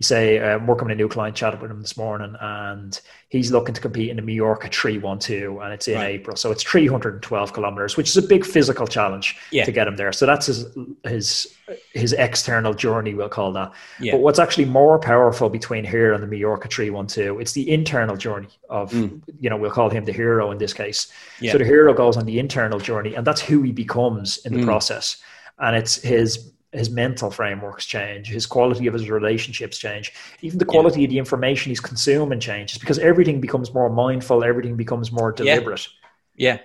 you 0.00 0.04
say, 0.04 0.38
uh, 0.38 0.56
I'm 0.56 0.66
working 0.66 0.86
with 0.88 0.92
a 0.94 0.96
new 0.96 1.08
client, 1.08 1.36
chatted 1.36 1.60
with 1.60 1.70
him 1.70 1.82
this 1.82 1.94
morning, 1.98 2.34
and 2.40 2.98
he's 3.28 3.52
looking 3.52 3.74
to 3.74 3.80
compete 3.82 4.08
in 4.08 4.16
the 4.16 4.22
Mallorca 4.22 4.68
312, 4.68 5.60
and 5.60 5.74
it's 5.74 5.88
in 5.88 5.96
Right. 5.96 6.14
April. 6.14 6.36
So 6.38 6.50
it's 6.50 6.62
312 6.62 7.52
kilometers, 7.52 7.98
which 7.98 8.08
is 8.08 8.16
a 8.16 8.22
big 8.22 8.46
physical 8.46 8.86
challenge 8.86 9.36
Yeah. 9.50 9.66
to 9.66 9.72
get 9.72 9.86
him 9.86 9.96
there. 9.96 10.10
So 10.12 10.24
that's 10.24 10.46
his 10.46 10.66
his 11.04 11.54
his 11.92 12.14
external 12.14 12.72
journey, 12.72 13.12
we'll 13.14 13.28
call 13.28 13.52
that. 13.52 13.72
Yeah. 14.00 14.12
But 14.12 14.22
what's 14.22 14.38
actually 14.38 14.64
more 14.64 14.98
powerful 14.98 15.50
between 15.50 15.84
here 15.84 16.14
and 16.14 16.22
the 16.22 16.26
Mallorca 16.26 16.66
312, 16.68 17.38
it's 17.40 17.52
the 17.52 17.70
internal 17.70 18.16
journey 18.16 18.48
of, 18.70 18.92
you 18.94 19.50
know, 19.50 19.56
we'll 19.58 19.70
call 19.70 19.90
him 19.90 20.04
the 20.06 20.12
hero 20.12 20.50
in 20.50 20.56
this 20.58 20.72
case. 20.72 21.06
Mm. 21.06 21.42
Yeah. 21.42 21.52
So 21.52 21.58
the 21.58 21.64
hero 21.66 21.92
goes 21.92 22.16
on 22.16 22.24
the 22.24 22.38
internal 22.38 22.80
journey, 22.80 23.14
and 23.16 23.26
that's 23.26 23.42
who 23.42 23.60
he 23.62 23.70
becomes 23.70 24.38
in 24.46 24.54
the 24.54 24.60
Mm. 24.60 24.64
process. 24.64 25.18
And 25.58 25.76
it's 25.76 26.00
his 26.02 26.50
his 26.72 26.90
mental 26.90 27.30
frameworks 27.30 27.84
change, 27.84 28.28
his 28.28 28.46
quality 28.46 28.86
of 28.86 28.94
his 28.94 29.10
relationships 29.10 29.76
change, 29.76 30.12
even 30.40 30.58
the 30.58 30.64
quality 30.64 31.04
of 31.04 31.10
the 31.10 31.18
information 31.18 31.70
he's 31.70 31.80
consuming 31.80 32.38
changes 32.38 32.78
because 32.78 32.98
everything 32.98 33.40
becomes 33.40 33.74
more 33.74 33.90
mindful, 33.90 34.44
everything 34.44 34.76
becomes 34.76 35.10
more 35.10 35.32
deliberate. 35.32 35.88
Yeah. 36.36 36.58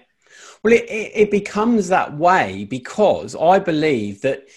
Well, 0.63 0.73
it, 0.73 0.83
it, 0.89 1.11
it 1.15 1.31
becomes 1.31 1.87
that 1.89 2.15
way 2.17 2.65
because 2.65 3.35
I 3.35 3.59
believe 3.59 4.21
that 4.21 4.47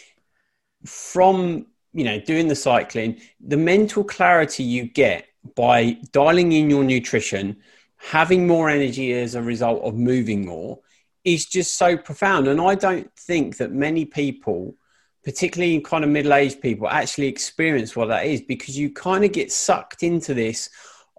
from, 0.85 1.67
you 1.93 2.05
know, 2.05 2.21
doing 2.21 2.49
the 2.49 2.55
cycling, 2.55 3.21
the 3.41 3.57
mental 3.57 4.05
clarity 4.05 4.63
you 4.63 4.85
get 4.85 5.27
by 5.55 5.99
dialing 6.13 6.53
in 6.53 6.69
your 6.69 6.85
nutrition, 6.85 7.57
having 7.97 8.47
more 8.47 8.69
energy 8.69 9.13
as 9.13 9.35
a 9.35 9.43
result 9.43 9.83
of 9.83 9.95
moving 9.95 10.47
more 10.47 10.81
is 11.25 11.47
just 11.47 11.77
so 11.77 11.97
profound. 11.97 12.49
And 12.49 12.61
I 12.61 12.75
don't 12.75 13.13
think 13.17 13.57
that 13.59 13.73
many 13.73 14.05
people, 14.05 14.77
particularly 15.25 15.81
kind 15.81 16.05
of 16.05 16.11
middle 16.11 16.35
aged 16.35 16.61
people, 16.61 16.89
actually 16.89 17.27
experience 17.27 17.97
what 17.97 18.09
that 18.09 18.27
is 18.27 18.43
because 18.43 18.79
you 18.79 18.91
kind 18.91 19.25
of 19.25 19.33
get 19.33 19.53
sucked 19.53 20.03
into 20.03 20.35
this. 20.35 20.71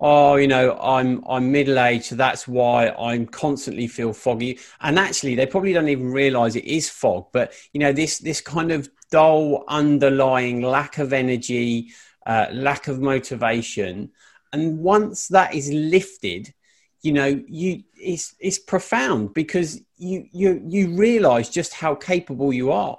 Oh, 0.02 0.36
you 0.36 0.48
know, 0.48 0.78
I'm 0.80 1.24
I'm 1.28 1.52
middle 1.52 1.78
aged, 1.78 2.06
so 2.06 2.16
that's 2.16 2.48
why 2.48 2.90
I'm 2.90 3.26
constantly 3.28 3.88
feel 3.88 4.14
foggy. 4.14 4.60
And 4.80 4.98
actually, 4.98 5.36
they 5.36 5.46
probably 5.46 5.74
don't 5.74 5.90
even 5.90 6.12
realise 6.12 6.56
it 6.56 6.66
is 6.66 6.90
fog. 6.90 7.28
But 7.34 7.54
you 7.74 7.82
know, 7.82 7.92
this 7.92 8.20
this 8.20 8.40
kind 8.40 8.72
of 8.72 8.90
dull 9.12 9.66
underlying 9.68 10.62
lack 10.62 11.00
of 11.00 11.12
energy, 11.12 11.92
uh, 12.26 12.48
lack 12.54 12.88
of 12.88 13.02
motivation, 13.02 14.12
and 14.54 14.80
once 14.80 15.28
that 15.28 15.54
is 15.54 15.70
lifted, 15.72 16.54
you 17.02 17.12
know, 17.12 17.44
you 17.48 17.84
it's 17.96 18.36
it's 18.40 18.60
profound 18.60 19.34
because 19.34 19.82
you 19.98 20.26
you 20.32 20.62
you 20.66 20.96
realise 20.96 21.50
just 21.50 21.74
how 21.74 21.96
capable 21.96 22.52
you 22.54 22.72
are. 22.72 22.98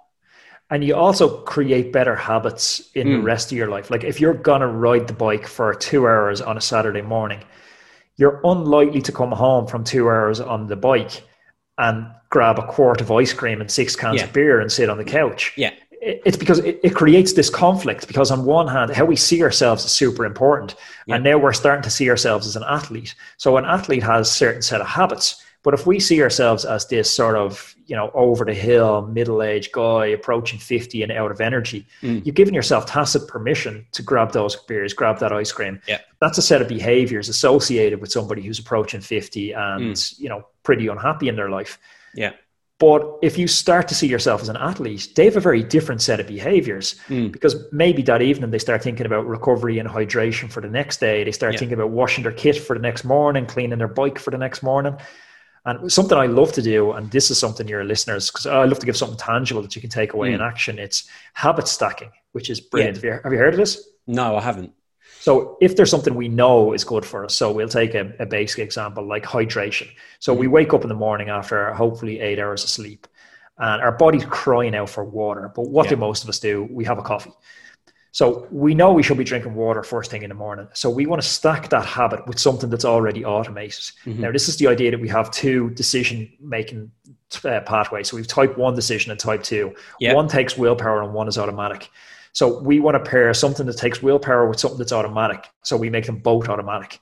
And 0.71 0.85
you 0.85 0.95
also 0.95 1.39
create 1.43 1.93
better 1.93 2.15
habits 2.15 2.91
in 2.95 3.09
the 3.11 3.19
Mm. 3.19 3.25
rest 3.25 3.51
of 3.51 3.59
your 3.59 3.67
life. 3.69 3.91
Like 3.91 4.05
if 4.05 4.21
you're 4.21 4.35
gonna 4.35 4.69
ride 4.69 5.09
the 5.09 5.13
bike 5.13 5.47
for 5.47 5.75
two 5.75 6.07
hours 6.07 6.41
on 6.41 6.57
a 6.57 6.61
Saturday 6.61 7.03
morning, 7.03 7.41
you're 8.17 8.41
unlikely 8.45 9.03
to 9.03 9.13
come 9.13 9.33
home 9.33 9.67
from 9.67 9.83
two 9.83 10.09
hours 10.09 10.41
on 10.41 10.69
the 10.69 10.77
bike 10.77 11.23
and 11.79 12.07
grab 12.29 12.59
a 12.59 12.67
quart 12.67 13.01
of 13.01 13.11
ice 13.11 13.33
cream 13.33 13.61
and 13.61 13.71
six 13.71 13.97
cans 13.97 14.19
Yeah. 14.21 14.25
of 14.25 14.33
beer 14.33 14.61
and 14.61 14.71
sit 14.71 14.89
on 14.89 14.99
the 14.99 15.05
couch. 15.05 15.53
Yeah, 15.57 15.71
It's 16.03 16.37
because 16.37 16.61
it, 16.61 16.81
it 16.83 16.95
creates 16.95 17.33
this 17.35 17.51
conflict. 17.51 18.07
Because 18.07 18.31
on 18.31 18.45
one 18.47 18.69
hand, 18.69 18.91
how 18.95 19.05
we 19.05 19.17
see 19.17 19.43
ourselves 19.43 19.85
is 19.85 19.91
super 19.93 20.25
important, 20.25 20.75
Yeah. 21.07 21.17
and 21.17 21.25
now 21.25 21.37
we're 21.37 21.53
starting 21.53 21.83
to 21.83 21.91
see 21.91 22.09
ourselves 22.09 22.47
as 22.47 22.55
an 22.57 22.63
athlete. 22.67 23.15
So 23.39 23.57
an 23.59 23.65
athlete 23.67 24.03
has 24.05 24.31
certain 24.31 24.63
set 24.63 24.81
of 24.81 24.87
habits, 24.87 25.43
but 25.63 25.75
if 25.75 25.87
we 25.87 26.01
see 26.01 26.23
ourselves 26.23 26.65
as 26.65 26.87
this 26.89 27.11
sort 27.11 27.37
of 27.37 27.75
you 27.87 27.97
know 27.97 28.11
over 28.15 28.45
the 28.45 28.55
hill 28.55 29.03
middle-aged 29.03 29.73
guy 29.73 30.07
approaching 30.07 30.59
50 30.59 31.03
and 31.03 31.13
out 31.13 31.31
of 31.31 31.41
energy, 31.41 31.87
Mm. 32.03 32.25
you've 32.25 32.35
given 32.35 32.55
yourself 32.55 32.87
tacit 32.87 33.27
permission 33.29 33.85
to 33.93 34.03
grab 34.03 34.33
those 34.33 34.57
beers, 34.57 34.95
grab 34.95 35.19
that 35.19 35.33
ice 35.33 35.53
cream. 35.53 35.81
Yeah. 35.89 35.99
That's 36.21 36.39
a 36.39 36.43
set 36.43 36.63
of 36.63 36.69
behaviors 36.69 37.29
associated 37.29 38.01
with 38.01 38.11
somebody 38.13 38.43
who's 38.43 38.59
approaching 38.59 39.01
50 39.01 39.53
and 39.53 40.13
you 40.19 40.29
know 40.29 40.47
pretty 40.63 40.87
unhappy 40.89 41.29
in 41.29 41.37
their 41.37 41.51
life. 41.51 41.79
yeah, 42.15 42.33
But 42.79 43.03
if 43.23 43.37
you 43.39 43.47
start 43.47 43.89
to 43.89 43.95
see 43.95 44.07
yourself 44.07 44.41
as 44.43 44.49
an 44.49 44.57
athlete, 44.57 45.09
they 45.15 45.25
have 45.27 45.37
a 45.37 45.41
very 45.41 45.63
different 45.63 46.01
set 46.01 46.19
of 46.21 46.27
behaviors 46.27 46.95
Mm. 47.09 47.31
because 47.33 47.55
maybe 47.73 48.03
that 48.03 48.23
evening 48.23 48.51
they 48.51 48.59
start 48.59 48.83
thinking 48.83 49.07
about 49.07 49.27
recovery 49.27 49.79
and 49.79 49.89
hydration 49.89 50.51
for 50.51 50.61
the 50.63 50.69
next 50.69 50.99
day. 51.01 51.23
They 51.25 51.33
start 51.33 51.53
Yeah. 51.53 51.59
thinking 51.61 51.79
about 51.79 51.91
washing 51.91 52.23
their 52.25 52.33
kit 52.33 52.57
for 52.57 52.75
the 52.77 52.83
next 52.83 53.05
morning, 53.05 53.45
cleaning 53.47 53.79
their 53.79 53.89
bike 54.03 54.19
for 54.19 54.31
the 54.31 54.39
next 54.39 54.63
morning. 54.63 54.97
And 55.71 55.93
something 55.93 56.19
I 56.19 56.27
love 56.27 56.53
to 56.53 56.63
do, 56.63 56.93
and 56.93 57.11
this 57.13 57.31
is 57.31 57.39
something 57.39 57.69
your 57.69 57.85
listeners, 57.85 58.29
because 58.29 58.47
I 58.47 58.65
love 58.65 58.81
to 58.81 58.87
give 58.87 58.97
something 58.97 59.17
tangible 59.17 59.63
that 59.63 59.77
you 59.77 59.81
can 59.81 59.91
take 59.91 60.15
away 60.15 60.33
in 60.33 60.41
hmm. 60.41 60.45
action. 60.45 60.79
It's 60.79 61.09
habit 61.35 61.69
stacking, 61.69 62.11
which 62.33 62.51
is 62.51 62.61
brilliant. 62.61 62.97
Have, 62.97 63.05
you, 63.05 63.21
have 63.23 63.33
you 63.33 63.39
heard 63.39 63.55
of 63.55 63.59
this? 63.59 63.89
no, 64.07 64.37
I 64.37 64.41
haven't. 64.41 64.73
So 65.21 65.59
if 65.61 65.77
there's 65.77 65.91
something 65.91 66.15
we 66.15 66.29
know 66.29 66.73
is 66.73 66.83
good 66.83 67.05
for 67.05 67.25
us, 67.25 67.35
so 67.35 67.53
we'll 67.53 67.69
take 67.69 67.95
a, 67.95 68.13
a 68.19 68.27
basic 68.27 68.59
example 68.61 69.07
like 69.07 69.23
hydration. 69.23 69.89
So 70.19 70.35
we 70.35 70.47
hmm. 70.47 70.53
wake 70.53 70.75
up 70.75 70.83
in 70.83 70.89
the 70.89 70.95
morning 70.95 71.29
after 71.29 71.73
hopefully 71.73 72.19
eight 72.21 72.41
hours 72.41 72.65
of 72.65 72.71
sleep, 72.71 73.07
and 73.59 73.81
our 73.81 73.93
body's 73.93 74.25
crying 74.25 74.75
out 74.75 74.91
for 74.91 75.05
water. 75.05 75.53
But 75.55 75.69
what 75.69 75.89
do 75.89 75.97
most 75.97 76.25
of 76.25 76.29
us 76.29 76.41
do? 76.41 76.67
We 76.71 76.85
have 76.85 76.99
a 76.99 77.03
coffee. 77.03 77.33
So 78.13 78.49
we 78.51 78.75
know 78.75 78.93
we 78.93 79.03
should 79.03 79.19
be 79.19 79.25
drinking 79.25 79.55
water 79.55 79.83
first 79.83 80.11
thing 80.11 80.23
in 80.23 80.31
the 80.31 80.35
morning. 80.35 80.69
So 80.75 80.91
we 80.91 81.07
want 81.07 81.23
to 81.23 81.29
stack 81.29 81.69
that 81.71 81.87
habit 81.87 82.27
with 82.27 82.39
something 82.39 82.69
that's 82.69 82.85
already 82.85 83.25
automated. 83.25 83.85
Now, 84.21 84.33
this 84.33 84.49
is 84.49 84.57
the 84.57 84.67
idea 84.67 84.91
that 84.91 85.01
we 85.01 85.09
have 85.09 85.31
two 85.31 85.71
decision 85.71 86.33
making 86.41 86.91
uh, 87.45 87.61
pathways. 87.61 88.09
So 88.09 88.17
we've 88.17 88.27
type 88.27 88.59
one 88.59 88.75
decision 88.75 89.13
and 89.13 89.21
type 89.21 89.43
two. 89.43 89.75
Yeah. 90.01 90.15
One 90.15 90.27
takes 90.27 90.57
willpower 90.57 91.03
and 91.03 91.15
one 91.15 91.29
is 91.29 91.39
automatic. 91.39 91.89
So 92.33 92.61
we 92.61 92.81
want 92.81 93.03
to 93.03 93.11
pair 93.11 93.33
something 93.35 93.67
that 93.67 93.77
takes 93.77 94.03
willpower 94.03 94.49
with 94.49 94.59
something 94.59 94.79
that's 94.79 94.93
automatic. 94.93 95.47
So 95.63 95.77
we 95.77 95.91
make 95.91 96.07
them 96.07 96.19
both 96.19 96.49
automatic. 96.49 97.01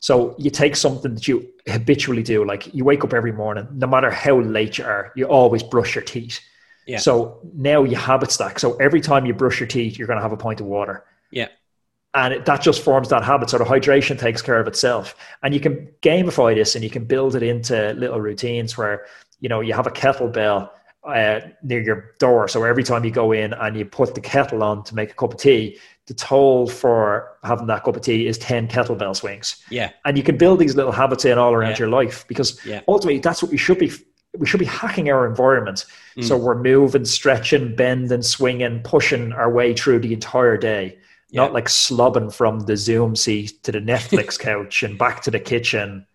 So 0.00 0.34
you 0.38 0.50
take 0.50 0.76
something 0.76 1.14
that 1.14 1.26
you 1.26 1.48
habitually 1.66 2.22
do, 2.22 2.44
like 2.44 2.72
you 2.74 2.84
wake 2.84 3.04
up 3.04 3.14
every 3.14 3.32
morning, 3.32 3.66
no 3.72 3.86
matter 3.86 4.10
how 4.10 4.38
late 4.40 4.78
you 4.78 4.84
are, 4.84 5.12
you 5.16 5.24
always 5.24 5.62
brush 5.62 5.94
your 5.94 6.04
teeth. 6.04 6.40
Yeah. 6.86 6.98
So 6.98 7.38
now 7.54 7.82
you 7.84 7.96
habit 7.96 8.30
stack. 8.30 8.58
So 8.58 8.76
every 8.76 9.00
time 9.00 9.26
you 9.26 9.34
brush 9.34 9.58
your 9.60 9.66
teeth, 9.66 9.98
you're 9.98 10.06
going 10.06 10.18
to 10.18 10.22
have 10.22 10.32
a 10.32 10.36
pint 10.36 10.60
of 10.60 10.66
water. 10.66 11.04
Yeah, 11.30 11.48
And 12.14 12.34
it, 12.34 12.44
that 12.46 12.60
just 12.62 12.82
forms 12.82 13.08
that 13.08 13.24
habit. 13.24 13.50
So 13.50 13.58
the 13.58 13.64
hydration 13.64 14.18
takes 14.18 14.42
care 14.42 14.60
of 14.60 14.68
itself. 14.68 15.16
And 15.42 15.52
you 15.54 15.60
can 15.60 15.88
gamify 16.02 16.54
this 16.54 16.74
and 16.74 16.84
you 16.84 16.90
can 16.90 17.04
build 17.04 17.34
it 17.34 17.42
into 17.42 17.92
little 17.94 18.20
routines 18.20 18.76
where, 18.78 19.06
you 19.40 19.48
know, 19.48 19.60
you 19.60 19.72
have 19.74 19.86
a 19.86 19.90
kettlebell 19.90 20.70
uh, 21.04 21.40
near 21.62 21.82
your 21.82 22.12
door. 22.18 22.48
So 22.48 22.62
every 22.64 22.82
time 22.84 23.04
you 23.04 23.10
go 23.10 23.32
in 23.32 23.52
and 23.54 23.76
you 23.76 23.84
put 23.84 24.14
the 24.14 24.20
kettle 24.20 24.62
on 24.62 24.84
to 24.84 24.94
make 24.94 25.10
a 25.10 25.14
cup 25.14 25.34
of 25.34 25.40
tea, 25.40 25.78
the 26.06 26.14
toll 26.14 26.66
for 26.66 27.32
having 27.42 27.66
that 27.68 27.82
cup 27.82 27.96
of 27.96 28.02
tea 28.02 28.26
is 28.26 28.36
10 28.38 28.68
kettlebell 28.68 29.16
swings. 29.16 29.62
yeah, 29.70 29.90
And 30.04 30.16
you 30.18 30.22
can 30.22 30.36
build 30.36 30.58
these 30.58 30.76
little 30.76 30.92
habits 30.92 31.24
in 31.24 31.38
all 31.38 31.52
around 31.54 31.70
Yeah. 31.72 31.78
your 31.78 31.88
life 31.88 32.26
because 32.28 32.64
Yeah. 32.64 32.82
ultimately 32.86 33.20
that's 33.20 33.42
what 33.42 33.50
we 33.50 33.56
should 33.56 33.78
be. 33.78 33.90
We 34.36 34.46
should 34.46 34.60
be 34.60 34.66
hacking 34.66 35.10
our 35.10 35.26
environment. 35.26 35.86
Mm. 36.16 36.24
So 36.24 36.36
we're 36.36 36.60
moving, 36.60 37.04
stretching, 37.04 37.76
bending, 37.76 38.22
swinging, 38.22 38.82
pushing 38.82 39.32
our 39.32 39.50
way 39.50 39.74
through 39.74 40.00
the 40.00 40.12
entire 40.12 40.56
day. 40.56 40.98
Yeah. 41.30 41.42
Not 41.42 41.52
like 41.52 41.66
slobbing 41.66 42.32
from 42.32 42.60
the 42.60 42.76
Zoom 42.76 43.16
seat 43.16 43.62
to 43.64 43.72
the 43.72 43.80
Netflix 43.80 44.38
couch 44.48 44.82
and 44.82 44.98
back 44.98 45.22
to 45.22 45.30
the 45.30 45.40
kitchen. 45.40 46.06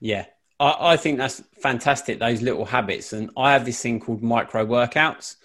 yeah. 0.00 0.26
I, 0.60 0.92
I 0.92 0.96
think 0.96 1.18
that's 1.18 1.42
fantastic. 1.60 2.20
Those 2.20 2.40
little 2.40 2.64
habits, 2.64 3.12
and 3.12 3.30
I 3.36 3.52
have 3.52 3.64
this 3.64 3.82
thing 3.82 3.98
called 3.98 4.22
micro 4.22 4.64
workouts. 4.64 5.36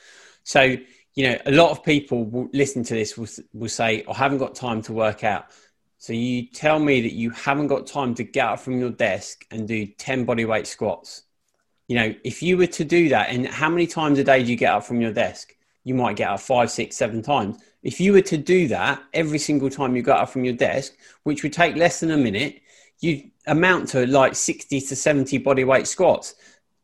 So 0.43 0.77
you 1.15 1.27
know, 1.27 1.37
a 1.47 1.51
lot 1.51 1.71
of 1.71 1.83
people 1.83 2.25
will 2.25 2.47
listen 2.53 2.83
to 2.83 2.93
this 2.93 3.17
will 3.17 3.27
will 3.51 3.69
say, 3.69 4.05
"I 4.07 4.13
haven't 4.13 4.37
got 4.37 4.53
time 4.53 4.83
to 4.83 4.93
work 4.93 5.23
out." 5.23 5.47
So 5.97 6.13
you 6.13 6.45
tell 6.45 6.77
me 6.77 7.01
that 7.01 7.13
you 7.13 7.31
haven't 7.31 7.67
got 7.67 7.87
time 7.87 8.13
to 8.15 8.23
get 8.23 8.45
up 8.45 8.59
from 8.59 8.79
your 8.79 8.91
desk 8.91 9.43
and 9.49 9.67
do 9.67 9.87
ten 9.87 10.25
body 10.25 10.45
weight 10.45 10.67
squats. 10.67 11.23
You 11.87 11.95
know, 11.95 12.15
if 12.23 12.43
you 12.43 12.57
were 12.57 12.67
to 12.67 12.83
do 12.83 13.09
that, 13.09 13.29
and 13.29 13.47
how 13.47 13.69
many 13.69 13.87
times 13.87 14.19
a 14.19 14.23
day 14.23 14.43
do 14.43 14.49
you 14.49 14.57
get 14.57 14.73
up 14.73 14.83
from 14.83 15.01
your 15.01 15.13
desk? 15.13 15.55
You 15.83 15.93
might 15.93 16.17
get 16.17 16.29
up 16.29 16.41
five, 16.41 16.69
six, 16.69 16.97
seven 16.97 17.21
times. 17.21 17.57
If 17.81 18.01
you 18.01 18.11
were 18.11 18.21
to 18.23 18.37
do 18.37 18.67
that 18.67 19.01
every 19.13 19.39
single 19.39 19.69
time 19.69 19.95
you 19.95 20.01
got 20.01 20.19
up 20.19 20.29
from 20.29 20.43
your 20.43 20.53
desk, 20.53 20.93
which 21.23 21.43
would 21.43 21.53
take 21.53 21.77
less 21.77 22.01
than 22.01 22.11
a 22.11 22.17
minute, 22.17 22.61
you 22.99 23.31
amount 23.45 23.87
to 23.89 24.05
like 24.07 24.35
60 24.35 24.81
to 24.81 24.95
70 24.95 25.37
body 25.37 25.63
weight 25.63 25.87
squats. 25.87 26.35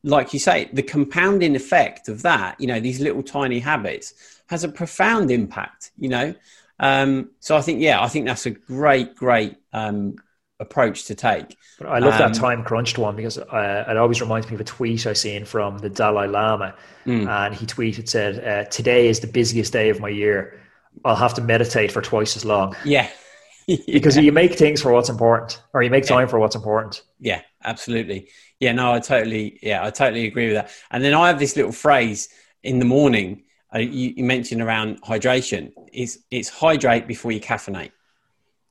Like 0.04 0.34
you 0.34 0.39
say, 0.39 0.70
the 0.72 0.84
compounding 0.84 1.56
effect 1.56 2.08
of 2.08 2.22
that, 2.22 2.60
you 2.60 2.68
know, 2.68 2.80
these 2.80 2.99
little 2.99 3.24
tiny 3.24 3.60
habits 3.60 4.14
has 4.47 4.64
a 4.64 4.70
profound 4.70 5.32
impact, 5.32 5.91
you 5.97 6.10
know. 6.10 6.34
Um, 6.80 7.32
so 7.39 7.56
I 7.56 7.62
think, 7.62 7.82
yeah, 7.82 8.01
I 8.01 8.08
think 8.08 8.26
that's 8.26 8.45
a 8.45 8.51
great, 8.51 9.16
great 9.16 9.58
um, 9.72 10.16
approach 10.60 11.06
to 11.06 11.16
take. 11.16 11.58
But 11.80 11.88
I 11.88 11.99
love 11.99 12.14
um, 12.14 12.20
that 12.20 12.34
time 12.34 12.64
crunched 12.64 12.97
one 12.97 13.16
because 13.16 13.38
uh, 13.38 13.86
it 13.88 13.97
always 13.97 14.22
reminds 14.22 14.47
me 14.47 14.56
of 14.56 14.62
a 14.62 14.66
tweet 14.66 15.06
I 15.08 15.14
seen 15.14 15.45
from 15.45 15.80
the 15.80 15.89
Dalai 15.89 16.28
Lama, 16.28 16.76
mm. 17.06 17.28
and 17.28 17.56
he 17.56 17.66
tweeted 17.66 18.08
said, 18.08 18.43
uh, 18.45 18.70
"Today 18.70 19.08
is 19.08 19.20
the 19.20 19.28
busiest 19.28 19.74
day 19.74 19.89
of 19.89 19.99
my 19.99 20.10
year. 20.10 20.60
I'll 21.04 21.16
have 21.16 21.34
to 21.36 21.41
meditate 21.41 21.91
for 21.91 22.01
twice 22.01 22.36
as 22.36 22.45
long." 22.45 22.76
Yeah. 22.86 23.10
because 23.88 24.18
you 24.18 24.32
make 24.32 24.56
things 24.56 24.82
for 24.82 24.91
what's 24.91 25.10
important, 25.10 25.62
or 25.74 25.84
you 25.84 25.89
make 25.89 26.06
time 26.06 26.22
yeah. 26.22 26.28
for 26.28 26.39
what's 26.39 26.56
important. 26.56 27.01
Yeah, 27.20 27.41
absolutely. 27.64 28.30
Yeah, 28.60 28.74
no, 28.74 28.93
I 28.93 28.99
totally, 28.99 29.60
yeah, 29.62 29.86
I 29.86 29.89
totally 29.89 30.28
agree 30.28 30.47
with 30.47 30.56
that. 30.56 30.72
And 30.91 31.04
then 31.04 31.14
I 31.14 31.28
have 31.28 31.39
this 31.39 31.56
little 31.56 31.72
phrase 31.72 32.30
in 32.64 32.80
the 32.80 32.86
morning. 32.86 33.43
Uh, 33.74 33.80
you, 33.80 34.14
you, 34.18 34.24
mentioned 34.24 34.62
around 34.62 35.01
hydration. 35.01 35.72
It's 35.91 36.20
it's 36.30 36.49
hydrate 36.49 37.08
before 37.08 37.32
you 37.32 37.39
caffeinate. 37.39 37.91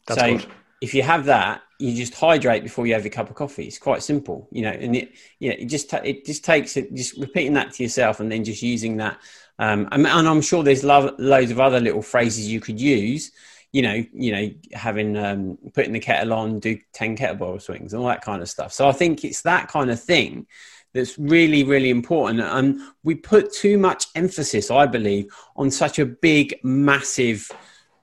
That's 0.07 0.20
so 0.20 0.39
good. 0.39 0.47
if 0.80 0.95
you 0.95 1.03
have 1.03 1.24
that, 1.24 1.62
you 1.83 1.95
just 1.95 2.14
hydrate 2.14 2.62
before 2.62 2.87
you 2.87 2.95
have 2.95 3.05
your 3.05 3.11
cup 3.18 3.30
of 3.30 3.37
coffee. 3.37 3.66
It's 3.66 3.78
quite 3.78 4.03
simple, 4.03 4.49
you 4.51 4.62
know. 4.62 4.70
And 4.85 4.95
it, 4.97 5.12
you 5.41 5.51
know, 5.51 5.57
it 5.59 5.66
just 5.66 5.91
ta- 5.91 6.07
it 6.11 6.24
just 6.24 6.45
takes 6.45 6.76
it 6.76 6.95
just 6.95 7.16
repeating 7.16 7.55
that 7.55 7.72
to 7.74 7.83
yourself, 7.83 8.20
and 8.20 8.30
then 8.30 8.45
just 8.45 8.62
using 8.62 8.99
that. 8.99 9.18
Um, 9.59 9.89
and, 9.93 10.07
and 10.07 10.28
I'm 10.28 10.41
sure 10.41 10.62
there's 10.62 10.85
lo- 10.85 11.14
loads 11.18 11.51
of 11.51 11.61
other 11.61 11.80
little 11.80 12.03
phrases 12.03 12.49
you 12.49 12.61
could 12.61 12.80
use. 12.80 13.33
You 13.72 13.83
know, 13.83 14.05
you 14.12 14.33
know, 14.33 14.51
having 14.72 15.16
um, 15.16 15.59
putting 15.74 15.93
the 15.93 16.01
kettle 16.01 16.33
on, 16.33 16.61
do 16.61 16.78
ten 16.93 17.16
kettlebell 17.16 17.61
swings, 17.61 17.93
and 17.93 18.01
all 18.03 18.09
that 18.09 18.22
kind 18.22 18.43
of 18.43 18.49
stuff. 18.49 18.72
So 18.72 18.89
I 18.89 18.93
think 18.93 19.24
it's 19.24 19.43
that 19.43 19.68
kind 19.68 19.91
of 19.91 20.01
thing 20.01 20.47
that's 20.95 21.18
really, 21.18 21.64
really 21.64 21.91
important. 21.91 22.41
And 22.41 22.80
we 23.03 23.14
put 23.14 23.53
too 23.53 23.78
much 23.78 24.07
emphasis, 24.14 24.70
I 24.70 24.87
believe, 24.87 25.24
on 25.57 25.70
such 25.70 25.99
a 25.99 26.05
big, 26.05 26.61
massive 26.62 27.51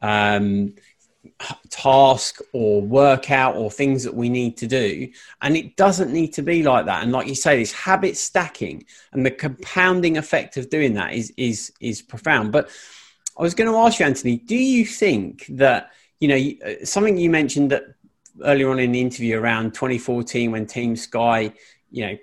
um, 0.01 0.73
task 1.69 2.39
or 2.53 2.81
workout 2.81 3.55
or 3.55 3.69
things 3.69 4.03
that 4.03 4.13
we 4.13 4.29
need 4.29 4.57
to 4.57 4.67
do. 4.67 5.09
And 5.41 5.55
it 5.55 5.75
doesn't 5.75 6.11
need 6.11 6.33
to 6.33 6.41
be 6.41 6.63
like 6.63 6.85
that. 6.85 7.03
And 7.03 7.11
like 7.11 7.27
you 7.27 7.35
say, 7.35 7.57
this 7.57 7.71
habit 7.71 8.17
stacking 8.17 8.85
and 9.13 9.25
the 9.25 9.31
compounding 9.31 10.17
effect 10.17 10.57
of 10.57 10.69
doing 10.69 10.93
that 10.93 11.13
is 11.13 11.33
is 11.37 11.71
is 11.79 12.01
profound. 12.01 12.51
But 12.51 12.69
I 13.37 13.41
was 13.41 13.53
going 13.53 13.71
to 13.71 13.77
ask 13.77 13.99
you, 13.99 14.05
Anthony, 14.05 14.37
do 14.37 14.55
you 14.55 14.85
think 14.85 15.45
that 15.49 15.91
you 16.19 16.27
know 16.27 16.69
uh, 16.69 16.85
something 16.85 17.17
you 17.17 17.29
mentioned 17.29 17.71
that 17.71 17.83
earlier 18.43 18.69
on 18.69 18.79
in 18.79 18.91
the 18.91 19.01
interview 19.01 19.37
around 19.37 19.73
2014 19.73 20.51
when 20.51 20.65
Team 20.65 20.95
Sky, 20.95 21.53
you 21.91 22.05
know, 22.05 22.17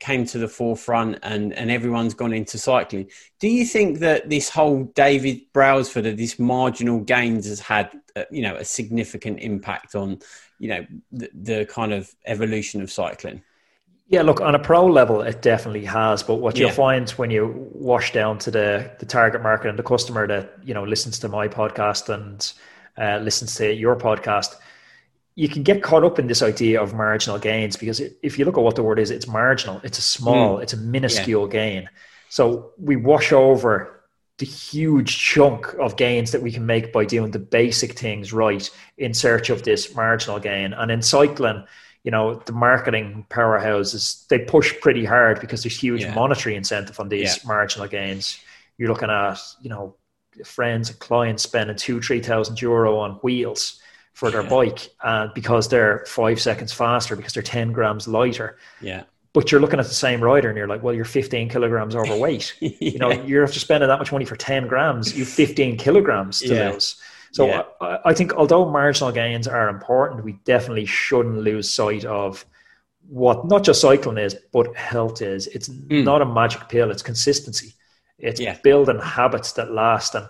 came 0.00 0.24
to 0.26 0.38
the 0.38 0.48
forefront 0.48 1.18
and, 1.22 1.52
and 1.52 1.70
everyone's 1.70 2.14
gone 2.14 2.32
into 2.32 2.58
cycling. 2.58 3.08
Do 3.40 3.48
you 3.48 3.64
think 3.64 3.98
that 4.00 4.28
this 4.28 4.48
whole 4.48 4.84
David 4.94 5.40
Brailsford 5.52 6.06
of 6.06 6.16
this 6.16 6.38
marginal 6.38 7.00
gains 7.00 7.46
has 7.46 7.60
had, 7.60 7.90
uh, 8.14 8.24
you 8.30 8.42
know, 8.42 8.56
a 8.56 8.64
significant 8.64 9.40
impact 9.40 9.94
on, 9.94 10.18
you 10.58 10.68
know, 10.68 10.86
the, 11.12 11.30
the, 11.34 11.66
kind 11.66 11.92
of 11.92 12.14
evolution 12.26 12.80
of 12.82 12.90
cycling? 12.90 13.42
Yeah, 14.08 14.22
look, 14.22 14.40
on 14.40 14.54
a 14.54 14.58
pro 14.58 14.86
level, 14.86 15.20
it 15.22 15.42
definitely 15.42 15.84
has. 15.84 16.22
But 16.22 16.36
what 16.36 16.58
you'll 16.58 16.70
find 16.70 17.10
when 17.10 17.30
you 17.30 17.70
wash 17.72 18.12
down 18.12 18.38
to 18.38 18.50
the, 18.50 18.90
the 18.98 19.06
target 19.06 19.42
market 19.42 19.68
and 19.68 19.78
the 19.78 19.82
customer 19.82 20.26
that, 20.28 20.54
you 20.62 20.74
know, 20.74 20.84
listens 20.84 21.18
to 21.20 21.28
my 21.28 21.48
podcast 21.48 22.08
and 22.08 22.52
uh, 22.98 23.22
listens 23.22 23.54
to 23.56 23.72
your 23.72 23.96
podcast– 23.96 24.54
you 25.36 25.50
can 25.50 25.62
get 25.62 25.82
caught 25.82 26.02
up 26.02 26.18
in 26.18 26.26
this 26.26 26.42
idea 26.42 26.82
of 26.82 26.94
marginal 26.94 27.38
gains 27.38 27.76
because 27.76 28.00
if 28.22 28.38
you 28.38 28.46
look 28.46 28.56
at 28.56 28.64
what 28.64 28.74
the 28.74 28.82
word 28.82 28.98
is, 28.98 29.10
it's 29.10 29.28
marginal, 29.28 29.80
it's 29.84 29.98
a 29.98 30.02
small, 30.02 30.56
mm. 30.56 30.62
it's 30.62 30.72
a 30.72 30.78
minuscule 30.78 31.46
yeah. 31.46 31.52
gain. 31.52 31.90
So 32.30 32.72
we 32.78 32.96
wash 32.96 33.32
over 33.32 34.02
the 34.38 34.46
huge 34.46 35.18
chunk 35.18 35.74
of 35.74 35.96
gains 35.96 36.32
that 36.32 36.42
we 36.42 36.50
can 36.50 36.64
make 36.64 36.90
by 36.92 37.04
doing 37.04 37.30
the 37.30 37.38
basic 37.38 37.98
things 37.98 38.32
right 38.32 38.68
in 38.96 39.12
search 39.12 39.50
of 39.50 39.62
this 39.62 39.94
marginal 39.94 40.40
gain. 40.40 40.72
And 40.72 40.90
in 40.90 41.02
cycling, 41.02 41.64
you 42.02 42.10
know, 42.10 42.36
the 42.46 42.52
marketing 42.52 43.26
powerhouses, 43.28 44.26
they 44.28 44.38
push 44.38 44.74
pretty 44.80 45.04
hard 45.04 45.40
because 45.40 45.62
there's 45.62 45.78
huge 45.78 46.02
yeah. 46.02 46.14
monetary 46.14 46.56
incentive 46.56 46.98
on 46.98 47.10
these 47.10 47.38
yeah. 47.38 47.46
marginal 47.46 47.88
gains. 47.88 48.40
You're 48.78 48.88
looking 48.88 49.10
at, 49.10 49.38
you 49.60 49.68
know, 49.68 49.96
friends 50.44 50.88
and 50.88 50.98
clients 50.98 51.42
spending 51.42 51.76
two, 51.76 52.00
three 52.00 52.20
thousand 52.20 52.60
euro 52.60 52.98
on 52.98 53.12
wheels 53.22 53.80
for 54.16 54.30
their 54.30 54.42
yeah. 54.44 54.48
bike 54.48 54.88
uh, 55.02 55.28
because 55.34 55.68
they're 55.68 56.02
five 56.06 56.40
seconds 56.40 56.72
faster 56.72 57.14
because 57.16 57.34
they're 57.34 57.42
10 57.42 57.72
grams 57.72 58.08
lighter. 58.08 58.56
Yeah. 58.80 59.02
But 59.34 59.52
you're 59.52 59.60
looking 59.60 59.78
at 59.78 59.84
the 59.84 59.94
same 59.94 60.24
rider 60.24 60.48
and 60.48 60.56
you're 60.56 60.66
like, 60.66 60.82
well, 60.82 60.94
you're 60.94 61.04
15 61.04 61.50
kilograms 61.50 61.94
overweight. 61.94 62.56
yeah. 62.60 62.70
You 62.80 62.98
know, 62.98 63.10
you're 63.10 63.44
after 63.44 63.60
spending 63.60 63.90
that 63.90 63.98
much 63.98 64.12
money 64.12 64.24
for 64.24 64.34
10 64.34 64.68
grams, 64.68 65.14
you 65.14 65.26
15 65.26 65.76
kilograms 65.76 66.38
to 66.40 66.54
yeah. 66.54 66.70
lose. 66.70 66.98
So 67.32 67.46
yeah. 67.46 67.64
I, 67.82 67.98
I, 68.06 68.14
think 68.14 68.32
although 68.32 68.70
marginal 68.70 69.12
gains 69.12 69.46
are 69.46 69.68
important, 69.68 70.24
we 70.24 70.32
definitely 70.46 70.86
shouldn't 70.86 71.36
lose 71.36 71.68
sight 71.68 72.06
of 72.06 72.46
what 73.10 73.46
not 73.46 73.64
just 73.64 73.82
cycling 73.82 74.16
is, 74.16 74.34
but 74.50 74.74
health 74.74 75.20
is. 75.20 75.46
It's 75.48 75.68
mm. 75.68 76.04
not 76.04 76.22
a 76.22 76.24
magic 76.24 76.70
pill, 76.70 76.90
it's 76.90 77.02
consistency. 77.02 77.74
It's 78.18 78.40
yeah. 78.40 78.56
building 78.62 78.98
habits 78.98 79.52
that 79.52 79.72
last. 79.72 80.14
And 80.14 80.26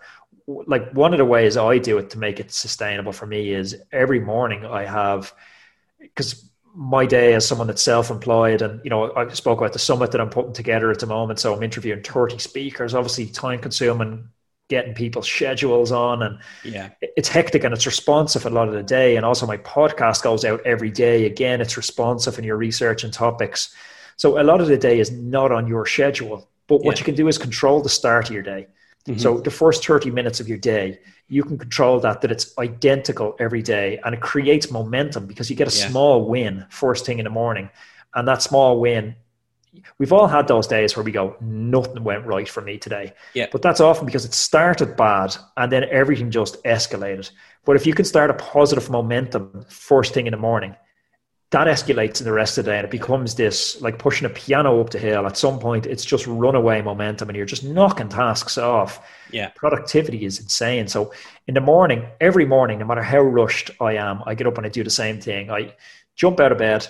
like 0.47 0.93
one 0.93 1.13
of 1.13 1.19
the 1.19 1.25
ways 1.25 1.57
I 1.57 1.79
do 1.79 1.99
it 1.99 2.11
to 2.11 2.19
make 2.19 2.39
it 2.39 2.53
sustainable 2.53 3.13
for 3.13 3.27
me 3.27 3.51
is 3.51 3.77
every 3.93 4.21
morning 4.21 4.65
I 4.65 4.85
have 4.85 5.33
because 5.99 6.49
my 6.75 7.07
day 7.07 7.35
as 7.35 7.49
someone 7.49 7.67
that's 7.67 7.83
self-employed 7.83 8.63
and 8.63 8.81
you 8.85 8.91
know 8.91 9.13
I 9.15 9.29
spoke 9.33 9.59
about 9.59 9.73
the 9.73 9.79
summit 9.79 10.13
that 10.13 10.21
I'm 10.21 10.31
putting 10.31 10.53
together 10.53 10.91
at 10.91 11.01
the 11.01 11.07
moment. 11.07 11.41
So 11.41 11.55
I'm 11.55 11.63
interviewing 11.63 12.03
30 12.03 12.39
speakers 12.39 12.95
obviously 12.95 13.27
time 13.27 13.59
consuming 13.59 14.29
getting 14.69 14.95
people's 14.95 15.29
schedules 15.29 15.93
on 15.93 16.23
and 16.23 16.39
yeah. 16.65 16.91
it's 17.01 17.29
hectic 17.29 17.63
and 17.63 17.73
it's 17.73 17.87
responsive 17.87 18.47
a 18.47 18.51
lot 18.51 18.67
of 18.69 18.75
the 18.75 18.83
day. 18.83 19.17
And 19.17 19.25
also 19.25 19.47
my 19.47 19.57
podcast 19.59 20.23
goes 20.23 20.45
out 20.45 20.61
every 20.67 20.91
day. 20.91 21.25
Again 21.27 21.61
it's 21.61 21.77
responsive 21.77 22.39
in 22.39 22.45
your 22.45 22.57
research 22.57 23.05
and 23.05 23.13
topics. 23.13 23.75
So 24.17 24.41
a 24.41 24.45
lot 24.45 24.61
of 24.61 24.69
the 24.69 24.79
day 24.79 25.01
is 25.01 25.11
not 25.11 25.51
on 25.51 25.67
your 25.67 25.87
schedule 25.87 26.49
but 26.69 26.83
what 26.85 26.97
yeah. 26.97 27.01
you 27.01 27.05
can 27.05 27.15
do 27.15 27.29
is 27.29 27.39
control 27.39 27.81
the 27.81 27.89
start 27.89 28.29
of 28.29 28.35
your 28.35 28.43
day 28.43 28.67
Mm-hmm. 29.07 29.21
So 29.21 29.39
the 29.39 29.51
first 29.51 29.87
30 29.87 30.11
minutes 30.11 30.41
of 30.41 30.49
your 30.49 30.59
day, 30.59 30.99
you 31.29 31.43
can 31.43 31.59
control 31.59 32.01
that, 32.01 32.21
that 32.21 32.31
it's 32.31 32.57
identical 32.59 33.37
every 33.39 33.63
day 33.63 34.01
and 34.05 34.15
it 34.15 34.21
creates 34.21 34.71
momentum 34.71 35.27
because 35.27 35.51
you 35.51 35.57
get 35.57 35.73
a 35.73 35.77
yeah. 35.77 35.89
small 35.89 36.27
win 36.27 36.67
first 36.71 37.07
thing 37.07 37.19
in 37.19 37.25
the 37.25 37.31
morning. 37.31 37.71
And 38.15 38.27
that 38.27 38.43
small 38.43 38.81
win, 38.81 39.15
we've 39.99 40.13
all 40.13 40.27
had 40.27 40.49
those 40.49 40.67
days 40.67 40.97
where 40.97 41.05
we 41.05 41.13
go, 41.13 41.37
nothing 41.41 42.03
went 42.03 42.27
right 42.27 42.49
for 42.49 42.63
me 42.63 42.79
today. 42.79 43.13
Yeah. 43.35 43.47
But 43.53 43.63
that's 43.63 43.81
often 43.81 44.07
because 44.07 44.25
it 44.25 44.35
started 44.35 44.97
bad 44.97 45.37
and 45.57 45.71
then 45.71 45.85
everything 45.85 46.31
just 46.31 46.63
escalated. 46.65 47.31
But 47.65 47.77
if 47.77 47.87
you 47.87 47.95
can 47.95 48.05
start 48.05 48.31
a 48.31 48.35
positive 48.35 48.91
momentum 48.91 49.67
first 49.69 50.15
thing 50.15 50.27
in 50.27 50.33
the 50.33 50.39
morning, 50.39 50.77
that 51.51 51.69
escalates 51.69 52.21
in 52.21 52.25
the 52.25 52.33
rest 52.33 52.59
of 52.59 52.65
the 52.65 52.73
day 52.73 52.79
and 52.79 52.85
it 52.85 52.91
becomes 52.91 53.37
this 53.37 53.81
like 53.81 53.99
pushing 53.99 54.27
a 54.27 54.31
piano 54.31 54.81
up 54.81 54.91
the 54.91 54.99
hill. 54.99 55.27
At 55.27 55.37
some 55.37 55.61
point, 55.61 55.87
it's 55.87 56.05
just 56.05 56.27
runaway 56.27 56.83
momentum 56.83 57.29
and 57.29 57.37
you're 57.37 57.47
just 57.47 57.63
knocking 57.63 58.09
tasks 58.09 58.59
off. 58.59 59.07
Yeah. 59.31 59.51
Productivity 59.51 60.25
is 60.25 60.41
insane. 60.41 60.89
So 60.89 61.13
in 61.47 61.55
the 61.55 61.61
morning, 61.61 62.05
every 62.21 62.47
morning, 62.47 62.81
no 62.81 62.85
matter 62.85 63.03
how 63.03 63.21
rushed 63.21 63.71
I 63.81 63.95
am, 63.95 64.23
I 64.27 64.35
get 64.35 64.49
up 64.49 64.57
and 64.57 64.67
I 64.67 64.71
do 64.71 64.83
the 64.83 64.91
same 64.91 65.21
thing. 65.21 65.51
I 65.51 65.75
jump 66.17 66.41
out 66.41 66.51
of 66.51 66.59
bed 66.59 66.89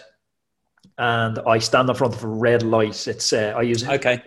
and 0.96 1.38
I 1.40 1.58
stand 1.58 1.90
in 1.90 1.94
front 1.94 2.14
of 2.14 2.24
a 2.24 2.28
red 2.28 2.62
light. 2.62 3.06
It's 3.06 3.34
uh, 3.34 3.52
I 3.54 3.60
use 3.60 3.86
okay. 3.86 4.22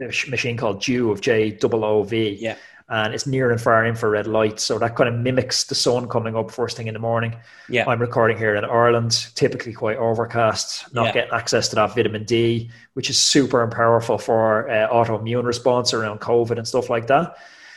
a 0.00 0.30
machine 0.30 0.56
called 0.56 0.78
Joovv 0.78 1.12
of 1.12 1.20
J 1.20 1.58
O 1.62 1.68
O 1.84 2.02
V. 2.04 2.38
Yeah 2.40 2.56
and 2.88 3.14
it's 3.14 3.26
near 3.26 3.50
and 3.50 3.60
far 3.60 3.86
infrared 3.86 4.26
light. 4.26 4.60
So 4.60 4.78
that 4.78 4.94
kind 4.94 5.08
of 5.08 5.14
mimics 5.18 5.64
the 5.64 5.74
sun 5.74 6.06
coming 6.06 6.36
up 6.36 6.50
first 6.50 6.76
thing 6.76 6.86
in 6.86 6.94
the 6.94 7.00
morning. 7.00 7.34
Yeah. 7.68 7.88
I'm 7.88 7.98
recording 7.98 8.36
here 8.36 8.54
in 8.56 8.64
Ireland, 8.64 9.28
typically 9.34 9.72
quite 9.72 9.96
overcast, 9.96 10.92
not 10.92 11.06
yeah. 11.06 11.12
getting 11.12 11.32
access 11.32 11.68
to 11.68 11.76
that 11.76 11.94
vitamin 11.94 12.24
D, 12.24 12.70
which 12.92 13.08
is 13.08 13.18
super 13.18 13.66
powerful 13.68 14.18
for 14.18 14.68
uh, 14.68 14.88
autoimmune 14.90 15.44
response 15.44 15.94
around 15.94 16.20
COVID 16.20 16.58
and 16.58 16.68
stuff 16.68 16.90
like 16.90 17.06
that. 17.06 17.36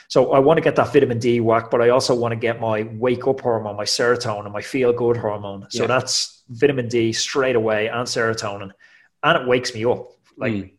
So 0.09 0.33
I 0.33 0.39
want 0.39 0.57
to 0.57 0.61
get 0.61 0.75
that 0.75 0.91
vitamin 0.91 1.19
D 1.19 1.39
whack, 1.39 1.71
but 1.71 1.81
I 1.81 1.89
also 1.89 2.13
want 2.13 2.33
to 2.33 2.37
get 2.37 2.59
my 2.59 2.83
wake 2.93 3.27
up 3.27 3.39
hormone, 3.39 3.77
my 3.77 3.85
serotonin, 3.85 4.51
my 4.51 4.61
feel 4.61 4.91
good 4.91 5.15
hormone. 5.15 5.67
So 5.69 5.83
yeah. 5.83 5.87
that's 5.87 6.43
vitamin 6.49 6.89
D 6.89 7.13
straight 7.13 7.55
away 7.55 7.87
and 7.87 8.07
serotonin. 8.07 8.71
And 9.23 9.41
it 9.41 9.47
wakes 9.47 9.73
me 9.73 9.85
up 9.85 10.11
like 10.37 10.53
mm. 10.53 10.71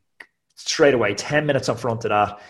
straight 0.55 0.95
away, 0.95 1.15
10 1.15 1.47
minutes 1.47 1.69
in 1.69 1.77
front 1.77 2.05
of 2.05 2.11
that 2.11 2.41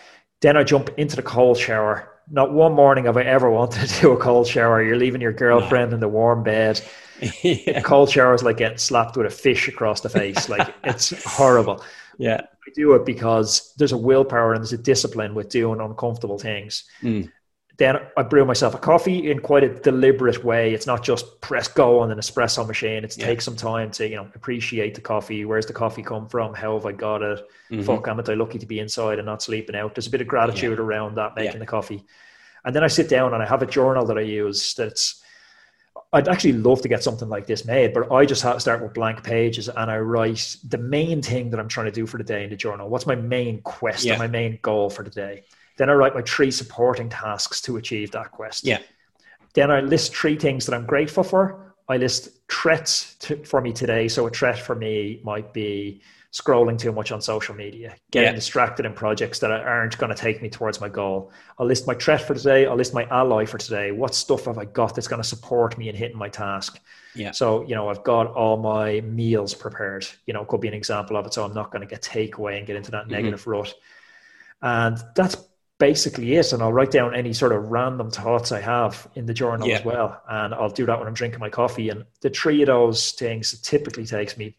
then 0.41 0.57
I 0.57 0.65
jump 0.65 0.91
into 0.97 1.17
the 1.17 1.23
cold 1.23 1.59
shower. 1.59 2.11
Not 2.31 2.53
one 2.53 2.73
morning 2.75 3.05
have 3.05 3.17
I 3.17 3.23
ever 3.23 3.51
wanted 3.59 3.89
to 3.89 4.01
do 4.01 4.13
a 4.13 4.17
cold 4.17 4.47
shower. 4.47 4.83
You're 4.83 4.97
leaving 4.97 5.21
your 5.21 5.33
girlfriend 5.33 5.93
in 5.93 6.01
the 6.01 6.09
warm 6.09 6.43
bed. 6.43 6.81
yeah. 7.43 7.79
A 7.79 7.83
cold 7.83 8.11
shower 8.11 8.35
is 8.35 8.43
like 8.43 8.59
getting 8.59 8.79
slapped 8.79 9.17
with 9.17 9.27
a 9.27 9.31
fish 9.31 9.69
across 9.69 10.01
the 10.01 10.09
face. 10.09 10.49
Like 10.49 10.73
it's 10.85 11.25
horrible. 11.25 11.83
Yeah. 12.19 12.41
I 12.43 12.71
do 12.75 12.95
it 12.95 13.07
because 13.07 13.73
there's 13.79 13.93
a 13.93 13.97
willpower 13.97 14.53
and 14.53 14.63
there's 14.63 14.73
a 14.73 14.79
discipline 14.79 15.35
with 15.35 15.49
doing 15.49 15.81
uncomfortable 15.81 16.39
things. 16.39 16.85
Mm. 17.03 17.31
Then 17.79 17.97
I 18.17 18.25
brew 18.25 18.45
myself 18.45 18.75
a 18.75 18.79
coffee 18.79 19.31
in 19.31 19.39
quite 19.39 19.63
a 19.63 19.69
deliberate 19.69 20.45
way. 20.45 20.75
It's 20.75 20.87
not 20.87 21.05
just 21.05 21.41
press 21.41 21.69
go 21.69 22.01
on 22.01 22.11
an 22.11 22.19
espresso 22.19 22.67
machine. 22.67 23.05
It's 23.05 23.17
yeah. 23.17 23.27
take 23.27 23.41
some 23.41 23.55
time 23.55 23.93
to, 23.93 24.09
you 24.09 24.17
know, 24.17 24.29
appreciate 24.35 24.97
the 24.97 25.01
coffee. 25.01 25.45
Where's 25.45 25.67
the 25.67 25.73
coffee 25.73 26.03
come 26.03 26.29
from? 26.29 26.55
How 26.55 26.75
have 26.75 26.87
I 26.87 26.93
got 26.93 27.23
it? 27.23 27.41
Mm-hmm. 27.71 27.83
Fuck, 27.83 28.09
am 28.09 28.21
I 28.21 28.35
lucky 28.35 28.59
to 28.59 28.67
be 28.67 28.81
inside 28.81 29.21
and 29.21 29.27
not 29.27 29.43
sleeping 29.43 29.77
out? 29.77 29.95
There's 29.95 30.09
a 30.09 30.11
bit 30.11 30.21
of 30.21 30.27
gratitude 30.27 30.79
yeah. 30.79 30.85
around 30.85 31.15
that 31.17 31.37
making 31.37 31.53
yeah. 31.53 31.59
the 31.61 31.67
coffee. 31.67 32.05
And 32.65 32.75
then 32.75 32.83
I 32.83 32.89
sit 32.89 33.09
down 33.09 33.33
and 33.33 33.41
I 33.41 33.47
have 33.47 33.63
a 33.63 33.67
journal 33.67 34.05
that 34.07 34.19
I 34.19 34.23
use 34.23 34.75
that's 34.75 35.23
I'd 36.13 36.29
actually 36.29 36.55
love 36.55 36.81
to 36.83 36.89
get 36.89 37.03
something 37.05 37.29
like 37.29 37.47
this 37.47 37.65
made, 37.65 37.93
but 37.93 38.11
I 38.11 38.25
just 38.25 38.43
have 38.43 38.55
to 38.55 38.61
start 38.61 38.83
with 38.83 38.95
blank 38.95 39.23
pages 39.23 39.69
and 39.69 39.91
I 39.91 39.99
write 39.99 40.57
the 40.67 40.79
main 40.79 41.21
thing 41.23 41.51
that 41.51 41.61
I'm 41.61 41.69
trying 41.69 41.87
to 41.87 41.93
do 41.93 42.07
for 42.07 42.17
the 42.17 42.25
day 42.25 42.45
in 42.45 42.51
the 42.51 42.57
journal. 42.57 42.89
What's 42.89 43.07
my 43.07 43.15
main 43.15 43.61
quest 43.61 44.05
Yeah. 44.05 44.17
or 44.17 44.19
my 44.19 44.27
main 44.27 44.59
goal 44.63 44.91
for 44.91 45.03
the 45.03 45.11
day? 45.11 45.45
Then 45.79 45.89
I 45.89 45.95
write 45.95 46.15
my 46.15 46.23
three 46.23 46.51
supporting 46.51 47.09
tasks 47.09 47.61
to 47.63 47.77
achieve 47.79 48.11
that 48.11 48.31
quest. 48.33 48.65
Yeah. 48.67 48.81
Then 49.55 49.71
I 49.71 49.81
list 49.81 50.15
three 50.15 50.37
things 50.37 50.67
that 50.67 50.75
I'm 50.75 50.87
grateful 50.87 51.25
for. 51.25 51.75
I 51.89 51.97
list 51.97 52.29
threats 52.51 53.15
to, 53.21 53.43
for 53.45 53.61
me 53.63 53.73
today. 53.73 54.09
So 54.09 54.27
a 54.27 54.31
threat 54.31 54.59
for 54.59 54.75
me 54.75 55.21
might 55.25 55.55
be 55.55 56.03
scrolling 56.31 56.79
too 56.79 56.93
much 56.93 57.11
on 57.11 57.23
social 57.23 57.55
media, 57.55 57.95
getting 58.11 58.29
Yeah. 58.31 58.35
distracted 58.35 58.85
in 58.85 58.93
projects 58.93 59.39
that 59.39 59.51
aren't 59.51 59.97
going 59.97 60.15
to 60.15 60.21
take 60.21 60.43
me 60.43 60.51
towards 60.51 60.79
my 60.81 60.89
goal. 60.91 61.33
I'll 61.59 61.67
list 61.67 61.87
my 61.87 61.95
threat 61.95 62.21
for 62.21 62.35
today. 62.35 62.67
I'll 62.67 62.77
list 62.77 62.93
my 62.93 63.05
ally 63.05 63.47
for 63.47 63.57
today. 63.57 63.93
What 63.93 64.15
stuff 64.15 64.45
have 64.45 64.59
I 64.59 64.67
got 64.67 64.95
that's 64.95 65.09
going 65.09 65.23
to 65.23 65.29
support 65.29 65.79
me 65.79 65.89
in 65.89 65.95
hitting 65.97 66.19
my 66.19 66.29
task? 66.29 66.79
Yeah. 67.15 67.31
So, 67.31 67.63
you 67.67 67.75
know, 67.75 67.89
I've 67.89 68.05
got 68.05 68.27
all 68.35 68.59
my 68.59 69.01
meals 69.01 69.55
prepared. 69.55 70.07
You 70.27 70.35
know, 70.35 70.45
could 70.45 70.61
be 70.61 70.69
an 70.69 70.75
example 70.75 71.17
of 71.17 71.25
it. 71.27 71.33
So 71.33 71.45
I'm 71.45 71.55
not 71.55 71.71
going 71.73 71.81
to 71.81 71.89
get 71.89 72.03
takeaway 72.03 72.59
and 72.59 72.67
get 72.67 72.77
into 72.77 72.91
that 72.91 73.05
Mm-hmm. 73.05 73.13
negative 73.13 73.47
rut. 73.47 73.73
And 74.61 74.99
that's 75.15 75.37
basically 75.79 76.35
it. 76.35 76.53
And 76.53 76.63
I'll 76.63 76.73
write 76.73 76.91
down 76.91 77.15
any 77.15 77.33
sort 77.33 77.53
of 77.53 77.69
random 77.71 78.11
thoughts 78.11 78.53
I 78.53 78.61
have 78.61 79.09
in 79.15 79.27
the 79.27 79.35
journal 79.35 79.67
Yeah. 79.69 79.79
as 79.79 79.85
well. 79.85 80.21
And 80.29 80.55
I'll 80.55 80.71
do 80.71 80.87
that 80.87 80.99
when 80.99 81.07
I'm 81.09 81.15
drinking 81.15 81.41
my 81.41 81.49
coffee. 81.51 81.89
And 81.89 82.05
the 82.21 82.31
three 82.31 82.63
of 82.63 82.67
those 82.67 83.13
things 83.13 83.61
typically 83.63 84.05
takes 84.07 84.37
me 84.37 84.57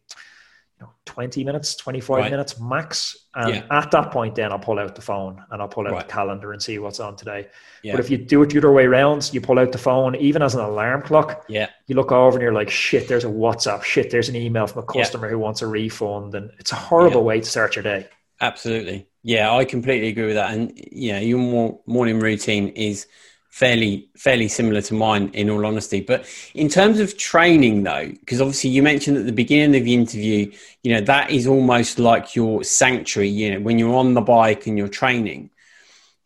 you 0.81 0.85
know, 0.85 0.93
20 1.03 1.43
minutes, 1.43 1.75
25 1.75 2.17
Right. 2.19 2.31
minutes 2.31 2.57
max. 2.57 3.17
And 3.35 3.55
Yeah. 3.55 3.63
at 3.69 3.91
that 3.91 4.11
point, 4.11 4.35
then 4.35 4.53
I'll 4.53 4.59
pull 4.59 4.79
out 4.79 4.95
the 4.95 5.01
phone 5.01 5.43
and 5.51 5.61
I'll 5.61 5.67
pull 5.67 5.85
out 5.85 5.91
Right. 5.91 6.07
the 6.07 6.13
calendar 6.13 6.53
and 6.53 6.63
see 6.63 6.79
what's 6.79 7.01
on 7.01 7.17
today. 7.17 7.47
Yeah. 7.83 7.91
But 7.91 7.99
if 7.99 8.09
you 8.09 8.17
do 8.17 8.41
it 8.43 8.51
the 8.51 8.59
other 8.59 8.71
way 8.71 8.85
around, 8.85 9.29
you 9.33 9.41
pull 9.41 9.59
out 9.59 9.73
the 9.73 9.77
phone, 9.77 10.15
even 10.15 10.41
as 10.41 10.55
an 10.55 10.61
alarm 10.61 11.01
clock, 11.01 11.43
Yeah. 11.49 11.67
you 11.87 11.95
look 11.97 12.13
over 12.13 12.37
and 12.37 12.41
you're 12.41 12.53
like, 12.53 12.69
shit, 12.69 13.09
there's 13.09 13.25
a 13.25 13.27
WhatsApp, 13.27 13.83
shit, 13.83 14.09
there's 14.09 14.29
an 14.29 14.37
email 14.37 14.67
from 14.67 14.83
a 14.83 14.85
customer 14.85 15.27
who 15.27 15.37
wants 15.37 15.61
a 15.61 15.67
refund. 15.67 16.33
And 16.33 16.49
it's 16.59 16.71
a 16.71 16.75
horrible 16.75 17.25
way 17.25 17.41
to 17.41 17.45
start 17.45 17.75
your 17.75 17.83
day. 17.83 18.07
Absolutely. 18.39 19.08
Yeah, 19.23 19.53
I 19.53 19.65
completely 19.65 20.07
agree 20.09 20.27
with 20.27 20.35
that. 20.35 20.53
And 20.53 20.73
yeah, 20.91 21.19
your 21.19 21.39
mor- 21.39 21.79
morning 21.85 22.19
routine 22.19 22.69
is 22.69 23.07
fairly 23.49 24.07
fairly 24.15 24.47
similar 24.47 24.81
to 24.81 24.93
mine 24.93 25.29
in 25.33 25.49
all 25.49 25.65
honesty. 25.65 26.01
But 26.01 26.25
in 26.53 26.69
terms 26.69 26.99
of 26.99 27.17
training 27.17 27.83
though, 27.83 28.07
because 28.07 28.39
obviously 28.39 28.69
you 28.69 28.81
mentioned 28.81 29.17
at 29.17 29.25
the 29.25 29.33
beginning 29.33 29.75
of 29.77 29.83
the 29.83 29.93
interview, 29.93 30.51
you 30.83 30.93
know, 30.93 31.01
that 31.01 31.31
is 31.31 31.47
almost 31.47 31.99
like 31.99 32.35
your 32.35 32.63
sanctuary, 32.63 33.29
you 33.29 33.51
know, 33.53 33.59
when 33.59 33.77
you're 33.77 33.95
on 33.95 34.13
the 34.13 34.21
bike 34.21 34.67
and 34.67 34.77
you're 34.77 34.87
training. 34.87 35.49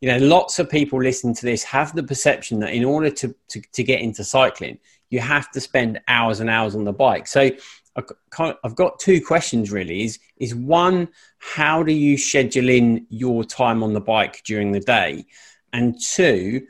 You 0.01 0.09
know, 0.09 0.17
lots 0.17 0.59
of 0.59 0.69
people 0.69 1.01
listening 1.01 1.33
to 1.35 1.45
this 1.45 1.63
have 1.63 1.95
the 1.95 2.03
perception 2.03 2.59
that 2.59 2.73
in 2.73 2.83
order 2.83 3.09
to, 3.09 3.33
to, 3.49 3.61
to 3.71 3.83
get 3.83 4.01
into 4.01 4.23
cycling, 4.25 4.77
you 5.09 5.19
have 5.21 5.49
to 5.51 5.61
spend 5.61 6.01
hours 6.09 6.41
and 6.41 6.49
hours 6.49 6.75
on 6.75 6.83
the 6.83 6.91
bike. 6.91 7.25
So 7.27 7.51
I've 7.95 8.75
got 8.75 8.99
two 8.99 9.23
questions 9.23 9.71
really. 9.71 10.03
Is 10.03 10.19
is 10.37 10.55
one, 10.55 11.09
how 11.51 11.83
do 11.83 11.91
you 11.91 12.17
schedule 12.17 12.69
in 12.69 13.05
your 13.09 13.43
time 13.43 13.83
on 13.83 13.93
the 13.93 14.01
bike 14.01 14.41
during 14.45 14.71
the 14.71 14.79
day, 14.79 15.25
and 15.73 15.99
two, 16.01 16.65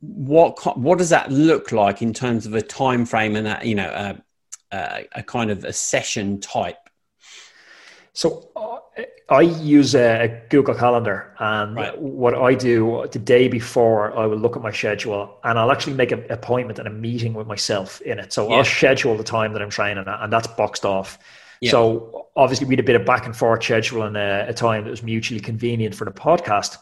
what 0.00 0.78
what 0.78 0.98
does 0.98 1.10
that 1.10 1.30
look 1.30 1.72
like 1.72 2.02
in 2.02 2.12
terms 2.14 2.46
of 2.46 2.54
a 2.54 2.62
time 2.62 3.04
frame 3.04 3.36
and 3.36 3.46
a, 3.46 3.60
you 3.62 3.74
know 3.74 3.90
a, 3.90 4.76
a, 4.76 5.06
a 5.16 5.22
kind 5.22 5.50
of 5.50 5.64
a 5.64 5.72
session 5.72 6.40
type? 6.40 6.76
So 8.14 8.48
uh, 8.56 8.78
I 9.28 9.42
use 9.42 9.94
a, 9.94 10.24
a 10.24 10.28
Google 10.48 10.74
Calendar, 10.74 11.34
and 11.38 11.76
Right. 11.76 11.98
what 11.98 12.34
I 12.34 12.54
do 12.54 13.06
the 13.12 13.18
day 13.18 13.48
before, 13.48 14.16
I 14.16 14.24
will 14.26 14.38
look 14.38 14.56
at 14.56 14.62
my 14.62 14.72
schedule, 14.72 15.38
and 15.44 15.58
I'll 15.58 15.70
actually 15.72 15.94
make 15.94 16.12
an 16.12 16.24
appointment 16.30 16.78
and 16.78 16.88
a 16.88 16.90
meeting 16.90 17.34
with 17.34 17.46
myself 17.46 18.00
in 18.00 18.18
it. 18.18 18.32
So 18.32 18.48
Yeah. 18.48 18.56
I'll 18.56 18.64
schedule 18.64 19.16
the 19.16 19.24
time 19.24 19.52
that 19.52 19.60
I'm 19.62 19.70
training 19.70 20.04
and 20.06 20.32
that's 20.32 20.46
boxed 20.46 20.86
off. 20.86 21.18
Yeah. 21.60 21.70
So 21.70 22.26
obviously, 22.36 22.66
we 22.66 22.72
had 22.72 22.80
a 22.80 22.86
bit 22.86 22.96
of 22.96 23.04
back 23.06 23.26
and 23.26 23.36
forth 23.36 23.60
scheduling 23.60 24.16
a, 24.16 24.48
a 24.48 24.54
time 24.54 24.84
that 24.84 24.90
was 24.90 25.02
mutually 25.02 25.40
convenient 25.40 25.94
for 25.94 26.04
the 26.04 26.10
podcast. 26.10 26.78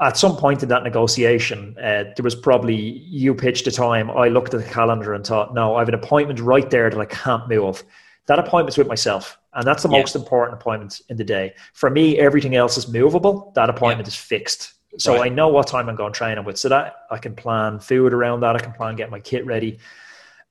At 0.00 0.16
some 0.16 0.36
point 0.36 0.62
in 0.62 0.68
that 0.68 0.84
negotiation, 0.84 1.76
uh, 1.78 2.04
there 2.16 2.22
was 2.22 2.34
probably 2.34 2.74
you 2.76 3.34
pitched 3.34 3.66
a 3.66 3.72
time. 3.72 4.10
I 4.10 4.28
looked 4.28 4.54
at 4.54 4.64
the 4.64 4.70
calendar 4.70 5.12
and 5.14 5.26
thought, 5.26 5.54
no, 5.54 5.74
I 5.74 5.80
have 5.80 5.88
an 5.88 5.94
appointment 5.94 6.38
right 6.40 6.68
there 6.70 6.88
that 6.88 6.98
I 6.98 7.04
can't 7.04 7.48
move. 7.48 7.82
That 8.26 8.38
appointment's 8.38 8.78
with 8.78 8.86
myself, 8.86 9.36
and 9.54 9.66
that's 9.66 9.82
the 9.82 9.88
Yeah. 9.90 9.98
most 9.98 10.14
important 10.14 10.60
appointment 10.60 11.00
in 11.08 11.16
the 11.16 11.24
day. 11.24 11.54
For 11.72 11.90
me, 11.90 12.18
everything 12.18 12.54
else 12.54 12.76
is 12.78 12.86
movable. 12.86 13.52
That 13.56 13.68
appointment 13.68 14.06
is 14.06 14.14
fixed. 14.14 14.74
So 14.98 15.14
Right. 15.14 15.26
I 15.32 15.34
know 15.34 15.48
what 15.48 15.66
time 15.66 15.88
I'm 15.88 15.96
going 15.96 16.12
training 16.12 16.44
with. 16.44 16.58
So 16.58 16.68
that 16.68 16.94
I 17.10 17.18
can 17.18 17.34
plan 17.34 17.80
food 17.80 18.12
around 18.12 18.40
that. 18.40 18.54
I 18.54 18.60
can 18.60 18.72
plan 18.72 18.94
get 18.94 19.10
my 19.10 19.18
kit 19.20 19.44
ready. 19.44 19.78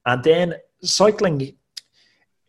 And 0.05 0.21
then 0.23 0.55
cycling, 0.81 1.55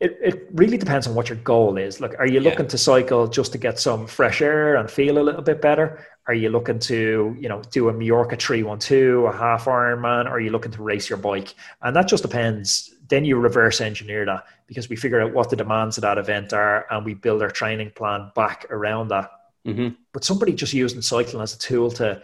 it, 0.04 0.18
it 0.20 0.48
really 0.52 0.76
depends 0.76 1.06
on 1.06 1.14
what 1.14 1.28
your 1.28 1.38
goal 1.38 1.76
is. 1.78 2.00
Like, 2.00 2.14
are 2.18 2.26
you 2.26 2.40
Yeah. 2.40 2.48
looking 2.50 2.66
to 2.68 2.78
cycle 2.78 3.26
just 3.28 3.52
to 3.52 3.58
get 3.58 3.78
some 3.78 4.06
fresh 4.06 4.42
air 4.42 4.74
and 4.76 4.90
feel 4.90 5.18
a 5.18 5.24
little 5.28 5.42
bit 5.42 5.62
better? 5.62 6.04
Are 6.26 6.34
you 6.34 6.50
looking 6.50 6.78
to, 6.80 7.36
you 7.38 7.48
know, 7.48 7.62
do 7.70 7.88
a 7.88 7.92
Mallorca 7.92 8.36
312, 8.36 9.24
a 9.24 9.36
half 9.36 9.64
Ironman? 9.66 10.26
Or 10.26 10.30
are 10.36 10.40
you 10.40 10.50
looking 10.50 10.72
to 10.72 10.82
race 10.82 11.08
your 11.08 11.18
bike? 11.18 11.54
And 11.82 11.94
that 11.96 12.08
just 12.08 12.22
depends. 12.22 12.94
Then 13.08 13.24
you 13.24 13.36
reverse 13.38 13.80
engineer 13.80 14.24
that 14.26 14.44
because 14.66 14.88
we 14.88 14.96
figure 14.96 15.20
out 15.20 15.32
what 15.34 15.50
the 15.50 15.56
demands 15.56 15.98
of 15.98 16.02
that 16.02 16.18
event 16.18 16.52
are 16.52 16.86
and 16.90 17.04
we 17.04 17.14
build 17.14 17.42
our 17.42 17.50
training 17.50 17.90
plan 17.94 18.30
back 18.34 18.66
around 18.70 19.08
that. 19.08 19.30
hmm 19.64 19.88
But 20.12 20.24
somebody 20.24 20.52
just 20.52 20.72
using 20.72 21.02
cycling 21.02 21.42
as 21.42 21.54
a 21.54 21.58
tool 21.58 21.90
to 21.92 22.22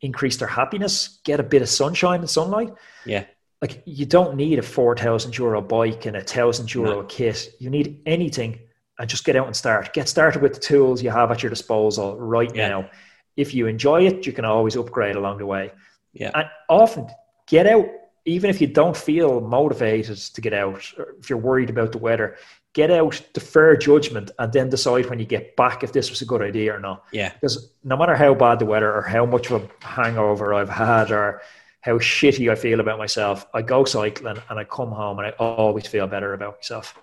increase 0.00 0.36
their 0.36 0.48
happiness, 0.48 1.18
get 1.24 1.40
a 1.40 1.42
bit 1.42 1.60
of 1.62 1.68
sunshine 1.68 2.20
and 2.20 2.30
sunlight, 2.30 2.72
Yeah, 3.04 3.24
like 3.60 3.82
you 3.86 4.06
don't 4.06 4.36
need 4.36 4.58
a 4.58 4.62
4000 4.62 5.36
euro 5.36 5.60
bike 5.60 6.06
and 6.06 6.16
a 6.16 6.20
1000 6.22 6.72
euro 6.74 7.00
No. 7.00 7.02
kit. 7.04 7.54
You 7.58 7.70
need 7.70 8.00
anything 8.06 8.58
and 8.98 9.08
just 9.08 9.24
get 9.24 9.36
out 9.36 9.46
and 9.46 9.56
start. 9.56 9.92
Get 9.94 10.08
started 10.08 10.42
with 10.42 10.54
the 10.54 10.60
tools 10.60 11.02
you 11.02 11.10
have 11.10 11.30
at 11.30 11.42
your 11.42 11.50
disposal 11.50 12.16
right 12.18 12.54
Yeah. 12.54 12.68
now. 12.68 12.90
If 13.36 13.54
you 13.54 13.66
enjoy 13.66 14.06
it 14.06 14.26
you 14.26 14.32
can 14.32 14.44
always 14.44 14.76
upgrade 14.76 15.16
along 15.16 15.38
the 15.38 15.46
way. 15.46 15.72
Yeah, 16.12 16.30
and 16.34 16.48
often 16.68 17.08
get 17.46 17.66
out. 17.66 17.86
Even 18.24 18.50
if 18.50 18.60
you 18.60 18.66
don't 18.66 18.96
feel 18.96 19.40
motivated 19.40 20.18
to 20.18 20.40
get 20.40 20.52
out 20.52 20.82
or 20.98 21.14
if 21.18 21.30
you're 21.30 21.38
worried 21.38 21.70
about 21.70 21.92
the 21.92 21.98
weather 21.98 22.36
get 22.74 22.90
out 22.90 23.20
defer 23.32 23.74
judgment 23.74 24.30
and 24.38 24.52
then 24.52 24.68
decide 24.68 25.06
when 25.06 25.18
you 25.18 25.24
get 25.24 25.56
back 25.56 25.82
if 25.82 25.90
this 25.92 26.10
was 26.10 26.20
a 26.20 26.24
good 26.26 26.42
idea 26.42 26.72
or 26.76 26.78
not. 26.78 27.02
Yeah, 27.12 27.32
because 27.32 27.72
no 27.82 27.96
matter 27.96 28.14
how 28.14 28.34
bad 28.34 28.58
the 28.60 28.66
weather 28.66 28.94
or 28.94 29.02
how 29.02 29.24
much 29.26 29.50
of 29.50 29.62
a 29.64 29.84
hangover 29.84 30.52
I've 30.54 30.68
had 30.68 31.10
or 31.10 31.40
how 31.80 31.98
shitty 31.98 32.50
I 32.50 32.54
feel 32.54 32.80
about 32.80 32.98
myself, 32.98 33.46
I 33.54 33.62
go 33.62 33.84
cycling 33.84 34.38
and 34.48 34.58
I 34.58 34.64
come 34.64 34.90
home 34.90 35.18
and 35.18 35.28
I 35.28 35.30
always 35.38 35.86
feel 35.86 36.06
better 36.06 36.34
about 36.34 36.56
myself. 36.56 36.96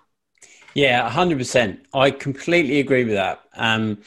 yeah. 0.74 1.10
hundred 1.10 1.38
percent. 1.38 1.86
I 1.94 2.12
completely 2.12 2.80
agree 2.80 3.04
with 3.06 3.14
that. 3.16 3.42
Um, 3.56 4.00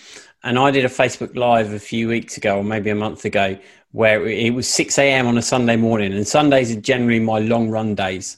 and 0.45 0.59
I 0.59 0.71
did 0.71 0.85
a 0.85 0.89
Facebook 0.89 1.35
Live 1.35 1.73
a 1.73 1.79
few 1.79 2.09
weeks 2.09 2.37
ago, 2.37 2.59
or 2.59 2.65
maybe 2.65 2.91
a 2.91 2.95
month 2.95 3.25
ago, 3.25 3.59
where 3.93 4.27
it 4.27 4.55
was 4.55 4.69
six 4.69 4.99
a.m. 4.99 5.27
on 5.27 5.37
a 5.39 5.43
Sunday 5.43 5.77
morning, 5.77 6.13
and 6.13 6.27
Sundays 6.29 6.71
are 6.77 6.81
generally 6.81 7.19
my 7.21 7.39
long 7.41 7.71
run 7.71 7.95
days. 7.95 8.37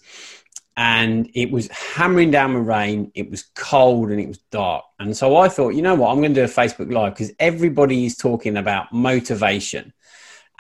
and 0.77 1.29
it 1.35 1.51
was 1.51 1.69
hammering 1.69 2.31
down 2.31 2.55
with 2.55 2.67
rain. 2.67 3.11
It 3.15 3.31
was 3.31 3.43
cold 3.55 4.11
and 4.11 4.21
it 4.21 4.29
was 4.29 4.39
dark. 4.51 4.85
And 4.99 5.15
so 5.17 5.37
I 5.37 5.49
thought, 5.49 5.71
you 5.71 5.83
know 5.83 5.95
what, 5.95 6.11
I'm 6.11 6.21
going 6.21 6.33
to 6.35 6.41
do 6.41 6.45
a 6.45 6.49
Facebook 6.49 6.91
Live 6.93 7.15
because 7.15 7.33
everybody 7.39 8.07
is 8.07 8.17
talking 8.17 8.57
about 8.57 8.91
motivation. 8.93 9.93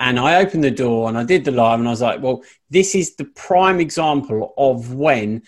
And 0.01 0.18
I 0.18 0.42
opened 0.42 0.64
the 0.64 0.70
door 0.70 1.11
and 1.11 1.18
I 1.18 1.24
did 1.24 1.44
the 1.44 1.51
live 1.51 1.78
and 1.78 1.86
I 1.86 1.92
was 1.92 2.01
like, 2.01 2.22
well, 2.22 2.42
this 2.70 2.94
is 2.94 3.16
the 3.16 3.26
prime 3.26 3.80
example 3.80 4.55
of 4.57 4.94
when 4.94 5.42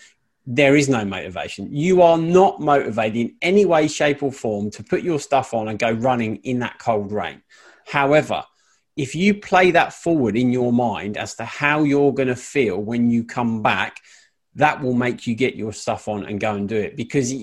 there 0.45 0.75
is 0.75 0.87
no 0.87 1.03
motivation. 1.03 1.75
You 1.75 2.03
are 2.03 2.19
not 2.19 2.61
motivated 2.61 3.17
in 3.17 3.35
any 3.41 3.65
way, 3.65 3.87
shape, 3.87 4.21
or 4.21 4.31
form 4.31 4.69
to 4.71 4.83
put 4.83 5.01
your 5.01 5.19
stuff 5.19 5.55
on 5.55 5.69
and 5.69 5.79
go 5.79 5.91
running 5.91 6.35
in 6.37 6.59
that 6.59 6.77
cold 6.77 7.11
rain. 7.11 7.41
However, 7.87 8.43
if 8.95 9.15
you 9.15 9.33
play 9.33 9.71
that 9.71 9.91
forward 9.91 10.37
in 10.37 10.51
your 10.51 10.71
mind 10.71 11.17
as 11.17 11.33
to 11.35 11.45
how 11.45 11.81
you're 11.81 12.13
going 12.13 12.27
to 12.27 12.35
feel 12.35 12.77
when 12.77 13.09
you 13.09 13.23
come 13.23 13.63
back, 13.63 13.97
that 14.53 14.83
will 14.83 14.93
make 14.93 15.25
you 15.25 15.33
get 15.33 15.55
your 15.55 15.73
stuff 15.73 16.07
on 16.07 16.25
and 16.25 16.39
go 16.39 16.53
and 16.53 16.69
do 16.69 16.75
it. 16.75 16.95
Because 16.95 17.33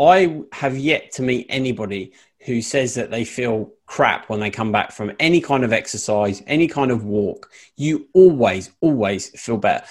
I 0.00 0.42
have 0.52 0.78
yet 0.78 1.12
to 1.12 1.22
meet 1.22 1.46
anybody 1.50 2.14
who 2.48 2.62
says 2.62 2.94
that 2.94 3.10
they 3.10 3.24
feel 3.24 3.70
crap 3.86 4.28
when 4.28 4.40
they 4.40 4.50
come 4.50 4.72
back 4.72 4.90
from 4.90 5.12
any 5.20 5.40
kind 5.40 5.64
of 5.64 5.72
exercise, 5.72 6.42
any 6.46 6.66
kind 6.66 6.90
of 6.90 7.04
walk. 7.04 7.50
You 7.76 8.08
always, 8.14 8.70
always 8.80 9.28
feel 9.40 9.58
better. 9.58 9.84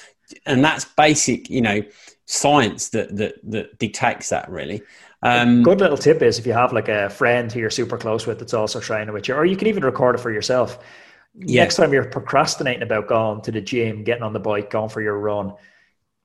And 0.46 0.66
that's 0.66 0.84
basic, 0.84 1.50
you 1.50 1.62
know, 1.62 1.84
science 2.26 2.90
that 2.90 3.16
that 3.16 3.36
that 3.50 3.80
dictates 3.80 4.30
that 4.30 4.50
really. 4.50 4.82
Um, 5.22 5.64
Good 5.64 5.80
little 5.80 5.98
tip 5.98 6.22
is 6.22 6.38
if 6.38 6.46
you 6.46 6.54
have 6.54 6.74
like 6.74 6.90
a 6.90 7.10
friend 7.10 7.52
who 7.52 7.60
you're 7.60 7.70
super 7.70 7.98
close 7.98 8.28
with 8.28 8.40
that's 8.40 8.54
also 8.54 8.80
training 8.80 9.14
with 9.14 9.28
you, 9.28 9.36
or 9.36 9.46
you 9.46 9.56
can 9.56 9.68
even 9.68 9.84
record 9.84 10.16
it 10.16 10.20
for 10.20 10.32
yourself. 10.32 10.80
Yeah. 11.36 11.62
Next 11.62 11.76
time 11.76 11.94
you're 11.94 12.06
procrastinating 12.06 12.82
about 12.82 13.08
going 13.08 13.42
to 13.42 13.52
the 13.52 13.62
gym, 13.62 14.04
getting 14.04 14.24
on 14.24 14.34
the 14.34 14.40
bike, 14.40 14.70
going 14.70 14.90
for 14.90 15.02
your 15.02 15.20
run, 15.20 15.54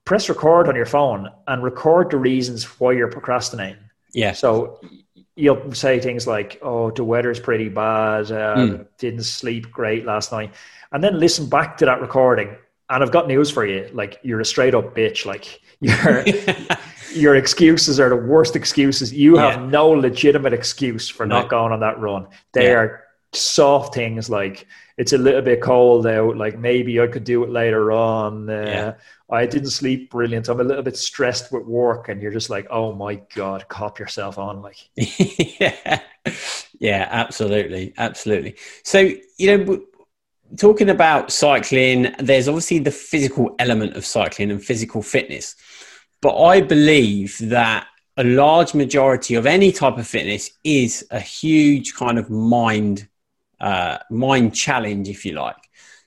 press 0.04 0.28
record 0.28 0.68
on 0.68 0.74
your 0.74 0.86
phone 0.86 1.30
and 1.46 1.62
record 1.62 2.10
the 2.10 2.16
reasons 2.16 2.64
why 2.80 2.92
you're 2.92 3.08
procrastinating. 3.08 3.82
yeah, 4.12 4.32
So 4.32 4.80
you'll 5.36 5.72
say 5.72 6.00
things 6.00 6.26
like, 6.26 6.58
"Oh, 6.62 6.90
the 6.90 7.04
weather's 7.04 7.40
pretty 7.40 7.68
bad. 7.68 8.30
Uh, 8.30 8.56
Mm. 8.56 8.86
Didn't 8.98 9.24
sleep 9.24 9.70
great 9.70 10.04
last 10.04 10.32
night," 10.32 10.52
and 10.92 11.02
then 11.02 11.18
listen 11.18 11.48
back 11.48 11.76
to 11.78 11.86
that 11.86 12.00
recording 12.00 12.56
and 12.92 13.02
I've 13.02 13.10
got 13.10 13.26
news 13.26 13.50
for 13.50 13.64
you. 13.64 13.88
Like 13.92 14.20
you're 14.22 14.40
a 14.40 14.44
straight 14.44 14.74
up 14.74 14.94
bitch. 14.94 15.24
Like 15.24 15.60
your 15.80 16.24
your 17.14 17.36
excuses 17.36 17.98
are 17.98 18.10
the 18.10 18.16
worst 18.16 18.54
excuses. 18.54 19.12
You 19.12 19.36
have 19.36 19.60
yeah. 19.60 19.66
no 19.66 19.88
legitimate 19.88 20.52
excuse 20.52 21.08
for 21.08 21.26
no. 21.26 21.40
not 21.40 21.48
going 21.48 21.72
on 21.72 21.80
that 21.80 21.98
run. 21.98 22.28
They 22.52 22.66
yeah. 22.66 22.78
are 22.78 23.04
soft 23.32 23.94
things 23.94 24.28
like 24.28 24.66
it's 24.98 25.14
a 25.14 25.18
little 25.18 25.40
bit 25.40 25.62
cold 25.62 26.06
out. 26.06 26.36
Like 26.36 26.58
maybe 26.58 27.00
I 27.00 27.06
could 27.06 27.24
do 27.24 27.42
it 27.44 27.50
later 27.50 27.92
on. 27.92 28.48
Uh, 28.48 28.52
yeah. 28.52 28.94
I 29.32 29.46
didn't 29.46 29.70
sleep 29.70 30.10
brilliant. 30.10 30.48
I'm 30.48 30.60
a 30.60 30.64
little 30.64 30.82
bit 30.82 30.96
stressed 30.96 31.52
with 31.52 31.64
work, 31.64 32.08
and 32.08 32.20
you're 32.20 32.32
just 32.32 32.50
like, 32.50 32.66
oh 32.70 32.92
my 32.92 33.16
god, 33.34 33.66
cop 33.68 33.98
yourself 33.98 34.38
on, 34.38 34.62
like. 34.62 34.76
yeah, 34.96 36.00
yeah, 36.78 37.08
absolutely, 37.10 37.94
absolutely. 37.96 38.56
So 38.84 39.10
you 39.38 39.56
know, 39.56 39.82
talking 40.58 40.90
about 40.90 41.32
cycling, 41.32 42.14
there's 42.18 42.48
obviously 42.48 42.78
the 42.78 42.90
physical 42.90 43.54
element 43.58 43.96
of 43.96 44.04
cycling 44.04 44.50
and 44.50 44.62
physical 44.62 45.02
fitness, 45.02 45.56
but 46.20 46.40
I 46.40 46.60
believe 46.60 47.38
that 47.40 47.86
a 48.18 48.24
large 48.24 48.74
majority 48.74 49.34
of 49.34 49.46
any 49.46 49.72
type 49.72 49.96
of 49.96 50.06
fitness 50.06 50.50
is 50.64 51.06
a 51.10 51.20
huge 51.20 51.94
kind 51.94 52.18
of 52.18 52.28
mind 52.28 53.08
uh, 53.60 53.98
mind 54.10 54.54
challenge, 54.54 55.08
if 55.08 55.24
you 55.24 55.32
like. 55.32 55.56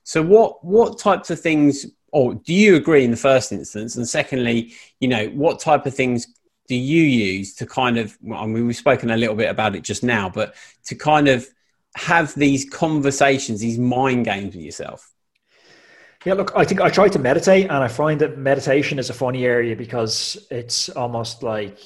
So, 0.03 0.21
what 0.21 0.63
what 0.63 0.99
types 0.99 1.31
of 1.31 1.39
things, 1.39 1.87
or 2.15 2.33
do 2.33 2.53
you 2.53 2.77
agree 2.77 3.03
in 3.03 3.11
the 3.11 3.17
first 3.17 3.51
instance? 3.51 3.97
And 3.97 4.07
secondly, 4.07 4.73
you 5.01 5.09
know, 5.09 5.27
what 5.31 5.59
type 5.59 5.85
of 5.85 5.93
things 5.93 6.25
do 6.69 6.73
you 6.73 7.03
use 7.03 7.53
to 7.55 7.65
kind 7.65 7.97
of? 7.97 8.17
I 8.33 8.45
mean, 8.45 8.65
we've 8.65 8.75
spoken 8.75 9.11
a 9.11 9.17
little 9.17 9.35
bit 9.35 9.49
about 9.49 9.75
it 9.75 9.83
just 9.83 10.01
now, 10.01 10.29
but 10.29 10.55
to 10.85 10.95
kind 10.95 11.27
of 11.27 11.45
have 11.97 12.33
these 12.35 12.69
conversations, 12.69 13.59
these 13.59 13.77
mind 13.77 14.23
games 14.23 14.55
with 14.55 14.63
yourself. 14.63 15.11
Yeah, 16.23 16.35
look, 16.35 16.53
I 16.55 16.63
think 16.63 16.79
I 16.79 16.89
try 16.89 17.09
to 17.09 17.19
meditate, 17.19 17.65
and 17.65 17.83
I 17.83 17.89
find 17.89 18.21
that 18.21 18.37
meditation 18.37 18.97
is 18.97 19.09
a 19.09 19.13
funny 19.13 19.45
area 19.45 19.75
because 19.75 20.47
it's 20.49 20.87
almost 20.87 21.43
like, 21.43 21.77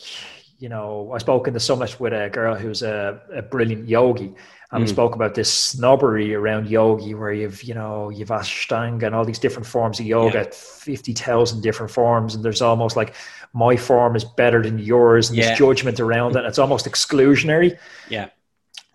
you 0.59 0.69
know, 0.69 1.11
I 1.13 1.17
spoke 1.17 1.47
in 1.47 1.53
the 1.53 1.59
summit 1.59 1.99
with 1.99 2.13
a 2.13 2.29
girl 2.29 2.55
who's 2.55 2.83
a, 2.83 3.21
a 3.33 3.41
brilliant 3.41 3.87
yogi, 3.87 4.35
and 4.71 4.79
mm. 4.79 4.85
we 4.85 4.87
spoke 4.87 5.15
about 5.15 5.35
this 5.35 5.51
snobbery 5.51 6.33
around 6.33 6.69
yogi 6.69 7.13
where 7.13 7.33
you've 7.33 7.63
you 7.63 7.73
know 7.73 8.09
you've 8.09 8.29
ashtanga 8.29 9.03
and 9.03 9.15
all 9.15 9.25
these 9.25 9.39
different 9.39 9.65
forms 9.65 9.99
of 9.99 10.05
yoga 10.05 10.43
yeah. 10.43 10.51
50,000 10.51 11.61
different 11.61 11.91
forms 11.91 12.35
and 12.35 12.43
there's 12.43 12.61
almost 12.61 12.95
like 12.95 13.15
my 13.53 13.75
form 13.75 14.15
is 14.15 14.23
better 14.23 14.61
than 14.61 14.77
yours 14.77 15.29
and 15.29 15.37
yeah. 15.37 15.47
there's 15.47 15.57
judgment 15.57 15.99
around 15.99 16.35
it 16.35 16.45
it's 16.45 16.59
almost 16.59 16.85
exclusionary 16.85 17.77
yeah 18.09 18.29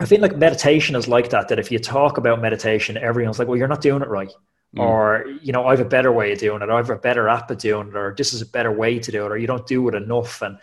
I 0.00 0.06
feel 0.06 0.20
like 0.20 0.36
meditation 0.36 0.96
is 0.96 1.08
like 1.08 1.30
that 1.30 1.48
that 1.48 1.58
if 1.58 1.70
you 1.70 1.78
talk 1.78 2.18
about 2.18 2.40
meditation 2.40 2.96
everyone's 2.96 3.38
like 3.38 3.48
well 3.48 3.56
you're 3.56 3.68
not 3.68 3.80
doing 3.80 4.02
it 4.02 4.08
right 4.08 4.32
mm. 4.76 4.80
or 4.80 5.24
you 5.42 5.52
know 5.52 5.66
I 5.66 5.70
have 5.70 5.80
a 5.80 5.88
better 5.88 6.12
way 6.12 6.32
of 6.32 6.38
doing 6.38 6.62
it 6.62 6.70
I 6.70 6.76
have 6.76 6.90
a 6.90 6.96
better 6.96 7.28
app 7.28 7.50
of 7.50 7.58
doing 7.58 7.88
it 7.88 7.96
or 7.96 8.14
this 8.16 8.32
is 8.32 8.42
a 8.42 8.46
better 8.46 8.72
way 8.72 8.98
to 8.98 9.10
do 9.10 9.24
it 9.26 9.32
or 9.32 9.38
you 9.38 9.46
don't 9.46 9.66
do 9.66 9.88
it 9.88 9.94
enough 9.94 10.42
and 10.42 10.58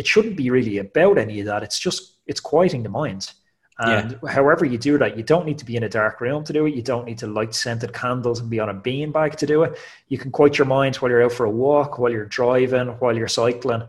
it 0.00 0.06
shouldn't 0.06 0.36
be 0.36 0.48
really 0.50 0.78
about 0.78 1.16
any 1.18 1.40
of 1.40 1.46
that 1.46 1.62
it's 1.62 1.78
just 1.78 2.02
it's 2.26 2.40
quieting 2.40 2.82
the 2.82 2.88
mind 2.88 3.32
and 3.80 4.18
yeah. 4.22 4.30
however 4.30 4.66
you 4.66 4.76
do 4.76 4.98
that, 4.98 5.16
you 5.16 5.22
don't 5.22 5.46
need 5.46 5.58
to 5.58 5.64
be 5.64 5.74
in 5.74 5.82
a 5.82 5.88
dark 5.88 6.20
room 6.20 6.44
to 6.44 6.52
do 6.52 6.66
it. 6.66 6.74
You 6.74 6.82
don't 6.82 7.06
need 7.06 7.16
to 7.18 7.26
light 7.26 7.54
scented 7.54 7.94
candles 7.94 8.38
and 8.38 8.50
be 8.50 8.60
on 8.60 8.68
a 8.68 8.74
beanbag 8.74 9.36
to 9.36 9.46
do 9.46 9.62
it. 9.62 9.78
You 10.08 10.18
can 10.18 10.30
quiet 10.30 10.58
your 10.58 10.66
mind 10.66 10.96
while 10.96 11.10
you're 11.10 11.24
out 11.24 11.32
for 11.32 11.46
a 11.46 11.50
walk, 11.50 11.98
while 11.98 12.12
you're 12.12 12.26
driving, 12.26 12.88
while 12.98 13.16
you're 13.16 13.26
cycling. 13.26 13.84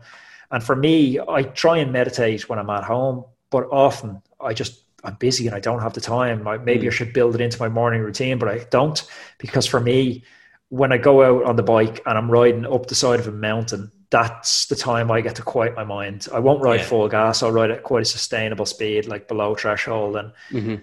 And 0.50 0.64
for 0.64 0.74
me, 0.74 1.20
I 1.20 1.42
try 1.42 1.76
and 1.76 1.92
meditate 1.92 2.48
when 2.48 2.58
I'm 2.58 2.70
at 2.70 2.84
home, 2.84 3.26
but 3.50 3.68
often 3.70 4.22
I 4.40 4.54
just 4.54 4.80
I'm 5.04 5.16
busy 5.16 5.46
and 5.46 5.54
I 5.54 5.60
don't 5.60 5.82
have 5.82 5.92
the 5.92 6.00
time. 6.00 6.48
I, 6.48 6.56
maybe 6.56 6.86
mm. 6.86 6.88
I 6.88 6.92
should 6.92 7.12
build 7.12 7.34
it 7.34 7.40
into 7.42 7.60
my 7.60 7.68
morning 7.68 8.00
routine, 8.00 8.38
but 8.38 8.48
I 8.48 8.64
don't 8.70 9.02
because 9.38 9.66
for 9.66 9.80
me, 9.80 10.24
when 10.70 10.90
I 10.90 10.96
go 10.96 11.22
out 11.22 11.44
on 11.44 11.56
the 11.56 11.62
bike 11.62 12.00
and 12.06 12.16
I'm 12.16 12.30
riding 12.30 12.64
up 12.64 12.86
the 12.86 12.94
side 12.94 13.20
of 13.20 13.28
a 13.28 13.32
mountain, 13.32 13.92
that's 14.12 14.66
the 14.66 14.76
time 14.76 15.10
I 15.10 15.22
get 15.22 15.36
to 15.36 15.42
quiet 15.42 15.74
my 15.74 15.84
mind. 15.84 16.28
I 16.32 16.38
won't 16.38 16.62
ride 16.62 16.80
yeah. 16.80 16.86
full 16.86 17.08
gas. 17.08 17.42
I'll 17.42 17.50
ride 17.50 17.70
at 17.70 17.82
quite 17.82 18.02
a 18.02 18.04
sustainable 18.04 18.66
speed, 18.66 19.06
like 19.06 19.26
below 19.26 19.54
threshold. 19.54 20.16
And 20.16 20.32
mm-hmm. 20.50 20.74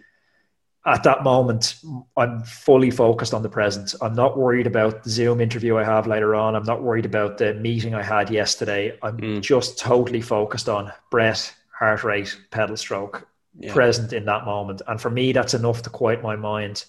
at 0.83 1.03
that 1.03 1.23
moment, 1.23 1.75
I'm 2.17 2.41
fully 2.41 2.89
focused 2.89 3.35
on 3.35 3.43
the 3.43 3.49
present. 3.49 3.93
I'm 4.01 4.15
not 4.15 4.35
worried 4.35 4.65
about 4.65 5.03
the 5.03 5.11
Zoom 5.11 5.41
interview 5.41 5.77
I 5.77 5.83
have 5.83 6.07
later 6.07 6.33
on. 6.33 6.55
I'm 6.55 6.63
not 6.63 6.81
worried 6.81 7.05
about 7.05 7.37
the 7.37 7.53
meeting 7.53 7.93
I 7.93 8.01
had 8.01 8.31
yesterday. 8.31 8.97
I'm 9.03 9.17
mm. 9.17 9.41
just 9.41 9.77
totally 9.77 10.21
focused 10.21 10.67
on 10.67 10.91
breath, 11.11 11.55
heart 11.69 12.03
rate, 12.03 12.35
pedal 12.49 12.77
stroke, 12.77 13.27
yeah. 13.59 13.71
present 13.71 14.11
in 14.11 14.25
that 14.25 14.45
moment. 14.45 14.81
And 14.87 14.99
for 14.99 15.11
me, 15.11 15.33
that's 15.33 15.53
enough 15.53 15.83
to 15.83 15.91
quiet 15.91 16.23
my 16.23 16.35
mind 16.35 16.83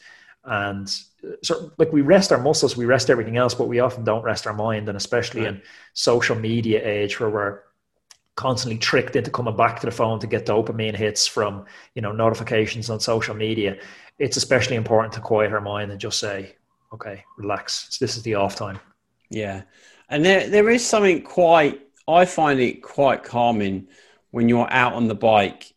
and 0.44 0.88
uh, 1.24 1.32
so 1.42 1.70
like 1.78 1.92
we 1.92 2.00
rest 2.00 2.32
our 2.32 2.40
muscles 2.40 2.76
we 2.76 2.86
rest 2.86 3.10
everything 3.10 3.36
else 3.36 3.54
but 3.54 3.68
we 3.68 3.80
often 3.80 4.04
don't 4.04 4.22
rest 4.22 4.46
our 4.46 4.54
mind 4.54 4.88
and 4.88 4.96
especially 4.96 5.44
in 5.44 5.60
social 5.92 6.34
media 6.34 6.80
age 6.82 7.20
where 7.20 7.28
we're 7.28 7.60
constantly 8.36 8.78
tricked 8.78 9.16
into 9.16 9.30
coming 9.30 9.54
back 9.54 9.78
to 9.80 9.86
the 9.86 9.92
phone 9.92 10.18
to 10.18 10.26
get 10.26 10.46
dopamine 10.46 10.96
hits 10.96 11.26
from 11.26 11.66
you 11.94 12.00
know 12.00 12.12
notifications 12.12 12.88
on 12.88 12.98
social 12.98 13.34
media 13.34 13.76
it's 14.20 14.36
especially 14.36 14.76
important 14.76 15.12
to 15.14 15.20
quiet 15.20 15.52
our 15.52 15.60
mind 15.60 15.90
and 15.90 16.00
just 16.00 16.20
say 16.20 16.54
okay 16.92 17.24
relax. 17.36 17.98
This 17.98 18.16
is 18.16 18.22
the 18.22 18.34
off 18.34 18.54
time. 18.54 18.78
Yeah. 19.30 19.62
And 20.08 20.24
there 20.24 20.48
there 20.48 20.70
is 20.70 20.86
something 20.86 21.22
quite 21.22 21.80
i 22.08 22.24
find 22.24 22.58
it 22.58 22.82
quite 22.82 23.22
calming 23.22 23.86
when 24.30 24.48
you're 24.48 24.70
out 24.72 24.94
on 24.94 25.06
the 25.06 25.14
bike 25.14 25.72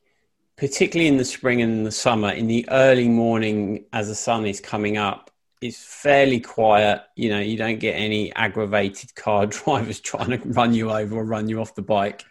particularly 0.63 1.09
in 1.09 1.17
the 1.17 1.25
spring 1.25 1.61
and 1.61 1.85
the 1.85 1.91
summer, 1.91 2.31
in 2.31 2.47
the 2.47 2.65
early 2.69 3.09
morning 3.09 3.83
as 3.91 4.07
the 4.07 4.15
sun 4.15 4.45
is 4.45 4.61
coming 4.61 4.95
up, 4.95 5.29
it's 5.61 5.83
fairly 5.83 6.39
quiet. 6.39 7.01
You 7.17 7.31
know, 7.31 7.41
you 7.41 7.57
don't 7.57 7.79
get 7.79 7.95
any 7.95 8.33
aggravated 8.33 9.13
car 9.13 9.45
drivers 9.57 9.99
trying 9.99 10.29
to 10.29 10.37
run 10.47 10.73
you 10.73 10.89
over 10.89 11.17
or 11.17 11.25
run 11.25 11.49
you 11.49 11.59
off 11.59 11.75
the 11.75 11.81
bike. 11.81 12.23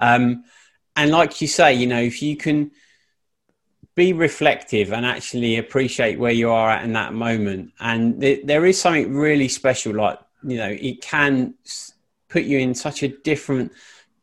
Um, 0.00 0.42
and 0.96 1.12
like 1.12 1.40
you 1.40 1.46
say, 1.46 1.72
you 1.72 1.86
know, 1.86 2.00
if 2.00 2.20
you 2.20 2.36
can 2.36 2.72
be 3.94 4.12
reflective 4.12 4.92
and 4.92 5.06
actually 5.06 5.56
appreciate 5.56 6.18
where 6.18 6.32
you 6.32 6.50
are 6.50 6.70
at 6.70 6.82
in 6.82 6.94
that 6.94 7.14
moment, 7.14 7.70
and 7.78 8.20
th- 8.20 8.44
there 8.44 8.66
is 8.66 8.80
something 8.80 9.14
really 9.14 9.46
special, 9.46 9.94
like, 9.94 10.18
you 10.42 10.56
know, 10.56 10.76
it 10.80 11.00
can 11.00 11.54
put 12.28 12.42
you 12.42 12.58
in 12.58 12.74
such 12.74 13.04
a 13.04 13.08
different 13.08 13.70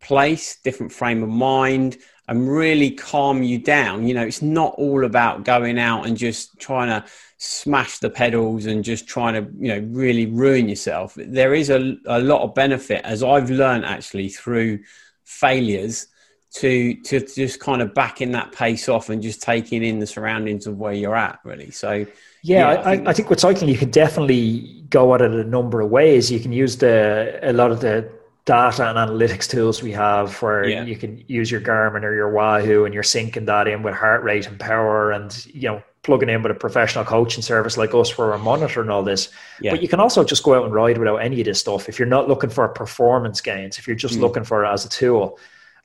place, 0.01 0.57
different 0.57 0.91
frame 0.91 1.23
of 1.23 1.29
mind 1.29 1.97
and 2.27 2.49
really 2.49 2.91
calm 2.91 3.43
you 3.43 3.59
down. 3.59 4.07
You 4.07 4.13
know, 4.13 4.23
it's 4.23 4.41
not 4.41 4.73
all 4.75 5.05
about 5.05 5.43
going 5.43 5.77
out 5.77 6.07
and 6.07 6.17
just 6.17 6.57
trying 6.59 6.87
to 6.89 7.07
smash 7.37 7.99
the 7.99 8.09
pedals 8.09 8.65
and 8.65 8.83
just 8.83 9.07
trying 9.07 9.33
to, 9.33 9.51
you 9.59 9.67
know, 9.67 9.87
really 9.91 10.25
ruin 10.25 10.67
yourself. 10.67 11.13
There 11.15 11.53
is 11.53 11.69
a, 11.69 11.97
a 12.05 12.19
lot 12.19 12.41
of 12.41 12.55
benefit, 12.55 13.03
as 13.03 13.23
I've 13.23 13.49
learned 13.49 13.85
actually 13.85 14.29
through 14.29 14.79
failures, 15.23 16.07
to 16.53 16.95
to 17.01 17.19
just 17.19 17.59
kind 17.59 17.81
of 17.81 17.93
backing 17.93 18.31
that 18.31 18.53
pace 18.53 18.87
off 18.87 19.09
and 19.09 19.21
just 19.21 19.41
taking 19.41 19.83
in 19.83 19.99
the 19.99 20.07
surroundings 20.07 20.67
of 20.67 20.77
where 20.77 20.93
you're 20.93 21.15
at, 21.15 21.39
really. 21.43 21.71
So. 21.71 22.05
Yeah, 22.43 22.69
yeah 22.69 22.69
I, 22.69 22.95
think 22.95 23.07
I, 23.07 23.09
I 23.09 23.13
think 23.13 23.29
with 23.31 23.39
cycling 23.39 23.71
you 23.71 23.77
can 23.77 23.89
definitely 23.89 24.83
go 24.91 25.15
at 25.15 25.21
it 25.21 25.31
a 25.31 25.43
number 25.43 25.81
of 25.81 25.89
ways. 25.89 26.31
You 26.31 26.39
can 26.39 26.53
use 26.53 26.77
the 26.77 27.39
a 27.41 27.51
lot 27.51 27.71
of 27.71 27.81
the 27.81 28.07
data 28.45 28.87
and 28.87 28.97
analytics 28.97 29.49
tools 29.49 29.81
we 29.81 29.91
have 29.91 30.39
where 30.41 30.67
yeah. 30.67 30.83
you 30.83 30.95
can 30.95 31.23
use 31.27 31.49
your 31.49 31.61
Garmin 31.61 32.03
or 32.03 32.13
your 32.13 32.31
Wahoo 32.31 32.85
and 32.85 32.93
you're 32.93 33.03
syncing 33.03 33.45
that 33.47 33.67
in 33.67 33.81
with 33.81 33.95
heart 33.95 34.23
rate 34.23 34.47
and 34.47 34.59
power 34.59 35.11
and 35.11 35.45
you 35.47 35.67
know 35.67 35.83
plugging 36.03 36.29
in 36.29 36.43
with 36.43 36.51
a 36.51 36.55
professional 36.55 37.03
coaching 37.03 37.41
service 37.41 37.77
like 37.77 37.95
us 37.95 38.15
where 38.15 38.27
we're 38.27 38.37
monitoring 38.37 38.91
all 38.91 39.01
this. 39.01 39.29
Yeah. 39.59 39.71
But 39.71 39.81
you 39.81 39.87
can 39.87 39.99
also 39.99 40.23
just 40.23 40.43
go 40.43 40.53
out 40.53 40.65
and 40.65 40.73
ride 40.73 40.99
without 40.99 41.17
any 41.17 41.41
of 41.41 41.45
this 41.45 41.59
stuff 41.59 41.89
if 41.89 41.97
you're 41.97 42.07
not 42.07 42.27
looking 42.27 42.51
for 42.51 42.67
performance 42.67 43.41
gains, 43.41 43.79
if 43.79 43.87
you're 43.87 43.95
just 43.95 44.19
mm. 44.19 44.21
looking 44.21 44.43
for 44.43 44.63
it 44.63 44.71
as 44.71 44.85
a 44.85 44.89
tool. 44.89 45.39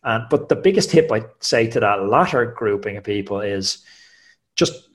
And 0.04 0.24
but 0.28 0.50
the 0.50 0.56
biggest 0.56 0.90
tip 0.90 1.10
I'd 1.10 1.24
say 1.40 1.66
to 1.68 1.80
that 1.80 2.06
latter 2.06 2.44
grouping 2.44 2.98
of 2.98 3.04
people 3.04 3.40
is 3.40 3.82
just 4.56 4.90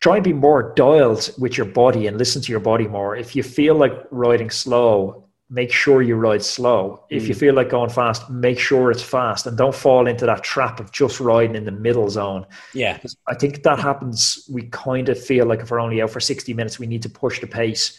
try 0.00 0.16
and 0.16 0.24
be 0.24 0.34
more 0.34 0.74
dialed 0.74 1.30
with 1.38 1.56
your 1.56 1.66
body 1.66 2.06
and 2.06 2.18
listen 2.18 2.42
to 2.42 2.52
your 2.52 2.60
body 2.60 2.86
more. 2.86 3.16
If 3.16 3.34
you 3.34 3.42
feel 3.42 3.74
like 3.74 3.92
riding 4.10 4.50
slow, 4.50 5.25
make 5.48 5.72
sure 5.72 6.02
you 6.02 6.16
ride 6.16 6.42
slow. 6.42 7.04
If 7.08 7.24
mm. 7.24 7.28
you 7.28 7.34
feel 7.34 7.54
like 7.54 7.70
going 7.70 7.90
fast, 7.90 8.28
make 8.28 8.58
sure 8.58 8.90
it's 8.90 9.02
fast 9.02 9.46
and 9.46 9.56
don't 9.56 9.74
fall 9.74 10.08
into 10.08 10.26
that 10.26 10.42
trap 10.42 10.80
of 10.80 10.90
just 10.90 11.20
riding 11.20 11.54
in 11.54 11.64
the 11.64 11.70
middle 11.70 12.10
zone. 12.10 12.46
Yeah. 12.74 12.98
I 13.28 13.34
think 13.34 13.62
that 13.62 13.78
happens. 13.78 14.48
We 14.52 14.62
kind 14.64 15.08
of 15.08 15.22
feel 15.22 15.46
like 15.46 15.60
if 15.60 15.70
we're 15.70 15.80
only 15.80 16.02
out 16.02 16.10
for 16.10 16.20
60 16.20 16.52
minutes, 16.52 16.78
we 16.78 16.86
need 16.86 17.02
to 17.02 17.08
push 17.08 17.40
the 17.40 17.46
pace. 17.46 17.98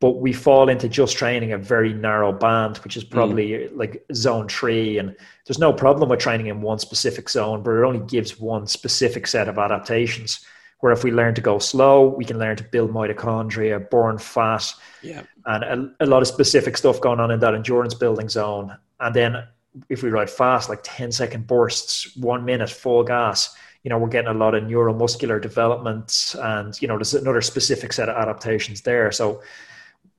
But 0.00 0.20
we 0.20 0.32
fall 0.32 0.68
into 0.68 0.88
just 0.88 1.16
training 1.16 1.52
a 1.52 1.58
very 1.58 1.92
narrow 1.92 2.32
band, 2.32 2.78
which 2.78 2.96
is 2.96 3.04
mm. 3.04 3.10
probably 3.10 3.48
mm. 3.48 3.76
like 3.76 4.02
zone 4.14 4.48
three. 4.48 4.96
And 4.96 5.14
there's 5.46 5.58
no 5.58 5.74
problem 5.74 6.08
with 6.08 6.20
training 6.20 6.46
in 6.46 6.62
one 6.62 6.78
specific 6.78 7.28
zone, 7.28 7.62
but 7.62 7.72
it 7.72 7.84
only 7.84 8.06
gives 8.06 8.40
one 8.40 8.66
specific 8.66 9.26
set 9.26 9.48
of 9.48 9.58
adaptations. 9.58 10.42
Where 10.80 10.92
if 10.92 11.02
we 11.02 11.10
learn 11.10 11.34
to 11.34 11.40
go 11.40 11.58
slow, 11.58 12.08
we 12.08 12.24
can 12.24 12.38
learn 12.38 12.56
to 12.56 12.64
build 12.64 12.92
mitochondria, 12.92 13.90
burn 13.90 14.16
fat, 14.18 14.72
yeah. 15.02 15.22
and 15.46 15.64
a, 16.00 16.04
a 16.04 16.06
lot 16.06 16.22
of 16.22 16.28
specific 16.28 16.76
stuff 16.76 17.00
going 17.00 17.18
on 17.18 17.32
in 17.32 17.40
that 17.40 17.54
endurance 17.54 17.94
building 17.94 18.28
zone. 18.28 18.76
And 19.00 19.14
then 19.14 19.42
if 19.88 20.02
we 20.02 20.10
ride 20.10 20.30
fast, 20.30 20.68
like 20.68 20.80
10 20.84 21.10
second 21.10 21.46
bursts, 21.46 22.16
one 22.16 22.44
minute, 22.44 22.70
full 22.70 23.02
gas, 23.02 23.56
you 23.82 23.88
know, 23.90 23.98
we're 23.98 24.08
getting 24.08 24.30
a 24.30 24.34
lot 24.34 24.54
of 24.54 24.64
neuromuscular 24.64 25.40
development 25.40 26.34
and, 26.38 26.80
you 26.80 26.88
know, 26.88 26.96
there's 26.96 27.14
another 27.14 27.40
specific 27.40 27.92
set 27.92 28.08
of 28.08 28.16
adaptations 28.16 28.80
there. 28.82 29.10
So 29.12 29.42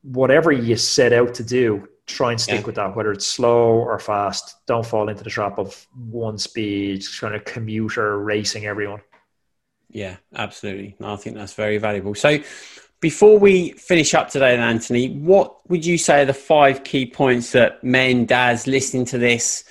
whatever 0.01 0.51
you 0.51 0.75
set 0.75 1.13
out 1.13 1.33
to 1.35 1.43
do, 1.43 1.87
try 2.05 2.31
and 2.31 2.41
stick 2.41 2.61
Yeah. 2.61 2.65
with 2.65 2.75
that, 2.75 2.95
whether 2.95 3.11
it's 3.11 3.27
slow 3.27 3.69
or 3.69 3.99
fast. 3.99 4.65
Don't 4.65 4.85
fall 4.85 5.09
into 5.09 5.23
the 5.23 5.29
trap 5.29 5.59
of 5.59 5.87
one 5.93 6.37
speed, 6.37 7.03
trying 7.03 7.33
to 7.33 7.39
commuter 7.39 8.19
racing 8.19 8.65
everyone. 8.65 9.01
Yeah, 9.89 10.17
absolutely. 10.35 10.95
No, 10.99 11.13
I 11.13 11.15
think 11.15 11.35
that's 11.35 11.53
very 11.53 11.77
valuable. 11.77 12.15
So, 12.15 12.39
before 13.01 13.39
we 13.39 13.71
finish 13.71 14.13
up 14.13 14.29
today, 14.29 14.55
then, 14.57 14.67
Anthony, 14.67 15.09
what 15.09 15.67
would 15.69 15.85
you 15.85 15.97
say 15.97 16.23
are 16.23 16.25
the 16.25 16.33
five 16.33 16.83
key 16.83 17.05
points 17.05 17.53
that 17.53 17.83
men, 17.83 18.25
dads 18.25 18.67
listening 18.67 19.05
to 19.05 19.17
this 19.17 19.63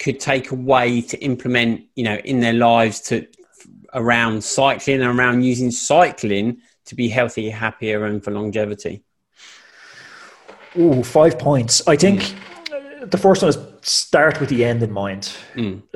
could 0.00 0.18
take 0.18 0.50
away 0.50 1.00
to 1.02 1.16
implement, 1.18 1.84
you 1.94 2.02
know, 2.02 2.16
in 2.16 2.40
their 2.40 2.52
lives 2.52 3.00
to 3.00 3.26
around 3.94 4.42
cycling 4.42 5.00
and 5.00 5.18
around 5.18 5.42
using 5.44 5.70
cycling 5.70 6.58
to 6.86 6.94
be 6.94 7.08
healthy, 7.08 7.48
happier, 7.48 8.04
and 8.04 8.22
for 8.22 8.32
longevity? 8.32 9.02
Ooh, 10.76 11.04
five 11.04 11.38
points. 11.38 11.86
I 11.86 11.96
think 11.96 12.22
uh, 12.22 12.53
the 13.10 13.18
first 13.18 13.42
one 13.42 13.48
is 13.48 13.58
start 13.82 14.40
with 14.40 14.48
the 14.48 14.64
end 14.64 14.82
in 14.82 14.90
mind. 14.92 15.32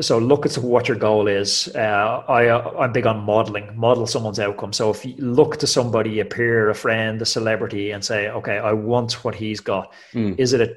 So 0.00 0.18
look 0.18 0.46
at 0.46 0.54
what 0.58 0.88
your 0.88 0.96
goal 0.96 1.28
is. 1.28 1.68
Uh, 1.74 2.22
I 2.28 2.48
uh, 2.48 2.74
I'm 2.78 2.92
big 2.92 3.06
on 3.06 3.20
modeling. 3.20 3.76
Model 3.76 4.06
someone's 4.06 4.38
outcome. 4.40 4.72
So 4.72 4.90
if 4.90 5.04
you 5.04 5.14
look 5.18 5.58
to 5.58 5.66
somebody, 5.66 6.20
a 6.20 6.24
peer, 6.24 6.70
a 6.70 6.74
friend, 6.74 7.20
a 7.22 7.26
celebrity, 7.26 7.90
and 7.92 8.04
say, 8.04 8.28
okay, 8.28 8.58
I 8.58 8.72
want 8.72 9.24
what 9.24 9.34
he's 9.34 9.60
got. 9.60 9.92
Is 10.38 10.52
it 10.52 10.60
a 10.60 10.74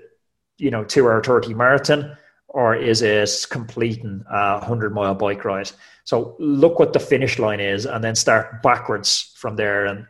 you 0.58 0.72
know 0.72 0.84
two 0.84 1.06
hour 1.06 1.22
thirty 1.24 1.54
marathon? 1.54 2.18
Or 2.54 2.76
is 2.76 3.02
it 3.02 3.48
completing 3.50 4.26
a 4.30 4.60
hundred 4.60 4.94
mile 4.94 5.16
bike 5.16 5.46
ride? 5.46 5.72
So 6.04 6.36
look 6.40 6.80
what 6.80 6.92
the 6.94 7.00
finish 7.00 7.40
line 7.40 7.62
is, 7.62 7.86
and 7.86 8.04
then 8.04 8.16
start 8.16 8.62
backwards 8.62 9.34
from 9.38 9.56
there. 9.56 9.86
And 9.86 10.06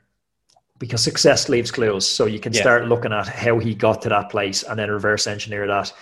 because 0.81 1.03
success 1.03 1.47
leaves 1.47 1.71
clues. 1.71 2.09
So 2.09 2.25
you 2.25 2.39
can 2.39 2.53
Yeah. 2.53 2.61
start 2.61 2.87
looking 2.87 3.13
at 3.13 3.27
how 3.27 3.59
he 3.59 3.75
got 3.75 4.01
to 4.01 4.09
that 4.09 4.31
place 4.31 4.63
and 4.63 4.77
then 4.79 4.89
reverse 4.89 5.27
engineer 5.27 5.67
that 5.67 5.93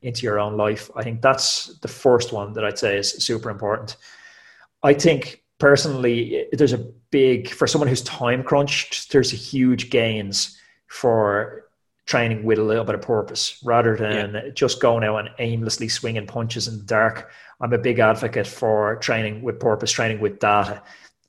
into 0.00 0.22
your 0.22 0.38
own 0.38 0.56
life. 0.56 0.90
I 0.94 1.02
think 1.02 1.20
that's 1.20 1.76
the 1.80 1.88
first 1.88 2.32
one 2.32 2.52
that 2.52 2.64
I'd 2.64 2.78
say 2.78 2.96
is 2.98 3.10
super 3.14 3.50
important. 3.50 3.96
I 4.84 4.94
think 4.94 5.42
personally, 5.58 6.46
there's 6.52 6.72
a 6.72 6.86
big, 7.10 7.50
for 7.50 7.66
someone 7.66 7.88
who's 7.88 8.02
time 8.02 8.44
crunched, 8.44 9.10
there's 9.10 9.32
a 9.32 9.36
huge 9.36 9.90
gains 9.90 10.56
for 10.86 11.64
training 12.06 12.44
with 12.44 12.60
a 12.60 12.62
little 12.62 12.84
bit 12.84 12.94
of 12.94 13.02
purpose 13.02 13.58
rather 13.64 13.96
than 13.96 14.52
just 14.54 14.80
going 14.80 15.02
out 15.02 15.18
and 15.18 15.30
aimlessly 15.40 15.88
swinging 15.88 16.28
punches 16.28 16.68
in 16.68 16.78
the 16.78 16.84
dark. 16.84 17.28
I'm 17.60 17.72
a 17.72 17.78
big 17.78 17.98
advocate 17.98 18.46
for 18.46 18.96
training 18.96 19.42
with 19.42 19.58
purpose, 19.58 19.90
training 19.90 20.20
with 20.20 20.38
data. 20.38 20.80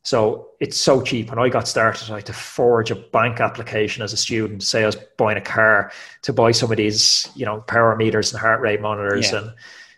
So 0.03 0.49
it's 0.59 0.77
so 0.77 1.01
cheap. 1.01 1.29
When 1.29 1.39
I 1.39 1.49
got 1.49 1.67
started, 1.67 2.11
I 2.11 2.15
had 2.17 2.25
to 2.27 2.33
forge 2.33 2.89
a 2.89 2.95
bank 2.95 3.39
application 3.39 4.01
as 4.01 4.13
a 4.13 4.17
student, 4.17 4.63
say 4.63 4.83
I 4.83 4.85
was 4.85 4.95
buying 5.17 5.37
a 5.37 5.41
car 5.41 5.91
to 6.23 6.33
buy 6.33 6.51
some 6.51 6.71
of 6.71 6.77
these, 6.77 7.29
you 7.35 7.45
know, 7.45 7.61
power 7.61 7.95
meters 7.95 8.31
and 8.31 8.39
heart 8.39 8.61
rate 8.61 8.81
monitors. 8.81 9.31
Yeah. 9.31 9.39
And 9.39 9.51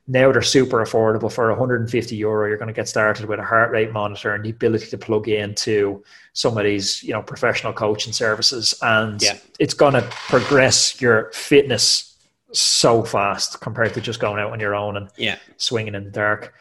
now 0.07 0.31
they're 0.31 0.41
super 0.41 0.83
affordable 0.83 1.31
for 1.31 1.47
150 1.49 2.15
euro. 2.15 2.47
You're 2.47 2.57
going 2.57 2.67
to 2.67 2.73
get 2.73 2.89
started 2.89 3.25
with 3.27 3.39
a 3.39 3.43
heart 3.43 3.71
rate 3.71 3.91
monitor 3.91 4.33
and 4.33 4.43
the 4.43 4.49
ability 4.49 4.87
to 4.87 4.97
plug 4.97 5.27
into 5.27 6.03
some 6.33 6.57
of 6.57 6.63
these, 6.63 7.03
you 7.03 7.13
know, 7.13 7.21
professional 7.21 7.71
coaching 7.71 8.11
services. 8.11 8.73
And 8.81 9.21
Yeah. 9.21 9.37
it's 9.59 9.75
going 9.75 9.93
to 9.93 10.01
progress 10.01 10.99
your 10.99 11.31
fitness 11.31 12.17
so 12.51 13.03
fast 13.03 13.61
compared 13.61 13.93
to 13.93 14.01
just 14.01 14.19
going 14.19 14.41
out 14.41 14.51
on 14.51 14.59
your 14.59 14.75
own 14.75 14.97
and 14.97 15.09
Yeah, 15.15 15.37
swinging 15.57 15.95
in 15.95 16.05
the 16.05 16.11
dark. 16.11 16.53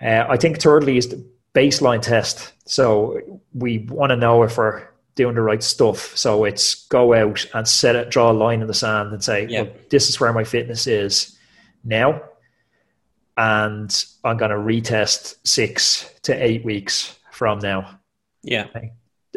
Uh, 0.00 0.24
I 0.28 0.36
think 0.36 0.60
thirdly 0.60 0.96
is 0.96 1.08
the 1.08 1.22
baseline 1.56 2.02
test. 2.02 2.52
So 2.66 3.40
we 3.54 3.78
want 3.90 4.10
to 4.10 4.16
know 4.16 4.42
if 4.42 4.58
we're 4.58 4.82
doing 5.14 5.34
the 5.34 5.40
right 5.40 5.62
stuff. 5.62 6.16
So 6.16 6.44
it's 6.44 6.86
go 6.88 7.14
out 7.14 7.46
and 7.54 7.66
set 7.66 7.96
it, 7.96 8.10
draw 8.10 8.30
a 8.30 8.34
line 8.34 8.60
in 8.60 8.66
the 8.66 8.74
sand 8.74 9.12
and 9.12 9.24
say, 9.24 9.46
well, 9.62 9.72
this 9.90 10.08
is 10.10 10.20
where 10.20 10.32
my 10.32 10.44
fitness 10.44 10.86
is 10.86 11.38
now. 11.82 12.20
And 13.38 14.04
I'm 14.24 14.36
going 14.36 14.50
to 14.50 14.56
retest 14.56 15.36
six 15.44 16.10
to 16.22 16.32
eight 16.34 16.64
weeks 16.64 17.18
from 17.32 17.58
now. 17.58 17.98
yeah, 18.42 18.66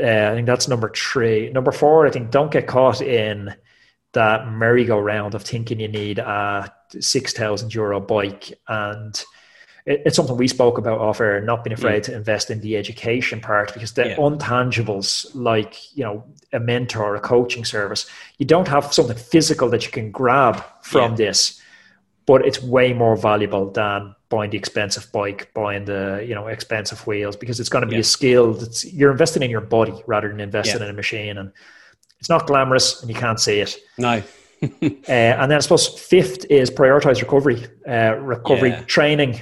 Uh, 0.02 0.32
I 0.32 0.36
think 0.36 0.48
that's 0.48 0.68
number 0.68 0.92
three. 0.96 1.50
Number 1.52 1.72
four, 1.72 2.08
I 2.08 2.12
think 2.12 2.32
don't 2.32 2.52
get 2.52 2.68
caught 2.68 3.02
in 3.02 3.54
that 4.14 4.50
merry-go-round 4.52 5.36
of 5.36 5.44
thinking 5.44 5.80
you 5.80 5.88
need 5.90 6.20
a 6.20 6.74
six 7.00 7.34
thousand 7.34 7.74
euro 7.76 8.00
bike, 8.00 8.58
and 8.68 9.24
it, 9.90 10.02
it's 10.06 10.16
something 10.16 10.38
we 10.38 10.48
spoke 10.48 10.78
about 10.78 11.00
off 11.08 11.20
air. 11.20 11.42
Not 11.42 11.64
being 11.64 11.74
afraid 11.74 12.04
to 12.04 12.12
invest 12.16 12.50
in 12.54 12.62
the 12.62 12.78
education 12.78 13.40
part 13.42 13.74
because 13.74 13.92
the 13.94 14.06
Yeah. 14.10 14.16
untangibles, 14.28 15.10
like 15.34 15.74
you 15.98 16.04
know, 16.06 16.24
a 16.54 16.60
mentor, 16.60 17.16
a 17.16 17.20
coaching 17.20 17.66
service, 17.66 18.06
you 18.38 18.46
don't 18.46 18.68
have 18.68 18.94
something 18.94 19.18
physical 19.18 19.68
that 19.70 19.86
you 19.86 19.92
can 19.92 20.12
grab 20.12 20.64
from 20.84 21.12
Yeah. 21.12 21.18
this, 21.18 21.62
but 22.26 22.46
it's 22.48 22.62
way 22.62 22.94
more 22.94 23.16
valuable 23.16 23.72
than 23.72 24.16
buying 24.30 24.52
the 24.52 24.58
expensive 24.58 25.06
bike, 25.12 25.50
buying 25.56 25.86
the 25.86 26.24
you 26.28 26.36
know 26.36 26.48
expensive 26.48 27.00
wheels 27.08 27.36
because 27.36 27.60
it's 27.60 27.70
going 27.70 27.82
to 27.82 27.88
be 27.88 27.96
Yeah. 27.96 28.02
a 28.02 28.12
skill 28.18 28.54
that's 28.54 28.80
you're 28.98 29.12
investing 29.12 29.42
in 29.44 29.50
your 29.50 29.66
body 29.78 29.96
rather 30.06 30.28
than 30.30 30.40
investing 30.40 30.82
in 30.84 30.90
a 30.90 30.94
machine, 31.04 31.38
and 31.40 31.52
it's 32.20 32.30
not 32.30 32.46
glamorous 32.48 33.02
and 33.02 33.10
you 33.10 33.16
can't 33.26 33.40
see 33.40 33.60
it. 33.66 33.72
no, 33.98 34.22
Uh, 34.62 35.32
and 35.40 35.50
then 35.50 35.58
I 35.58 35.60
suppose 35.62 35.88
fifth 35.88 36.46
is 36.50 36.70
prioritize 36.70 37.22
recovery. 37.22 37.60
Uh, 37.88 38.16
recovery 38.36 38.72
Yeah. 38.72 38.82
training 38.98 39.40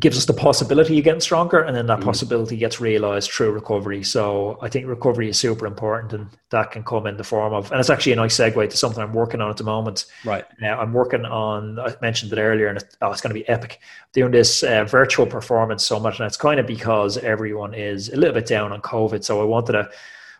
gives 0.00 0.18
us 0.18 0.24
the 0.24 0.32
possibility 0.32 0.98
of 0.98 1.04
getting 1.04 1.20
stronger, 1.20 1.60
and 1.60 1.76
then 1.76 1.86
that 1.86 1.98
Mm-hmm. 2.00 2.06
possibility 2.08 2.56
gets 2.56 2.80
realized 2.80 3.30
through 3.30 3.52
recovery. 3.52 4.02
So 4.02 4.58
I 4.60 4.68
think 4.68 4.86
recovery 4.88 5.28
is 5.28 5.38
super 5.38 5.64
important, 5.64 6.12
and 6.12 6.28
that 6.50 6.72
can 6.72 6.82
come 6.82 7.06
in 7.06 7.16
the 7.16 7.22
form 7.24 7.54
of, 7.54 7.70
and 7.70 7.78
it's 7.78 7.88
actually 7.88 8.12
a 8.12 8.16
nice 8.16 8.36
segue 8.36 8.68
to 8.68 8.76
something 8.76 9.00
I'm 9.00 9.12
working 9.12 9.40
on 9.40 9.48
at 9.48 9.56
the 9.58 9.64
moment. 9.64 10.06
right, 10.24 10.44
Now 10.60 10.80
I'm 10.80 10.92
working 10.92 11.24
on. 11.24 11.78
I 11.78 11.94
mentioned 12.02 12.32
it 12.32 12.38
earlier, 12.38 12.66
and 12.66 12.78
it, 12.78 12.96
oh, 13.00 13.12
it's 13.12 13.20
going 13.20 13.34
to 13.34 13.40
be 13.40 13.48
epic. 13.48 13.78
Doing 14.12 14.32
this 14.32 14.64
uh, 14.64 14.84
virtual 14.84 15.26
performance 15.26 15.84
so 15.86 16.00
much 16.00 16.18
and 16.18 16.26
it's 16.26 16.36
kind 16.36 16.58
of 16.58 16.66
because 16.66 17.18
everyone 17.18 17.72
is 17.74 18.08
a 18.08 18.16
little 18.16 18.34
bit 18.34 18.46
down 18.46 18.72
on 18.72 18.80
COVID. 18.82 19.22
So 19.22 19.40
I 19.40 19.44
wanted 19.44 19.72
to 19.72 19.90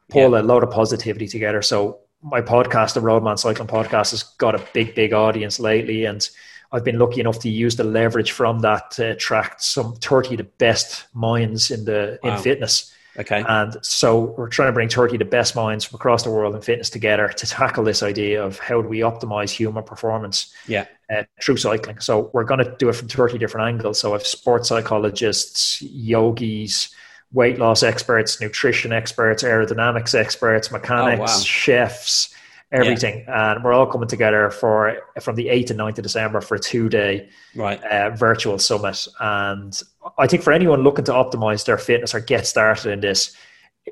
pull 0.08 0.36
a 0.36 0.42
lot 0.42 0.62
of 0.64 0.70
positivity 0.70 1.28
together. 1.28 1.62
So 1.62 1.98
my 2.22 2.40
podcast, 2.40 2.94
the 2.94 3.00
Roadman 3.00 3.36
Cycling 3.36 3.68
Podcast, 3.68 4.10
has 4.10 4.22
got 4.24 4.54
a 4.54 4.66
big, 4.72 4.94
big 4.94 5.12
audience 5.12 5.60
lately, 5.60 6.04
and 6.06 6.28
I've 6.76 6.84
been 6.84 6.98
lucky 6.98 7.20
enough 7.20 7.38
to 7.40 7.48
use 7.48 7.74
the 7.76 7.84
leverage 7.84 8.32
from 8.32 8.60
that 8.60 8.90
to 8.92 9.12
attract 9.12 9.62
some 9.62 9.94
30 9.96 10.34
of 10.34 10.38
the 10.38 10.44
best 10.44 11.06
minds 11.14 11.70
in 11.70 11.84
the 11.86 12.18
Wow. 12.22 12.36
in 12.36 12.42
fitness. 12.42 12.92
okay, 13.18 13.42
And 13.48 13.78
so 13.80 14.34
we're 14.36 14.50
trying 14.50 14.68
to 14.68 14.72
bring 14.72 14.90
30 14.90 15.14
of 15.14 15.18
the 15.20 15.24
best 15.24 15.56
minds 15.56 15.86
from 15.86 15.96
across 15.96 16.22
the 16.22 16.30
world 16.30 16.54
in 16.54 16.60
fitness 16.60 16.90
together 16.90 17.28
to 17.28 17.46
tackle 17.46 17.82
this 17.82 18.02
idea 18.02 18.44
of 18.44 18.58
how 18.58 18.82
do 18.82 18.88
we 18.88 18.98
optimize 18.98 19.50
human 19.50 19.84
performance 19.84 20.52
yeah, 20.68 20.84
uh, 21.10 21.22
through 21.42 21.56
cycling. 21.56 21.98
So 22.00 22.30
we're 22.34 22.44
going 22.44 22.62
to 22.62 22.76
do 22.78 22.90
it 22.90 22.94
from 22.94 23.08
30 23.08 23.38
different 23.38 23.66
angles. 23.68 23.98
So 23.98 24.14
I've 24.14 24.26
sports 24.26 24.68
psychologists, 24.68 25.80
yogis, 25.80 26.90
weight 27.32 27.58
loss 27.58 27.82
experts, 27.82 28.40
nutrition 28.40 28.92
experts, 28.92 29.42
aerodynamics 29.42 30.14
experts, 30.14 30.70
mechanics, 30.70 31.18
Oh, 31.32 31.38
wow. 31.38 31.40
chefs, 31.40 32.34
everything. 32.72 33.24
And 33.28 33.62
we're 33.62 33.72
all 33.72 33.86
coming 33.86 34.08
together 34.08 34.50
for 34.50 34.98
from 35.20 35.36
the 35.36 35.46
8th 35.46 35.70
and 35.70 35.80
9th 35.80 35.98
of 35.98 36.02
December 36.02 36.40
for 36.40 36.56
a 36.56 36.58
two 36.58 36.88
day 36.88 37.28
right, 37.54 37.82
uh, 37.84 38.10
virtual 38.10 38.58
summit. 38.58 39.06
And 39.20 39.80
I 40.18 40.26
think 40.26 40.42
for 40.42 40.52
anyone 40.52 40.82
looking 40.82 41.04
to 41.06 41.12
optimize 41.12 41.64
their 41.64 41.78
fitness 41.78 42.14
or 42.14 42.20
get 42.20 42.46
started 42.46 42.90
in 42.90 43.00
this, 43.00 43.36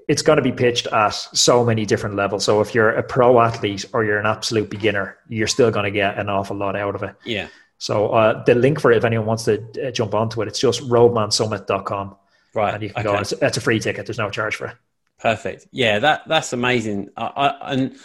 it's 0.09 0.23
going 0.23 0.37
to 0.37 0.43
be 0.43 0.53
pitched 0.53 0.89
at 0.89 1.11
so 1.11 1.65
many 1.65 1.87
different 1.87 2.17
levels. 2.17 2.45
So 2.45 2.61
if 2.61 2.75
you're 2.75 2.91
a 2.91 3.03
pro 3.03 3.41
athlete 3.41 3.85
or 3.93 4.05
you're 4.05 4.19
an 4.19 4.27
absolute 4.27 4.69
beginner, 4.69 5.19
you're 5.29 5.47
still 5.47 5.71
going 5.71 5.85
to 5.85 5.91
get 5.91 6.19
an 6.19 6.29
awful 6.29 6.57
lot 6.57 6.77
out 6.77 6.95
of 6.95 7.03
it. 7.03 7.15
yeah. 7.25 7.49
So 7.79 8.09
uh, 8.11 8.43
the 8.45 8.55
link 8.55 8.81
for 8.81 8.93
it, 8.93 8.97
if 8.97 9.05
anyone 9.05 9.27
wants 9.27 9.45
to 9.45 9.63
uh, 9.85 9.91
jump 9.91 10.15
onto 10.15 10.41
it, 10.41 10.49
it's 10.49 10.59
just 10.59 10.81
roadmansummit.com. 10.83 12.17
Right. 12.55 12.73
And 12.73 12.83
you 12.83 12.91
can 12.91 13.07
okay. 13.07 13.17
go. 13.17 13.21
It's, 13.21 13.33
it's 13.33 13.57
a 13.57 13.61
free 13.61 13.81
ticket. 13.81 14.07
There's 14.07 14.17
no 14.17 14.31
charge 14.31 14.57
for 14.57 14.69
it. 14.69 14.77
Perfect. 15.19 15.67
Yeah, 15.71 15.99
that 16.01 16.23
that's 16.27 16.53
amazing. 16.53 17.11
I, 17.17 17.25
I, 17.25 17.73
and 17.73 17.97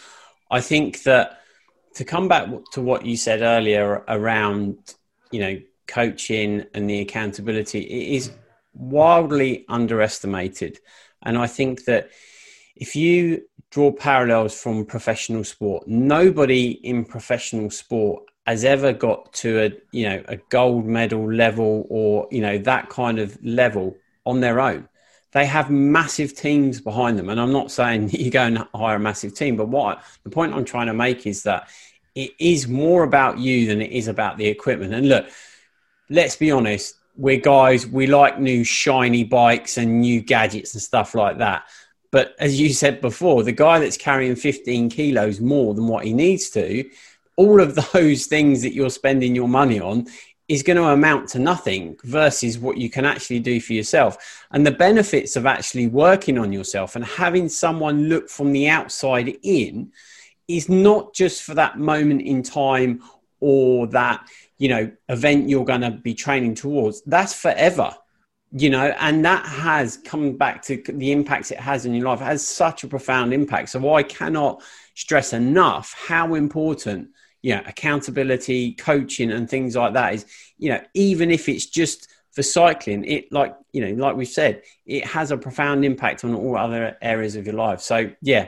I 0.50 0.62
think 0.62 1.04
that 1.04 1.42
to 1.96 2.06
come 2.06 2.28
back 2.28 2.48
to 2.74 2.82
what 2.82 3.06
you 3.06 3.18
said 3.18 3.42
earlier 3.42 4.04
around, 4.08 4.96
you 5.32 5.40
know, 5.40 5.60
coaching 5.88 6.66
and 6.74 6.90
the 6.90 7.02
accountability, 7.02 7.80
it 7.80 8.16
is 8.16 8.32
wildly 8.74 9.66
underestimated. 9.68 10.80
And 11.24 11.38
I 11.38 11.48
think 11.48 11.86
that 11.86 12.10
if 12.76 12.96
you 12.96 13.44
draw 13.72 13.92
parallels 13.92 14.60
from 14.60 14.86
professional 14.86 15.44
sport, 15.44 15.88
nobody 15.88 16.72
in 16.72 17.06
professional 17.06 17.70
sport 17.70 18.24
has 18.50 18.64
ever 18.64 18.92
got 18.92 19.32
to 19.32 19.60
a 19.60 19.72
you 19.92 20.10
know 20.10 20.24
a 20.28 20.36
gold 20.50 20.84
medal 20.84 21.32
level 21.32 21.86
or 21.88 22.28
you 22.32 22.42
know 22.42 22.58
that 22.58 22.90
kind 22.90 23.20
of 23.20 23.38
level 23.44 23.96
on 24.26 24.40
their 24.40 24.60
own 24.60 24.89
they 25.32 25.46
have 25.46 25.70
massive 25.70 26.36
teams 26.36 26.82
behind 26.82 27.18
them. 27.18 27.30
And 27.30 27.40
i'm 27.40 27.52
not 27.52 27.72
saying 27.72 28.10
you 28.14 28.32
go 28.32 28.44
and 28.44 28.66
hire 28.74 28.96
a 28.96 29.00
massive 29.00 29.34
team 29.34 29.56
but 29.56 29.68
what 29.68 30.04
the 30.24 30.30
point 30.30 30.54
i'm 30.54 30.66
trying 30.66 30.88
to 30.88 30.94
make 30.94 31.26
is 31.28 31.44
that 31.44 31.70
it 32.16 32.32
is 32.40 32.68
more 32.68 33.04
about 33.04 33.40
you 33.40 33.68
than 33.68 33.82
it 33.82 33.92
is 33.92 34.08
about 34.08 34.38
the 34.38 34.48
equipment. 34.48 34.94
And 34.94 35.10
look 35.10 35.28
let's 36.10 36.36
be 36.36 36.52
honest 36.52 36.96
we're 37.16 37.40
guys 37.40 37.86
we 37.86 38.08
like 38.08 38.40
new 38.40 38.64
shiny 38.64 39.24
bikes 39.24 39.78
and 39.78 40.02
new 40.02 40.22
gadgets 40.22 40.74
and 40.74 40.82
stuff 40.82 41.14
like 41.14 41.38
that. 41.38 41.64
But 42.12 42.36
as 42.40 42.60
you 42.60 42.74
said 42.74 43.02
before, 43.02 43.44
the 43.44 43.52
guy 43.52 43.80
that's 43.80 43.98
carrying 43.98 44.36
15 44.36 44.90
kilos 44.90 45.40
more 45.40 45.76
than 45.76 45.88
what 45.88 46.06
he 46.06 46.14
needs 46.14 46.50
to, 46.52 46.90
all 47.36 47.62
of 47.62 47.76
those 47.94 48.26
things 48.26 48.62
that 48.62 48.74
you're 48.74 48.90
spending 48.90 49.36
your 49.36 49.48
money 49.48 49.80
on 49.80 50.08
is 50.50 50.64
going 50.64 50.78
to 50.78 50.84
amount 50.84 51.30
to 51.30 51.40
nothing 51.40 51.96
versus 52.04 52.58
what 52.58 52.76
you 52.76 52.90
can 52.90 53.06
actually 53.06 53.40
do 53.40 53.62
for 53.62 53.74
yourself. 53.74 54.46
And 54.52 54.66
the 54.66 54.72
benefits 54.72 55.36
of 55.36 55.46
actually 55.46 55.88
working 55.88 56.40
on 56.40 56.52
yourself 56.52 56.96
and 56.96 57.06
having 57.06 57.48
someone 57.48 58.10
look 58.10 58.28
from 58.28 58.52
the 58.52 58.68
outside 58.68 59.38
in 59.44 59.92
is 60.48 60.68
not 60.68 61.14
just 61.14 61.44
for 61.44 61.54
that 61.54 61.78
moment 61.78 62.24
in 62.24 62.42
time 62.42 63.04
or 63.40 63.86
that, 63.88 64.28
you 64.58 64.70
know, 64.70 64.92
event 65.08 65.48
you're 65.48 65.64
going 65.64 65.82
to 65.82 65.92
be 65.92 66.16
training 66.16 66.56
towards. 66.56 67.04
That's 67.04 67.34
forever. 67.34 67.96
You 68.52 68.72
know, 68.72 68.96
and 69.00 69.24
that 69.26 69.46
has 69.46 69.98
come 69.98 70.36
back 70.36 70.64
to 70.64 70.82
the 70.88 71.12
impacts 71.12 71.52
it 71.52 71.60
has 71.60 71.86
in 71.86 71.94
your 71.94 72.08
life. 72.08 72.22
It 72.22 72.24
has 72.24 72.46
such 72.46 72.84
a 72.84 72.88
profound 72.88 73.32
impact. 73.32 73.70
So 73.70 73.94
I 73.94 74.02
cannot 74.02 74.64
stress 74.96 75.34
enough 75.34 75.94
how 75.94 76.34
important 76.34 77.10
you 77.42 77.56
know, 77.56 77.62
accountability, 77.66 78.74
coaching, 78.74 79.32
and 79.32 79.50
things 79.50 79.76
like 79.76 79.94
that 79.94 80.14
is, 80.14 80.26
you 80.58 80.70
know, 80.70 80.82
even 80.94 81.32
if 81.32 81.48
it's 81.48 81.66
just 81.66 82.08
for 82.32 82.44
cycling, 82.44 83.06
it 83.06 83.32
like 83.32 83.56
you 83.72 83.86
know, 83.86 84.04
like 84.04 84.16
we've 84.16 84.28
said, 84.28 84.64
it 84.86 85.06
has 85.06 85.32
a 85.32 85.38
profound 85.38 85.86
impact 85.86 86.24
on 86.24 86.34
all 86.36 86.58
other 86.58 86.98
areas 87.02 87.36
of 87.36 87.46
your 87.46 87.56
life. 87.56 87.82
So 87.82 88.12
yeah, 88.22 88.48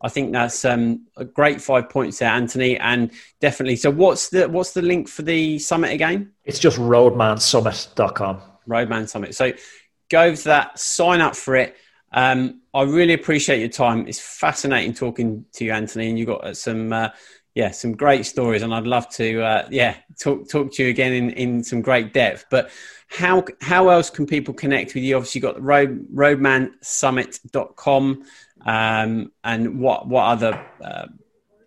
I 0.00 0.08
think 0.08 0.32
that's 0.32 0.64
um, 0.64 1.06
a 1.16 1.24
great 1.24 1.60
five 1.60 1.88
points 1.88 2.18
there, 2.18 2.30
Anthony, 2.30 2.76
and 2.78 3.10
definitely. 3.40 3.76
So 3.76 3.90
what's 3.90 4.28
the 4.28 4.48
what's 4.48 4.72
the 4.72 4.82
link 4.82 5.08
for 5.08 5.22
the 5.22 5.58
summit 5.58 5.92
again? 5.92 6.32
It's 6.44 6.58
just 6.58 6.78
roadmansummit.com. 6.78 8.42
Roadman 8.66 9.06
Summit. 9.06 9.34
So 9.34 9.52
go 10.10 10.22
over 10.22 10.36
to 10.36 10.44
that, 10.44 10.78
sign 10.78 11.20
up 11.20 11.36
for 11.36 11.56
it. 11.56 11.76
Um, 12.12 12.62
I 12.72 12.82
really 12.82 13.14
appreciate 13.14 13.60
your 13.60 13.68
time. 13.68 14.06
It's 14.06 14.20
fascinating 14.20 14.94
talking 14.94 15.44
to 15.54 15.64
you, 15.64 15.72
Anthony, 15.72 16.08
and 16.08 16.18
you 16.18 16.26
got 16.26 16.56
some. 16.56 16.92
Uh, 16.92 17.08
yeah, 17.56 17.70
some 17.70 17.92
great 17.92 18.26
stories, 18.26 18.62
and 18.62 18.74
I'd 18.74 18.86
love 18.86 19.08
to, 19.14 19.42
uh, 19.42 19.66
yeah, 19.70 19.96
talk 20.20 20.46
talk 20.46 20.70
to 20.74 20.84
you 20.84 20.90
again 20.90 21.14
in, 21.14 21.30
in 21.30 21.64
some 21.64 21.80
great 21.80 22.12
depth. 22.12 22.44
But 22.50 22.70
how 23.08 23.46
how 23.62 23.88
else 23.88 24.10
can 24.10 24.26
people 24.26 24.52
connect 24.52 24.94
with 24.94 25.02
you? 25.02 25.16
Obviously, 25.16 25.38
you've 25.38 25.44
got 25.44 25.54
the 25.54 25.62
road 25.62 26.06
roadmansummit.com, 26.14 28.24
um, 28.66 29.32
and 29.42 29.80
what 29.80 30.06
what 30.06 30.24
other 30.24 30.66
uh, 30.84 31.06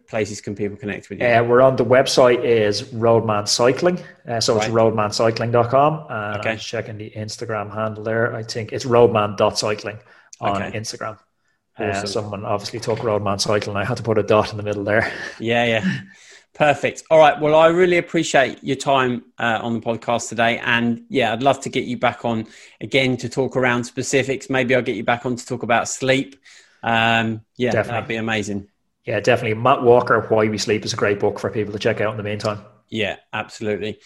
places 0.07 0.41
can 0.41 0.55
people 0.55 0.77
connect 0.77 1.09
with 1.09 1.21
you? 1.21 1.25
Uh, 1.25 1.41
we're 1.41 1.61
on 1.61 1.75
the 1.75 1.85
website 1.85 2.43
is 2.43 2.83
Roadman 2.93 3.47
Cycling, 3.47 3.99
uh, 4.27 4.39
so 4.39 4.55
right. 4.55 4.67
it's 4.67 4.71
roadmancycling.com, 4.71 6.05
and 6.07 6.39
okay. 6.39 6.51
I'm 6.51 6.59
checking 6.59 6.99
the 6.99 7.09
Instagram 7.17 7.73
handle 7.73 8.03
there. 8.03 8.35
I 8.35 8.43
think 8.43 8.73
it's 8.73 8.85
roadman.cycling 8.85 9.97
on 10.39 10.61
okay. 10.61 10.77
Instagram. 10.77 11.17
Uh, 11.79 12.05
someone 12.05 12.45
obviously 12.45 12.79
took 12.79 12.99
cycle, 12.99 13.69
and 13.71 13.77
I 13.77 13.85
had 13.85 13.97
to 13.97 14.03
put 14.03 14.17
a 14.17 14.23
dot 14.23 14.51
in 14.51 14.57
the 14.57 14.63
middle 14.63 14.83
there. 14.83 15.11
Yeah, 15.39 15.65
yeah. 15.65 16.01
Perfect. 16.53 17.03
All 17.09 17.19
right. 17.19 17.39
Well, 17.39 17.55
I 17.55 17.67
really 17.67 17.97
appreciate 17.97 18.61
your 18.61 18.75
time 18.75 19.23
uh, 19.37 19.59
on 19.61 19.73
the 19.73 19.79
podcast 19.79 20.27
today. 20.27 20.57
And 20.59 21.03
yeah, 21.07 21.31
I'd 21.31 21.41
love 21.41 21.61
to 21.61 21.69
get 21.69 21.85
you 21.85 21.97
back 21.97 22.25
on 22.25 22.47
again 22.81 23.15
to 23.17 23.29
talk 23.29 23.55
around 23.55 23.85
specifics. 23.85 24.49
Maybe 24.49 24.75
I'll 24.75 24.81
get 24.81 24.95
you 24.97 25.03
back 25.05 25.25
on 25.25 25.37
to 25.37 25.45
talk 25.45 25.63
about 25.63 25.87
sleep. 25.87 26.35
Um, 26.83 27.45
yeah, 27.55 27.71
definitely. 27.71 27.91
that'd 27.91 28.07
be 28.09 28.15
amazing. 28.17 28.67
Yeah, 29.05 29.21
definitely. 29.21 29.61
Matt 29.61 29.83
Walker, 29.83 30.25
Why 30.27 30.49
We 30.49 30.57
Sleep 30.57 30.83
is 30.83 30.91
a 30.91 30.97
great 30.97 31.19
book 31.19 31.39
for 31.39 31.49
people 31.49 31.71
to 31.71 31.79
check 31.79 32.01
out 32.01 32.11
in 32.11 32.17
the 32.17 32.23
meantime. 32.23 32.59
Yeah, 32.89 33.17
absolutely. 33.31 33.99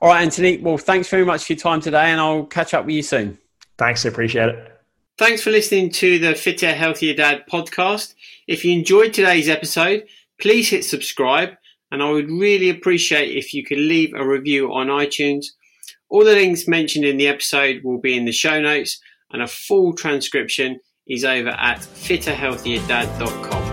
All 0.00 0.08
right, 0.08 0.22
Anthony. 0.22 0.58
Well, 0.58 0.76
thanks 0.76 1.08
very 1.08 1.24
much 1.24 1.44
for 1.44 1.54
your 1.54 1.60
time 1.60 1.80
today, 1.80 2.10
and 2.10 2.20
I'll 2.20 2.44
catch 2.44 2.74
up 2.74 2.84
with 2.84 2.94
you 2.94 3.02
soon. 3.02 3.38
Thanks. 3.78 4.04
I 4.04 4.10
appreciate 4.10 4.50
it. 4.50 4.73
Thanks 5.16 5.42
for 5.42 5.52
listening 5.52 5.90
to 5.90 6.18
the 6.18 6.34
Fitter, 6.34 6.72
Healthier 6.72 7.14
Dad 7.14 7.44
podcast. 7.48 8.14
If 8.48 8.64
you 8.64 8.72
enjoyed 8.72 9.14
today's 9.14 9.48
episode, 9.48 10.08
please 10.40 10.68
hit 10.68 10.84
subscribe, 10.84 11.50
and 11.92 12.02
I 12.02 12.10
would 12.10 12.28
really 12.28 12.68
appreciate 12.68 13.36
if 13.36 13.54
you 13.54 13.64
could 13.64 13.78
leave 13.78 14.12
a 14.12 14.26
review 14.26 14.72
on 14.72 14.88
iTunes. 14.88 15.46
All 16.08 16.24
the 16.24 16.32
links 16.32 16.66
mentioned 16.66 17.04
in 17.04 17.16
the 17.16 17.28
episode 17.28 17.84
will 17.84 18.00
be 18.00 18.16
in 18.16 18.24
the 18.24 18.32
show 18.32 18.60
notes, 18.60 19.00
and 19.30 19.40
a 19.40 19.46
full 19.46 19.92
transcription 19.92 20.80
is 21.06 21.24
over 21.24 21.50
at 21.50 21.78
fitterhealthierdad.com. 21.78 23.63